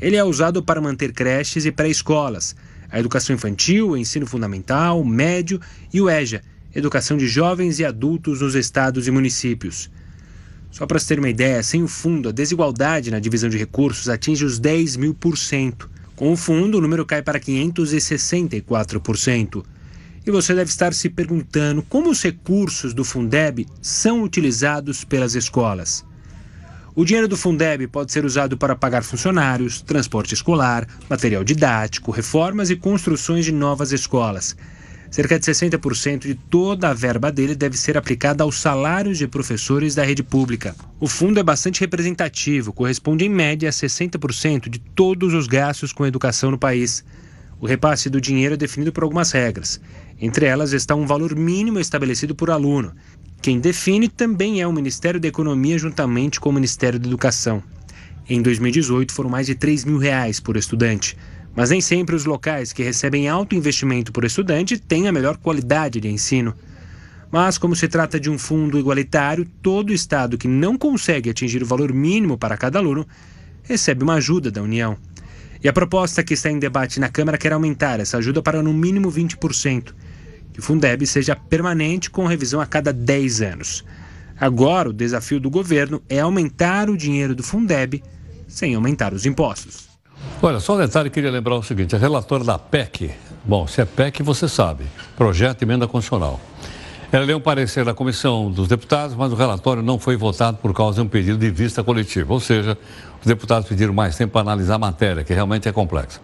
Ele 0.00 0.14
é 0.14 0.22
usado 0.22 0.62
para 0.62 0.80
manter 0.80 1.12
creches 1.12 1.66
e 1.66 1.72
pré-escolas, 1.72 2.54
a 2.88 3.00
educação 3.00 3.34
infantil, 3.34 3.88
o 3.88 3.96
ensino 3.96 4.28
fundamental, 4.28 5.02
médio 5.02 5.60
e 5.92 6.00
o 6.00 6.08
EJA, 6.08 6.40
educação 6.72 7.16
de 7.16 7.26
jovens 7.26 7.80
e 7.80 7.84
adultos 7.84 8.42
nos 8.42 8.54
estados 8.54 9.08
e 9.08 9.10
municípios. 9.10 9.90
Só 10.70 10.86
para 10.86 11.00
se 11.00 11.08
ter 11.08 11.18
uma 11.18 11.28
ideia, 11.28 11.64
sem 11.64 11.82
o 11.82 11.88
fundo, 11.88 12.28
a 12.28 12.32
desigualdade 12.32 13.10
na 13.10 13.18
divisão 13.18 13.50
de 13.50 13.58
recursos 13.58 14.08
atinge 14.08 14.44
os 14.44 14.60
10 14.60 14.94
mil 14.98 15.14
por 15.14 15.36
cento. 15.36 15.90
Com 16.20 16.32
o 16.32 16.36
fundo, 16.36 16.76
o 16.76 16.80
número 16.82 17.06
cai 17.06 17.22
para 17.22 17.40
564%. 17.40 19.64
E 20.26 20.30
você 20.30 20.54
deve 20.54 20.68
estar 20.68 20.92
se 20.92 21.08
perguntando 21.08 21.80
como 21.80 22.10
os 22.10 22.22
recursos 22.22 22.92
do 22.92 23.04
Fundeb 23.04 23.66
são 23.80 24.22
utilizados 24.22 25.02
pelas 25.02 25.34
escolas. 25.34 26.04
O 26.94 27.06
dinheiro 27.06 27.26
do 27.26 27.38
Fundeb 27.38 27.86
pode 27.86 28.12
ser 28.12 28.26
usado 28.26 28.58
para 28.58 28.76
pagar 28.76 29.02
funcionários, 29.02 29.80
transporte 29.80 30.34
escolar, 30.34 30.86
material 31.08 31.42
didático, 31.42 32.10
reformas 32.10 32.68
e 32.68 32.76
construções 32.76 33.46
de 33.46 33.52
novas 33.52 33.90
escolas. 33.90 34.54
Cerca 35.10 35.40
de 35.40 35.44
60% 35.44 36.20
de 36.20 36.34
toda 36.36 36.88
a 36.88 36.94
verba 36.94 37.32
dele 37.32 37.56
deve 37.56 37.76
ser 37.76 37.98
aplicada 37.98 38.44
aos 38.44 38.60
salários 38.60 39.18
de 39.18 39.26
professores 39.26 39.94
da 39.94 40.04
rede 40.04 40.22
pública. 40.22 40.74
O 41.00 41.08
fundo 41.08 41.40
é 41.40 41.42
bastante 41.42 41.80
representativo, 41.80 42.72
corresponde 42.72 43.24
em 43.24 43.28
média 43.28 43.68
a 43.68 43.72
60% 43.72 44.68
de 44.68 44.78
todos 44.78 45.34
os 45.34 45.48
gastos 45.48 45.92
com 45.92 46.06
educação 46.06 46.52
no 46.52 46.58
país. 46.58 47.04
O 47.60 47.66
repasse 47.66 48.08
do 48.08 48.20
dinheiro 48.20 48.54
é 48.54 48.56
definido 48.56 48.92
por 48.92 49.02
algumas 49.02 49.32
regras. 49.32 49.80
Entre 50.20 50.46
elas 50.46 50.72
está 50.72 50.94
um 50.94 51.06
valor 51.06 51.34
mínimo 51.34 51.80
estabelecido 51.80 52.34
por 52.34 52.48
aluno. 52.48 52.92
Quem 53.42 53.58
define 53.58 54.06
também 54.06 54.60
é 54.60 54.66
o 54.66 54.72
Ministério 54.72 55.18
da 55.18 55.26
Economia, 55.26 55.76
juntamente 55.76 56.38
com 56.38 56.50
o 56.50 56.52
Ministério 56.52 57.00
da 57.00 57.08
Educação. 57.08 57.62
Em 58.28 58.40
2018, 58.40 59.12
foram 59.12 59.28
mais 59.28 59.48
de 59.48 59.56
3 59.56 59.84
mil 59.84 59.98
reais 59.98 60.38
por 60.38 60.56
estudante. 60.56 61.16
Mas 61.54 61.70
nem 61.70 61.80
sempre 61.80 62.14
os 62.14 62.24
locais 62.24 62.72
que 62.72 62.82
recebem 62.82 63.28
alto 63.28 63.54
investimento 63.54 64.12
por 64.12 64.24
estudante 64.24 64.78
têm 64.78 65.08
a 65.08 65.12
melhor 65.12 65.36
qualidade 65.36 66.00
de 66.00 66.08
ensino. 66.08 66.54
Mas, 67.30 67.58
como 67.58 67.76
se 67.76 67.86
trata 67.86 68.18
de 68.18 68.28
um 68.28 68.38
fundo 68.38 68.78
igualitário, 68.78 69.46
todo 69.62 69.92
estado 69.92 70.38
que 70.38 70.48
não 70.48 70.76
consegue 70.76 71.30
atingir 71.30 71.62
o 71.62 71.66
valor 71.66 71.92
mínimo 71.92 72.36
para 72.36 72.56
cada 72.56 72.78
aluno 72.78 73.06
recebe 73.62 74.02
uma 74.02 74.14
ajuda 74.14 74.50
da 74.50 74.62
União. 74.62 74.96
E 75.62 75.68
a 75.68 75.72
proposta 75.72 76.24
que 76.24 76.34
está 76.34 76.50
em 76.50 76.58
debate 76.58 76.98
na 76.98 77.08
Câmara 77.08 77.38
quer 77.38 77.52
aumentar 77.52 78.00
essa 78.00 78.18
ajuda 78.18 78.42
para 78.42 78.62
no 78.62 78.72
mínimo 78.72 79.12
20%, 79.12 79.94
que 80.52 80.58
o 80.58 80.62
Fundeb 80.62 81.06
seja 81.06 81.36
permanente 81.36 82.10
com 82.10 82.26
revisão 82.26 82.60
a 82.60 82.66
cada 82.66 82.92
10 82.92 83.42
anos. 83.42 83.84
Agora, 84.40 84.88
o 84.88 84.92
desafio 84.92 85.38
do 85.38 85.50
governo 85.50 86.02
é 86.08 86.18
aumentar 86.18 86.88
o 86.88 86.96
dinheiro 86.96 87.34
do 87.34 87.42
Fundeb 87.42 88.02
sem 88.48 88.74
aumentar 88.74 89.12
os 89.12 89.26
impostos. 89.26 89.89
Olha, 90.42 90.58
só 90.60 90.74
um 90.74 90.78
detalhe, 90.78 91.10
queria 91.10 91.30
lembrar 91.30 91.56
o 91.56 91.62
seguinte: 91.62 91.94
a 91.94 91.98
relatora 91.98 92.42
da 92.44 92.58
PEC, 92.58 93.10
bom, 93.44 93.66
se 93.66 93.80
é 93.80 93.84
PEC, 93.84 94.22
você 94.22 94.48
sabe, 94.48 94.84
Projeto 95.16 95.58
de 95.58 95.64
Emenda 95.64 95.86
Constitucional. 95.86 96.40
Ela 97.12 97.24
leu 97.24 97.38
um 97.38 97.40
parecer 97.40 97.84
da 97.84 97.92
comissão 97.92 98.50
dos 98.50 98.68
deputados, 98.68 99.16
mas 99.16 99.32
o 99.32 99.34
relatório 99.34 99.82
não 99.82 99.98
foi 99.98 100.16
votado 100.16 100.58
por 100.58 100.72
causa 100.72 101.00
de 101.00 101.06
um 101.06 101.08
pedido 101.08 101.38
de 101.38 101.50
vista 101.50 101.82
coletiva. 101.82 102.32
Ou 102.32 102.38
seja, 102.38 102.78
os 103.20 103.26
deputados 103.26 103.68
pediram 103.68 103.92
mais 103.92 104.16
tempo 104.16 104.32
para 104.32 104.42
analisar 104.42 104.76
a 104.76 104.78
matéria, 104.78 105.24
que 105.24 105.34
realmente 105.34 105.68
é 105.68 105.72
complexa. 105.72 106.20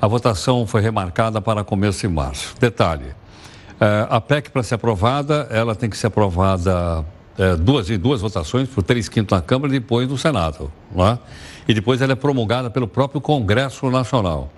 A 0.00 0.06
votação 0.06 0.66
foi 0.66 0.80
remarcada 0.80 1.40
para 1.40 1.62
começo 1.62 2.00
de 2.00 2.08
março. 2.08 2.54
Detalhe: 2.58 3.14
eh, 3.80 4.06
a 4.08 4.20
PEC, 4.20 4.50
para 4.50 4.62
ser 4.62 4.76
aprovada, 4.76 5.46
ela 5.50 5.74
tem 5.74 5.90
que 5.90 5.96
ser 5.98 6.06
aprovada 6.06 7.04
é, 7.38 7.56
duas, 7.56 7.88
em 7.88 7.98
duas 7.98 8.20
votações, 8.20 8.68
por 8.68 8.82
três 8.82 9.08
quintos 9.08 9.36
na 9.36 9.42
Câmara 9.42 9.74
e 9.74 9.80
depois 9.80 10.08
no 10.08 10.18
Senado. 10.18 10.70
Não 10.94 11.06
é? 11.06 11.18
E 11.66 11.74
depois 11.74 12.00
ela 12.00 12.12
é 12.12 12.16
promulgada 12.16 12.70
pelo 12.70 12.88
próprio 12.88 13.20
Congresso 13.20 13.90
Nacional. 13.90 14.52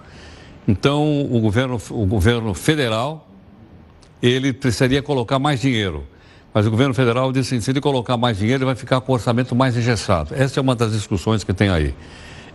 Então, 0.67 1.23
o 1.31 1.41
governo, 1.41 1.81
o 1.91 2.07
governo 2.07 2.55
federal, 2.55 3.29
ele 4.23 4.53
precisaria 4.53 5.03
colocar 5.03 5.39
mais 5.39 5.61
dinheiro. 5.61 6.05
Mas 6.55 6.67
o 6.67 6.71
governo 6.71 6.95
federal 6.95 7.33
disse 7.33 7.55
assim, 7.55 7.61
se 7.63 7.71
ele 7.71 7.81
colocar 7.81 8.17
mais 8.17 8.39
dinheiro, 8.39 8.61
ele 8.61 8.67
vai 8.67 8.75
ficar 8.75 9.01
com 9.01 9.13
o 9.13 9.15
orçamento 9.15 9.55
mais 9.55 9.77
engessado. 9.77 10.35
Essa 10.35 10.61
é 10.61 10.63
uma 10.63 10.75
das 10.75 10.93
discussões 10.93 11.45
que 11.45 11.53
tem 11.53 11.69
aí. 11.69 11.95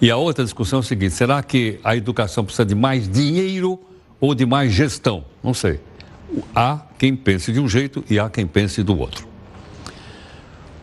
E 0.01 0.09
a 0.09 0.15
outra 0.15 0.43
discussão 0.43 0.79
é 0.79 0.81
a 0.81 0.83
seguinte, 0.83 1.13
será 1.13 1.43
que 1.43 1.79
a 1.83 1.95
educação 1.95 2.43
precisa 2.43 2.65
de 2.65 2.73
mais 2.73 3.07
dinheiro 3.09 3.77
ou 4.19 4.33
de 4.33 4.45
mais 4.45 4.71
gestão? 4.71 5.25
Não 5.43 5.53
sei. 5.53 5.79
Há 6.55 6.79
quem 6.97 7.15
pense 7.15 7.51
de 7.51 7.59
um 7.59 7.67
jeito 7.67 8.03
e 8.09 8.17
há 8.17 8.29
quem 8.29 8.47
pense 8.47 8.81
do 8.81 8.97
outro. 8.97 9.28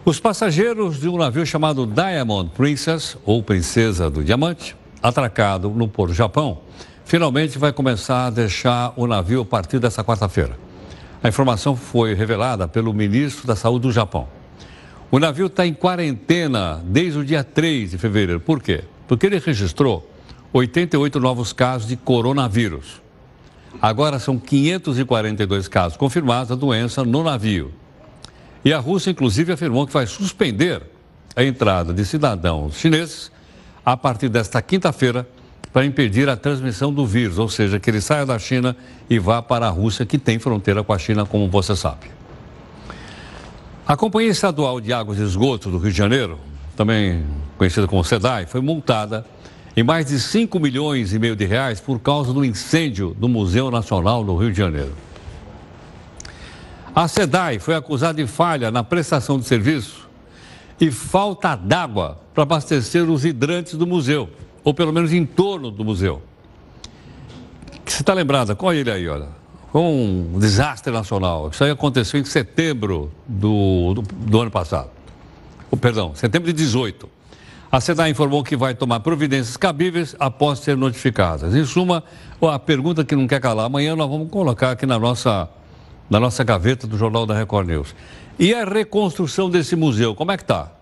Os 0.09 0.21
passageiros 0.21 1.01
de 1.01 1.09
um 1.09 1.17
navio 1.17 1.45
chamado 1.45 1.85
Diamond 1.85 2.53
Princess, 2.55 3.19
ou 3.25 3.43
Princesa 3.43 4.09
do 4.09 4.23
Diamante, 4.23 4.77
atracado 5.03 5.69
no 5.71 5.89
Porto 5.89 6.15
Japão, 6.15 6.61
finalmente 7.05 7.59
vai 7.59 7.73
começar 7.73 8.27
a 8.27 8.31
deixar 8.31 8.93
o 8.95 9.09
navio 9.09 9.41
a 9.41 9.45
partir 9.45 9.81
dessa 9.81 10.05
quarta-feira. 10.05 10.57
A 11.21 11.29
informação 11.29 11.75
foi 11.75 12.15
revelada 12.15 12.69
pelo 12.69 12.95
ministro 12.95 13.49
da 13.49 13.57
Saúde 13.57 13.89
do 13.89 13.91
Japão. 13.91 14.29
O 15.11 15.19
navio 15.19 15.47
está 15.47 15.67
em 15.67 15.75
quarentena 15.75 16.81
desde 16.85 17.19
o 17.19 17.25
dia 17.25 17.43
3 17.43 17.91
de 17.91 17.99
fevereiro. 17.99 18.39
Por 18.39 18.63
quê? 18.63 18.85
Porque 19.09 19.27
ele 19.27 19.41
registrou 19.41 20.09
88 20.53 21.19
novos 21.19 21.53
casos 21.53 21.89
de 21.89 21.97
coronavírus. 21.97 23.03
Agora 23.83 24.21
são 24.21 24.39
542 24.39 25.67
casos 25.67 25.97
confirmados 25.97 26.51
da 26.51 26.55
doença 26.55 27.03
no 27.03 27.25
navio. 27.25 27.75
E 28.67 28.73
a 28.73 28.81
Rússia, 28.81 29.13
inclusive, 29.13 29.53
afirmou 29.53 29.87
que 29.87 29.93
vai 29.93 30.09
suspender 30.09 30.83
a 31.37 31.45
entrada 31.45 31.95
de 31.95 32.05
cidadãos 32.05 32.75
chineses 32.75 33.31
a 33.85 33.97
partir 33.97 34.29
desta 34.29 34.61
quinta-feira 34.61 35.25
para 35.73 35.87
impedir 35.87 36.29
a 36.29 36.37
transmissão 36.37 36.93
do 36.93 37.07
vírus, 37.07 37.39
ou 37.39 37.49
seja, 37.49 37.79
que 37.79 37.89
ele 37.89 38.01
saia 38.01 38.27
da 38.27 38.37
China 38.41 38.77
e 39.09 39.21
vá 39.21 39.41
para 39.41 39.69
a 39.69 39.71
Rússia, 39.71 40.05
que 40.05 40.19
tem 40.19 40.41
fronteira 40.41 40.83
com 40.83 40.93
a 40.93 40.99
China, 40.99 41.25
como 41.25 41.49
você 41.49 41.77
sabe. 41.77 42.11
A 43.87 43.97
Companhia 43.97 44.33
Estadual 44.33 44.81
de 44.81 44.93
Águas 44.93 45.21
e 45.21 45.23
Esgotos 45.23 45.71
do 45.71 45.79
Rio 45.79 45.93
de 45.93 45.97
Janeiro, 45.97 46.37
também 46.77 47.25
conhecida 47.57 47.87
como 47.87 48.03
SEDAI, 48.03 48.47
foi 48.47 48.61
multada 48.61 49.25
em 49.77 49.85
mais 49.85 50.07
de 50.07 50.19
5 50.19 50.59
milhões 50.59 51.13
e 51.13 51.21
meio 51.21 51.37
de 51.37 51.45
reais 51.45 51.81
por 51.81 52.01
causa 52.01 52.33
do 52.33 52.45
incêndio 52.45 53.15
do 53.17 53.29
Museu 53.29 53.71
Nacional 53.71 54.25
do 54.25 54.37
Rio 54.37 54.51
de 54.51 54.59
Janeiro. 54.59 55.07
A 56.97 57.07
SEDAI 57.07 57.59
foi 57.59 57.75
acusada 57.75 58.15
de 58.15 58.27
falha 58.27 58.71
na 58.71 58.83
prestação 58.83 59.39
de 59.39 59.45
serviço 59.45 60.09
e 60.81 60.91
falta 60.91 61.55
d'água 61.55 62.19
para 62.33 62.45
abastecer 62.45 63.03
os 63.03 63.23
hidrantes 63.23 63.75
do 63.75 63.87
museu, 63.87 64.31
ou 64.65 64.73
pelo 64.73 64.95
menos 64.95 65.13
em 65.13 65.27
torno 65.27 65.71
do 65.71 65.85
museu. 65.85 66.23
Você 67.85 68.01
está 68.01 68.15
lembrada? 68.15 68.57
Qual 68.57 68.73
é 68.73 68.79
ele 68.79 68.91
aí, 68.91 69.07
olha? 69.07 69.29
Foi 69.71 69.83
um 69.83 70.39
desastre 70.39 70.91
nacional. 70.91 71.51
Isso 71.53 71.63
aí 71.63 71.71
aconteceu 71.71 72.19
em 72.19 72.25
setembro 72.25 73.13
do, 73.27 73.93
do, 73.93 74.01
do 74.01 74.41
ano 74.41 74.51
passado. 74.51 74.89
Oh, 75.71 75.77
perdão, 75.77 76.15
setembro 76.15 76.51
de 76.51 76.55
18. 76.55 77.07
A 77.71 77.79
SEDAI 77.79 78.09
informou 78.09 78.43
que 78.43 78.57
vai 78.57 78.75
tomar 78.75 79.01
providências 79.01 79.59
cabíveis 79.59 80.17
após 80.19 80.61
ser 80.61 80.79
notificadas. 80.79 81.55
Em 81.55 81.65
suma, 81.67 82.03
a 82.41 82.59
pergunta 82.59 83.05
que 83.05 83.15
não 83.15 83.27
quer 83.27 83.39
calar, 83.39 83.67
amanhã 83.67 83.95
nós 83.95 84.09
vamos 84.09 84.31
colocar 84.31 84.71
aqui 84.71 84.87
na 84.87 84.99
nossa 84.99 85.47
na 86.09 86.21
nossa 86.21 86.45
gaveta 86.45 86.87
do 86.87 86.97
Jornal 86.97 87.27
da 87.27 87.37
Record 87.37 87.69
News. 87.69 87.95
E 88.39 88.55
a 88.55 88.65
reconstrução 88.65 89.49
desse 89.49 89.75
museu, 89.75 90.15
como 90.15 90.33
é 90.33 90.37
que 90.37 90.43
está? 90.43 90.73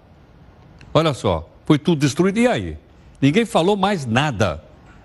Olha 0.92 1.14
só, 1.14 1.48
foi 1.64 1.78
tudo 1.78 2.00
destruído. 2.00 2.38
E 2.38 2.46
aí? 2.46 2.76
Ninguém 3.20 3.44
falou 3.44 3.76
mais 3.76 4.04
nada. 4.04 4.62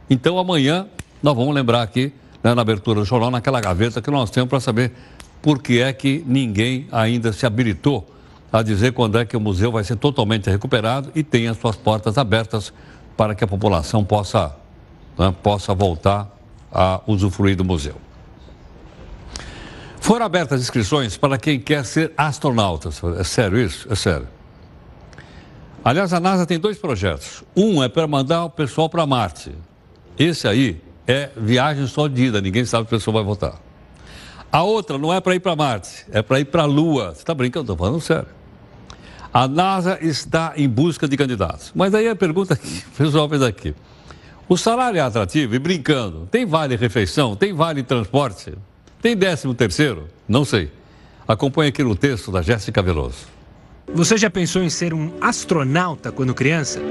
Então 0.09 0.37
amanhã 0.37 0.87
nós 1.21 1.35
vamos 1.35 1.53
lembrar 1.53 1.81
aqui, 1.81 2.11
né, 2.43 2.53
na 2.53 2.61
abertura 2.61 2.99
do 2.99 3.05
jornal, 3.05 3.31
naquela 3.31 3.61
gaveta 3.61 4.01
que 4.01 4.09
nós 4.09 4.29
temos 4.29 4.49
para 4.49 4.59
saber 4.59 4.91
por 5.41 5.61
que 5.61 5.79
é 5.79 5.93
que 5.93 6.23
ninguém 6.25 6.87
ainda 6.91 7.31
se 7.31 7.45
habilitou 7.45 8.07
a 8.51 8.61
dizer 8.61 8.93
quando 8.93 9.17
é 9.17 9.25
que 9.25 9.37
o 9.37 9.39
museu 9.39 9.71
vai 9.71 9.83
ser 9.83 9.95
totalmente 9.95 10.49
recuperado 10.49 11.11
e 11.13 11.23
tem 11.23 11.47
as 11.47 11.57
suas 11.57 11.75
portas 11.75 12.17
abertas 12.17 12.73
para 13.15 13.35
que 13.35 13.43
a 13.43 13.47
população 13.47 14.03
possa, 14.03 14.55
né, 15.17 15.33
possa 15.43 15.73
voltar 15.73 16.27
a 16.71 17.01
usufruir 17.05 17.55
do 17.55 17.63
museu. 17.63 17.95
Foram 20.09 20.25
abertas 20.25 20.59
inscrições 20.59 21.17
para 21.17 21.37
quem 21.37 21.59
quer 21.59 21.85
ser 21.85 22.11
astronauta. 22.17 22.89
É 23.19 23.23
sério 23.23 23.59
isso? 23.59 23.87
É 23.91 23.93
sério. 23.93 24.27
Aliás, 25.85 26.11
a 26.13 26.19
NASA 26.19 26.47
tem 26.47 26.57
dois 26.57 26.79
projetos. 26.79 27.43
Um 27.55 27.83
é 27.83 27.87
para 27.87 28.07
mandar 28.07 28.45
o 28.45 28.49
pessoal 28.49 28.89
para 28.89 29.05
Marte. 29.05 29.51
Esse 30.17 30.47
aí 30.47 30.81
é 31.05 31.29
viagem 31.37 31.85
só 31.85 32.07
de 32.07 32.23
ida, 32.23 32.41
ninguém 32.41 32.65
sabe 32.65 32.89
se 32.89 32.95
o 32.95 32.97
pessoal 32.97 33.13
vai 33.13 33.23
voltar. 33.23 33.61
A 34.51 34.63
outra 34.63 34.97
não 34.97 35.13
é 35.13 35.21
para 35.21 35.35
ir 35.35 35.41
para 35.41 35.55
Marte, 35.55 36.07
é 36.11 36.23
para 36.23 36.39
ir 36.39 36.45
para 36.45 36.63
a 36.63 36.65
Lua. 36.65 37.13
Você 37.13 37.19
está 37.19 37.35
brincando? 37.35 37.71
Estou 37.71 37.77
falando 37.77 38.01
sério. 38.01 38.29
A 39.31 39.47
NASA 39.47 39.99
está 40.01 40.53
em 40.57 40.67
busca 40.67 41.07
de 41.07 41.15
candidatos. 41.15 41.71
Mas 41.75 41.93
aí 41.93 42.09
a 42.09 42.15
pergunta 42.15 42.55
que 42.55 42.67
o 42.67 42.97
pessoal 42.97 43.29
fez 43.29 43.43
aqui. 43.43 43.75
O 44.47 44.57
salário 44.57 44.97
é 44.97 45.01
atrativo 45.01 45.53
e 45.53 45.59
brincando. 45.59 46.27
Tem 46.31 46.47
vale 46.47 46.75
refeição? 46.75 47.35
Tem 47.35 47.53
vale 47.53 47.83
transporte? 47.83 48.55
Tem 49.01 49.15
décimo 49.15 49.53
terceiro? 49.53 50.09
Não 50.27 50.43
sei. 50.43 50.69
Acompanhe 51.25 51.69
aqui 51.69 51.81
no 51.81 51.95
texto 51.95 52.31
da 52.33 52.41
Jéssica 52.41 52.81
Veloso. 52.81 53.27
Você 53.93 54.17
já 54.17 54.29
pensou 54.29 54.61
em 54.61 54.69
ser 54.69 54.93
um 54.93 55.13
astronauta 55.21 56.11
quando 56.11 56.33
criança? 56.33 56.81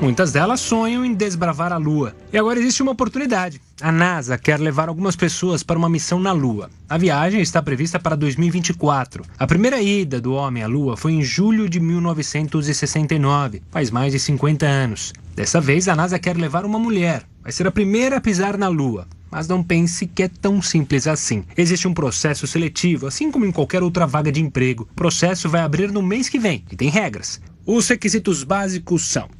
Muitas 0.00 0.32
delas 0.32 0.60
sonham 0.60 1.04
em 1.04 1.14
desbravar 1.14 1.72
a 1.72 1.76
Lua. 1.78 2.14
E 2.32 2.38
agora 2.38 2.60
existe 2.60 2.80
uma 2.80 2.92
oportunidade. 2.92 3.60
A 3.80 3.90
NASA 3.90 4.38
quer 4.38 4.60
levar 4.60 4.88
algumas 4.88 5.16
pessoas 5.16 5.64
para 5.64 5.78
uma 5.78 5.88
missão 5.88 6.20
na 6.20 6.30
Lua. 6.30 6.70
A 6.88 6.96
viagem 6.96 7.40
está 7.40 7.60
prevista 7.60 7.98
para 7.98 8.16
2024. 8.16 9.24
A 9.36 9.46
primeira 9.46 9.82
ida 9.82 10.20
do 10.20 10.32
homem 10.32 10.62
à 10.62 10.68
Lua 10.68 10.96
foi 10.96 11.12
em 11.12 11.22
julho 11.22 11.68
de 11.68 11.80
1969, 11.80 13.62
faz 13.70 13.90
mais 13.90 14.12
de 14.12 14.20
50 14.20 14.64
anos. 14.64 15.12
Dessa 15.34 15.60
vez, 15.60 15.88
a 15.88 15.96
NASA 15.96 16.20
quer 16.20 16.36
levar 16.36 16.64
uma 16.64 16.78
mulher. 16.78 17.24
Vai 17.42 17.50
ser 17.50 17.66
a 17.66 17.72
primeira 17.72 18.18
a 18.18 18.20
pisar 18.20 18.56
na 18.56 18.68
Lua. 18.68 19.08
Mas 19.32 19.48
não 19.48 19.64
pense 19.64 20.06
que 20.06 20.22
é 20.22 20.28
tão 20.28 20.60
simples 20.60 21.06
assim. 21.06 21.42
Existe 21.56 21.88
um 21.88 21.94
processo 21.94 22.46
seletivo, 22.46 23.06
assim 23.06 23.30
como 23.30 23.46
em 23.46 23.50
qualquer 23.50 23.82
outra 23.82 24.06
vaga 24.06 24.30
de 24.30 24.42
emprego. 24.42 24.86
O 24.92 24.94
processo 24.94 25.48
vai 25.48 25.62
abrir 25.62 25.90
no 25.90 26.02
mês 26.02 26.28
que 26.28 26.38
vem 26.38 26.62
e 26.70 26.76
tem 26.76 26.90
regras. 26.90 27.40
Os 27.64 27.88
requisitos 27.88 28.44
básicos 28.44 29.08
são 29.08 29.30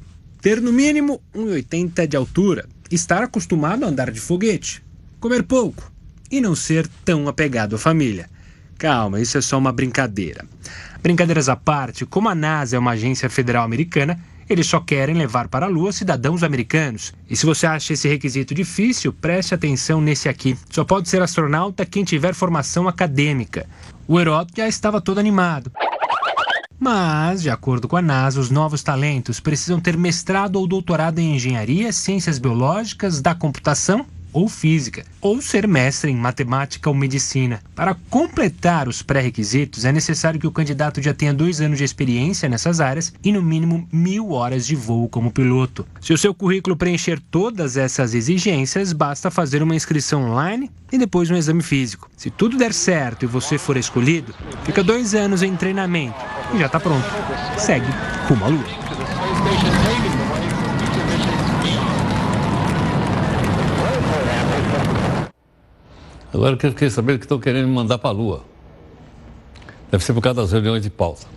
ter 0.41 0.59
no 0.59 0.73
mínimo 0.73 1.21
1,80 1.33 2.07
de 2.07 2.17
altura, 2.17 2.67
estar 2.91 3.23
acostumado 3.23 3.85
a 3.85 3.87
andar 3.87 4.11
de 4.11 4.19
foguete, 4.19 4.83
comer 5.19 5.43
pouco 5.43 5.89
e 6.29 6.41
não 6.41 6.55
ser 6.55 6.87
tão 7.05 7.27
apegado 7.27 7.75
à 7.75 7.79
família. 7.79 8.27
Calma, 8.77 9.21
isso 9.21 9.37
é 9.37 9.41
só 9.41 9.57
uma 9.57 9.71
brincadeira. 9.71 10.43
Brincadeiras 11.01 11.47
à 11.47 11.55
parte, 11.55 12.05
como 12.05 12.27
a 12.27 12.35
NASA 12.35 12.75
é 12.75 12.79
uma 12.79 12.91
agência 12.91 13.29
federal 13.29 13.63
americana, 13.63 14.19
eles 14.49 14.67
só 14.67 14.79
querem 14.79 15.15
levar 15.15 15.47
para 15.47 15.65
a 15.65 15.69
Lua 15.69 15.91
cidadãos 15.91 16.43
americanos. 16.43 17.13
E 17.29 17.35
se 17.35 17.45
você 17.45 17.65
acha 17.65 17.93
esse 17.93 18.07
requisito 18.07 18.53
difícil, 18.53 19.13
preste 19.13 19.53
atenção 19.53 20.01
nesse 20.01 20.27
aqui. 20.29 20.57
Só 20.69 20.83
pode 20.83 21.09
ser 21.09 21.21
astronauta 21.21 21.85
quem 21.85 22.03
tiver 22.03 22.33
formação 22.33 22.87
acadêmica. 22.87 23.65
O 24.07 24.19
Heródoto 24.19 24.57
já 24.57 24.67
estava 24.67 25.01
todo 25.01 25.19
animado. 25.19 25.71
Mas, 26.79 27.41
de 27.41 27.49
acordo 27.49 27.87
com 27.87 27.95
a 27.95 28.01
NASA, 28.01 28.39
os 28.39 28.49
novos 28.49 28.83
talentos 28.83 29.39
precisam 29.39 29.79
ter 29.79 29.95
mestrado 29.95 30.57
ou 30.57 30.67
doutorado 30.67 31.19
em 31.19 31.35
engenharia, 31.35 31.93
ciências 31.93 32.37
biológicas, 32.37 33.21
da 33.21 33.33
computação 33.33 34.05
ou 34.33 34.49
física, 34.49 35.05
ou 35.21 35.41
ser 35.41 35.67
mestre 35.67 36.11
em 36.11 36.15
matemática 36.15 36.89
ou 36.89 36.95
medicina. 36.95 37.61
Para 37.75 37.95
completar 38.09 38.87
os 38.87 39.01
pré-requisitos, 39.01 39.85
é 39.85 39.91
necessário 39.91 40.39
que 40.39 40.47
o 40.47 40.51
candidato 40.51 41.01
já 41.01 41.13
tenha 41.13 41.33
dois 41.33 41.61
anos 41.61 41.77
de 41.77 41.83
experiência 41.83 42.49
nessas 42.49 42.81
áreas 42.81 43.13
e, 43.23 43.31
no 43.31 43.41
mínimo, 43.41 43.87
mil 43.91 44.31
horas 44.31 44.65
de 44.65 44.75
voo 44.75 45.07
como 45.07 45.31
piloto. 45.31 45.85
Se 46.01 46.11
o 46.11 46.17
seu 46.17 46.33
currículo 46.33 46.75
preencher 46.75 47.19
todas 47.31 47.77
essas 47.77 48.13
exigências, 48.13 48.91
basta 48.91 49.31
fazer 49.31 49.61
uma 49.61 49.75
inscrição 49.75 50.31
online 50.31 50.69
e 50.91 50.97
depois 50.97 51.29
um 51.29 51.35
exame 51.35 51.61
físico. 51.61 52.09
Se 52.17 52.29
tudo 52.29 52.57
der 52.57 52.73
certo 52.73 53.23
e 53.23 53.27
você 53.27 53.57
for 53.57 53.77
escolhido, 53.77 54.33
fica 54.63 54.83
dois 54.83 55.13
anos 55.13 55.43
em 55.43 55.55
treinamento 55.55 56.17
e 56.53 56.59
já 56.59 56.65
está 56.65 56.79
pronto. 56.79 57.05
Segue 57.57 57.87
rumo 58.27 58.45
à 58.45 58.47
lua. 58.47 58.82
Agora 66.33 66.53
eu 66.53 66.57
queria 66.57 66.89
saber 66.89 67.19
que 67.19 67.25
estão 67.25 67.39
querendo 67.39 67.67
me 67.67 67.73
mandar 67.73 67.99
para 67.99 68.09
a 68.09 68.13
Lua. 68.13 68.43
Deve 69.91 70.03
ser 70.03 70.13
por 70.13 70.21
causa 70.21 70.41
das 70.41 70.51
reuniões 70.51 70.81
de 70.81 70.89
pauta. 70.89 71.27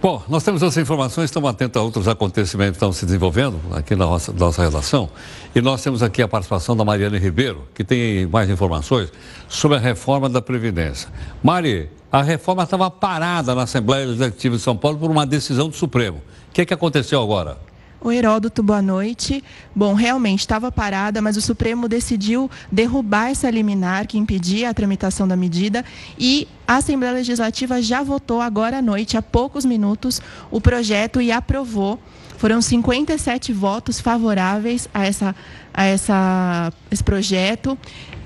Bom, 0.00 0.22
nós 0.30 0.42
temos 0.42 0.62
essas 0.62 0.78
informações, 0.78 1.26
estamos 1.26 1.50
atentos 1.50 1.78
a 1.78 1.84
outros 1.84 2.08
acontecimentos 2.08 2.70
que 2.70 2.76
estão 2.76 2.90
se 2.90 3.04
desenvolvendo 3.04 3.60
aqui 3.72 3.94
na 3.94 4.06
nossa, 4.06 4.32
nossa 4.32 4.62
redação. 4.62 5.10
E 5.54 5.60
nós 5.60 5.82
temos 5.82 6.02
aqui 6.02 6.22
a 6.22 6.28
participação 6.28 6.74
da 6.74 6.82
Mariana 6.82 7.18
Ribeiro, 7.18 7.68
que 7.74 7.84
tem 7.84 8.26
mais 8.26 8.48
informações 8.48 9.12
sobre 9.46 9.76
a 9.76 9.80
reforma 9.80 10.26
da 10.30 10.40
Previdência. 10.40 11.10
Mari, 11.42 11.90
a 12.10 12.22
reforma 12.22 12.62
estava 12.62 12.90
parada 12.90 13.54
na 13.54 13.64
Assembleia 13.64 14.06
Legislativa 14.06 14.56
de 14.56 14.62
São 14.62 14.74
Paulo 14.74 14.96
por 14.96 15.10
uma 15.10 15.26
decisão 15.26 15.68
do 15.68 15.76
Supremo. 15.76 16.22
O 16.48 16.52
que, 16.54 16.62
é 16.62 16.64
que 16.64 16.72
aconteceu 16.72 17.22
agora? 17.22 17.58
O 18.02 18.10
Heródoto, 18.10 18.62
boa 18.62 18.80
noite. 18.80 19.44
Bom, 19.76 19.92
realmente 19.92 20.40
estava 20.40 20.72
parada, 20.72 21.20
mas 21.20 21.36
o 21.36 21.40
Supremo 21.42 21.86
decidiu 21.86 22.50
derrubar 22.72 23.28
essa 23.28 23.50
liminar 23.50 24.06
que 24.06 24.16
impedia 24.16 24.70
a 24.70 24.74
tramitação 24.74 25.28
da 25.28 25.36
medida 25.36 25.84
e 26.18 26.48
a 26.66 26.76
Assembleia 26.76 27.12
Legislativa 27.12 27.82
já 27.82 28.02
votou 28.02 28.40
agora 28.40 28.78
à 28.78 28.82
noite, 28.82 29.18
há 29.18 29.22
poucos 29.22 29.66
minutos, 29.66 30.22
o 30.50 30.62
projeto 30.62 31.20
e 31.20 31.30
aprovou. 31.30 32.00
Foram 32.38 32.62
57 32.62 33.52
votos 33.52 34.00
favoráveis 34.00 34.88
a, 34.94 35.04
essa, 35.04 35.36
a 35.74 35.84
essa, 35.84 36.72
esse 36.90 37.04
projeto. 37.04 37.76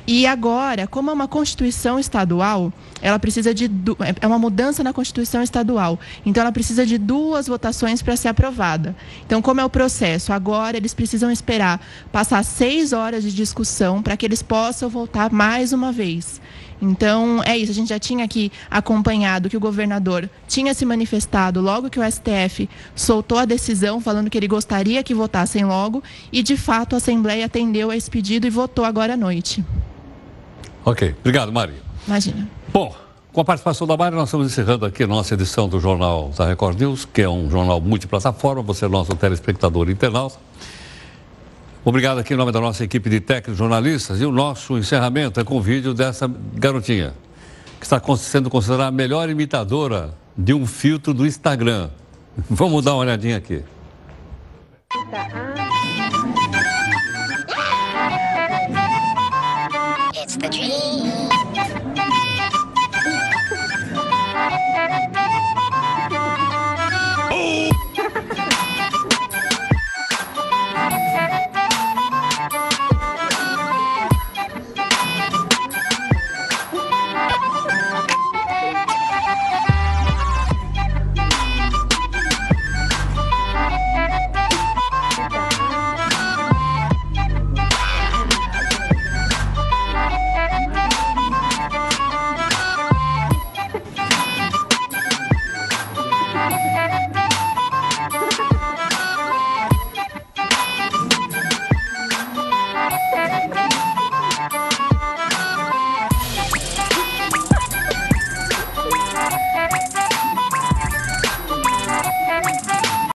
E 0.07 0.27
agora, 0.27 0.87
como 0.87 1.11
é 1.11 1.13
uma 1.13 1.27
Constituição 1.27 1.99
estadual, 1.99 2.71
ela 3.01 3.19
precisa 3.19 3.55
de. 3.55 3.71
É 4.21 4.27
uma 4.27 4.39
mudança 4.39 4.85
na 4.85 4.93
Constituição 4.93 5.43
estadual. 5.43 5.99
Então, 6.27 6.43
ela 6.43 6.53
precisa 6.53 6.85
de 6.85 6.99
duas 6.99 7.47
votações 7.47 8.03
para 8.03 8.15
ser 8.17 8.29
aprovada. 8.29 8.95
Então, 9.25 9.41
como 9.41 9.61
é 9.61 9.65
o 9.65 9.71
processo? 9.71 10.33
Agora, 10.33 10.77
eles 10.77 10.93
precisam 10.93 11.31
esperar 11.31 11.81
passar 12.13 12.45
seis 12.45 12.93
horas 12.93 13.23
de 13.23 13.33
discussão 13.33 14.03
para 14.03 14.17
que 14.17 14.27
eles 14.27 14.43
possam 14.43 14.91
voltar 14.91 15.33
mais 15.33 15.73
uma 15.73 15.91
vez. 15.91 16.41
Então, 16.83 17.43
é 17.47 17.57
isso. 17.57 17.73
A 17.73 17.75
gente 17.75 17.89
já 17.89 17.99
tinha 17.99 18.27
aqui 18.27 18.53
acompanhado 18.71 19.49
que 19.49 19.57
o 19.57 19.61
governador 19.61 20.29
tinha 20.47 20.75
se 20.75 20.85
manifestado 20.85 21.63
logo 21.63 21.89
que 21.89 21.99
o 21.99 22.13
STF 22.13 22.69
soltou 22.95 23.39
a 23.39 23.47
decisão, 23.47 24.03
falando 24.03 24.29
que 24.29 24.37
ele 24.37 24.49
gostaria 24.49 25.03
que 25.03 25.15
votassem 25.15 25.65
logo, 25.65 26.03
e 26.31 26.43
de 26.43 26.59
fato 26.59 26.95
a 26.95 26.99
Assembleia 26.99 27.47
atendeu 27.47 27.91
a 27.91 27.97
esse 27.97 28.11
pedido 28.11 28.47
e 28.47 28.51
votou 28.51 28.85
agora 28.85 29.15
à 29.15 29.17
noite. 29.17 29.65
Ok, 30.85 31.15
obrigado, 31.21 31.53
Mari. 31.53 31.75
Imagina. 32.07 32.49
Bom, 32.73 32.95
com 33.33 33.41
a 33.41 33.45
participação 33.45 33.87
da 33.87 33.97
Mari, 33.97 34.15
nós 34.15 34.29
estamos 34.29 34.47
encerrando 34.47 34.85
aqui 34.85 35.03
a 35.03 35.07
nossa 35.07 35.35
edição 35.35 35.69
do 35.69 35.81
Jornal 35.81 36.31
da 36.37 36.47
Record 36.47 36.79
News, 36.79 37.05
que 37.05 37.23
é 37.23 37.29
um 37.29 37.51
jornal 37.51 37.81
multiplataforma, 37.81 38.63
você 38.63 38.85
é 38.85 38.89
nosso 38.89 39.15
telespectador 39.17 39.89
internauta. 39.89 40.37
Obrigado 41.85 42.19
aqui 42.19 42.33
em 42.33 42.37
nome 42.37 42.53
da 42.53 42.61
nossa 42.61 42.85
equipe 42.85 43.11
de 43.11 43.21
técnicos 43.21 43.59
jornalistas 43.59 44.21
e 44.21 44.25
o 44.25 44.33
nosso 44.33 44.79
encerramento 44.79 45.39
é 45.39 45.45
com 45.45 45.57
o 45.57 45.61
vídeo 45.61 45.93
dessa 45.93 46.31
garotinha, 46.55 47.13
que 47.79 47.85
está 47.85 48.01
sendo 48.17 48.49
considerada 48.49 48.89
a 48.89 48.91
melhor 48.91 49.29
imitadora 49.29 50.15
de 50.37 50.55
um 50.55 50.67
filtro 50.67 51.13
do 51.13 51.27
Instagram. 51.27 51.91
Vamos 52.49 52.85
dar 52.85 52.93
uma 52.93 53.01
olhadinha 53.01 53.37
aqui. 53.37 53.63
Tá, 55.11 55.54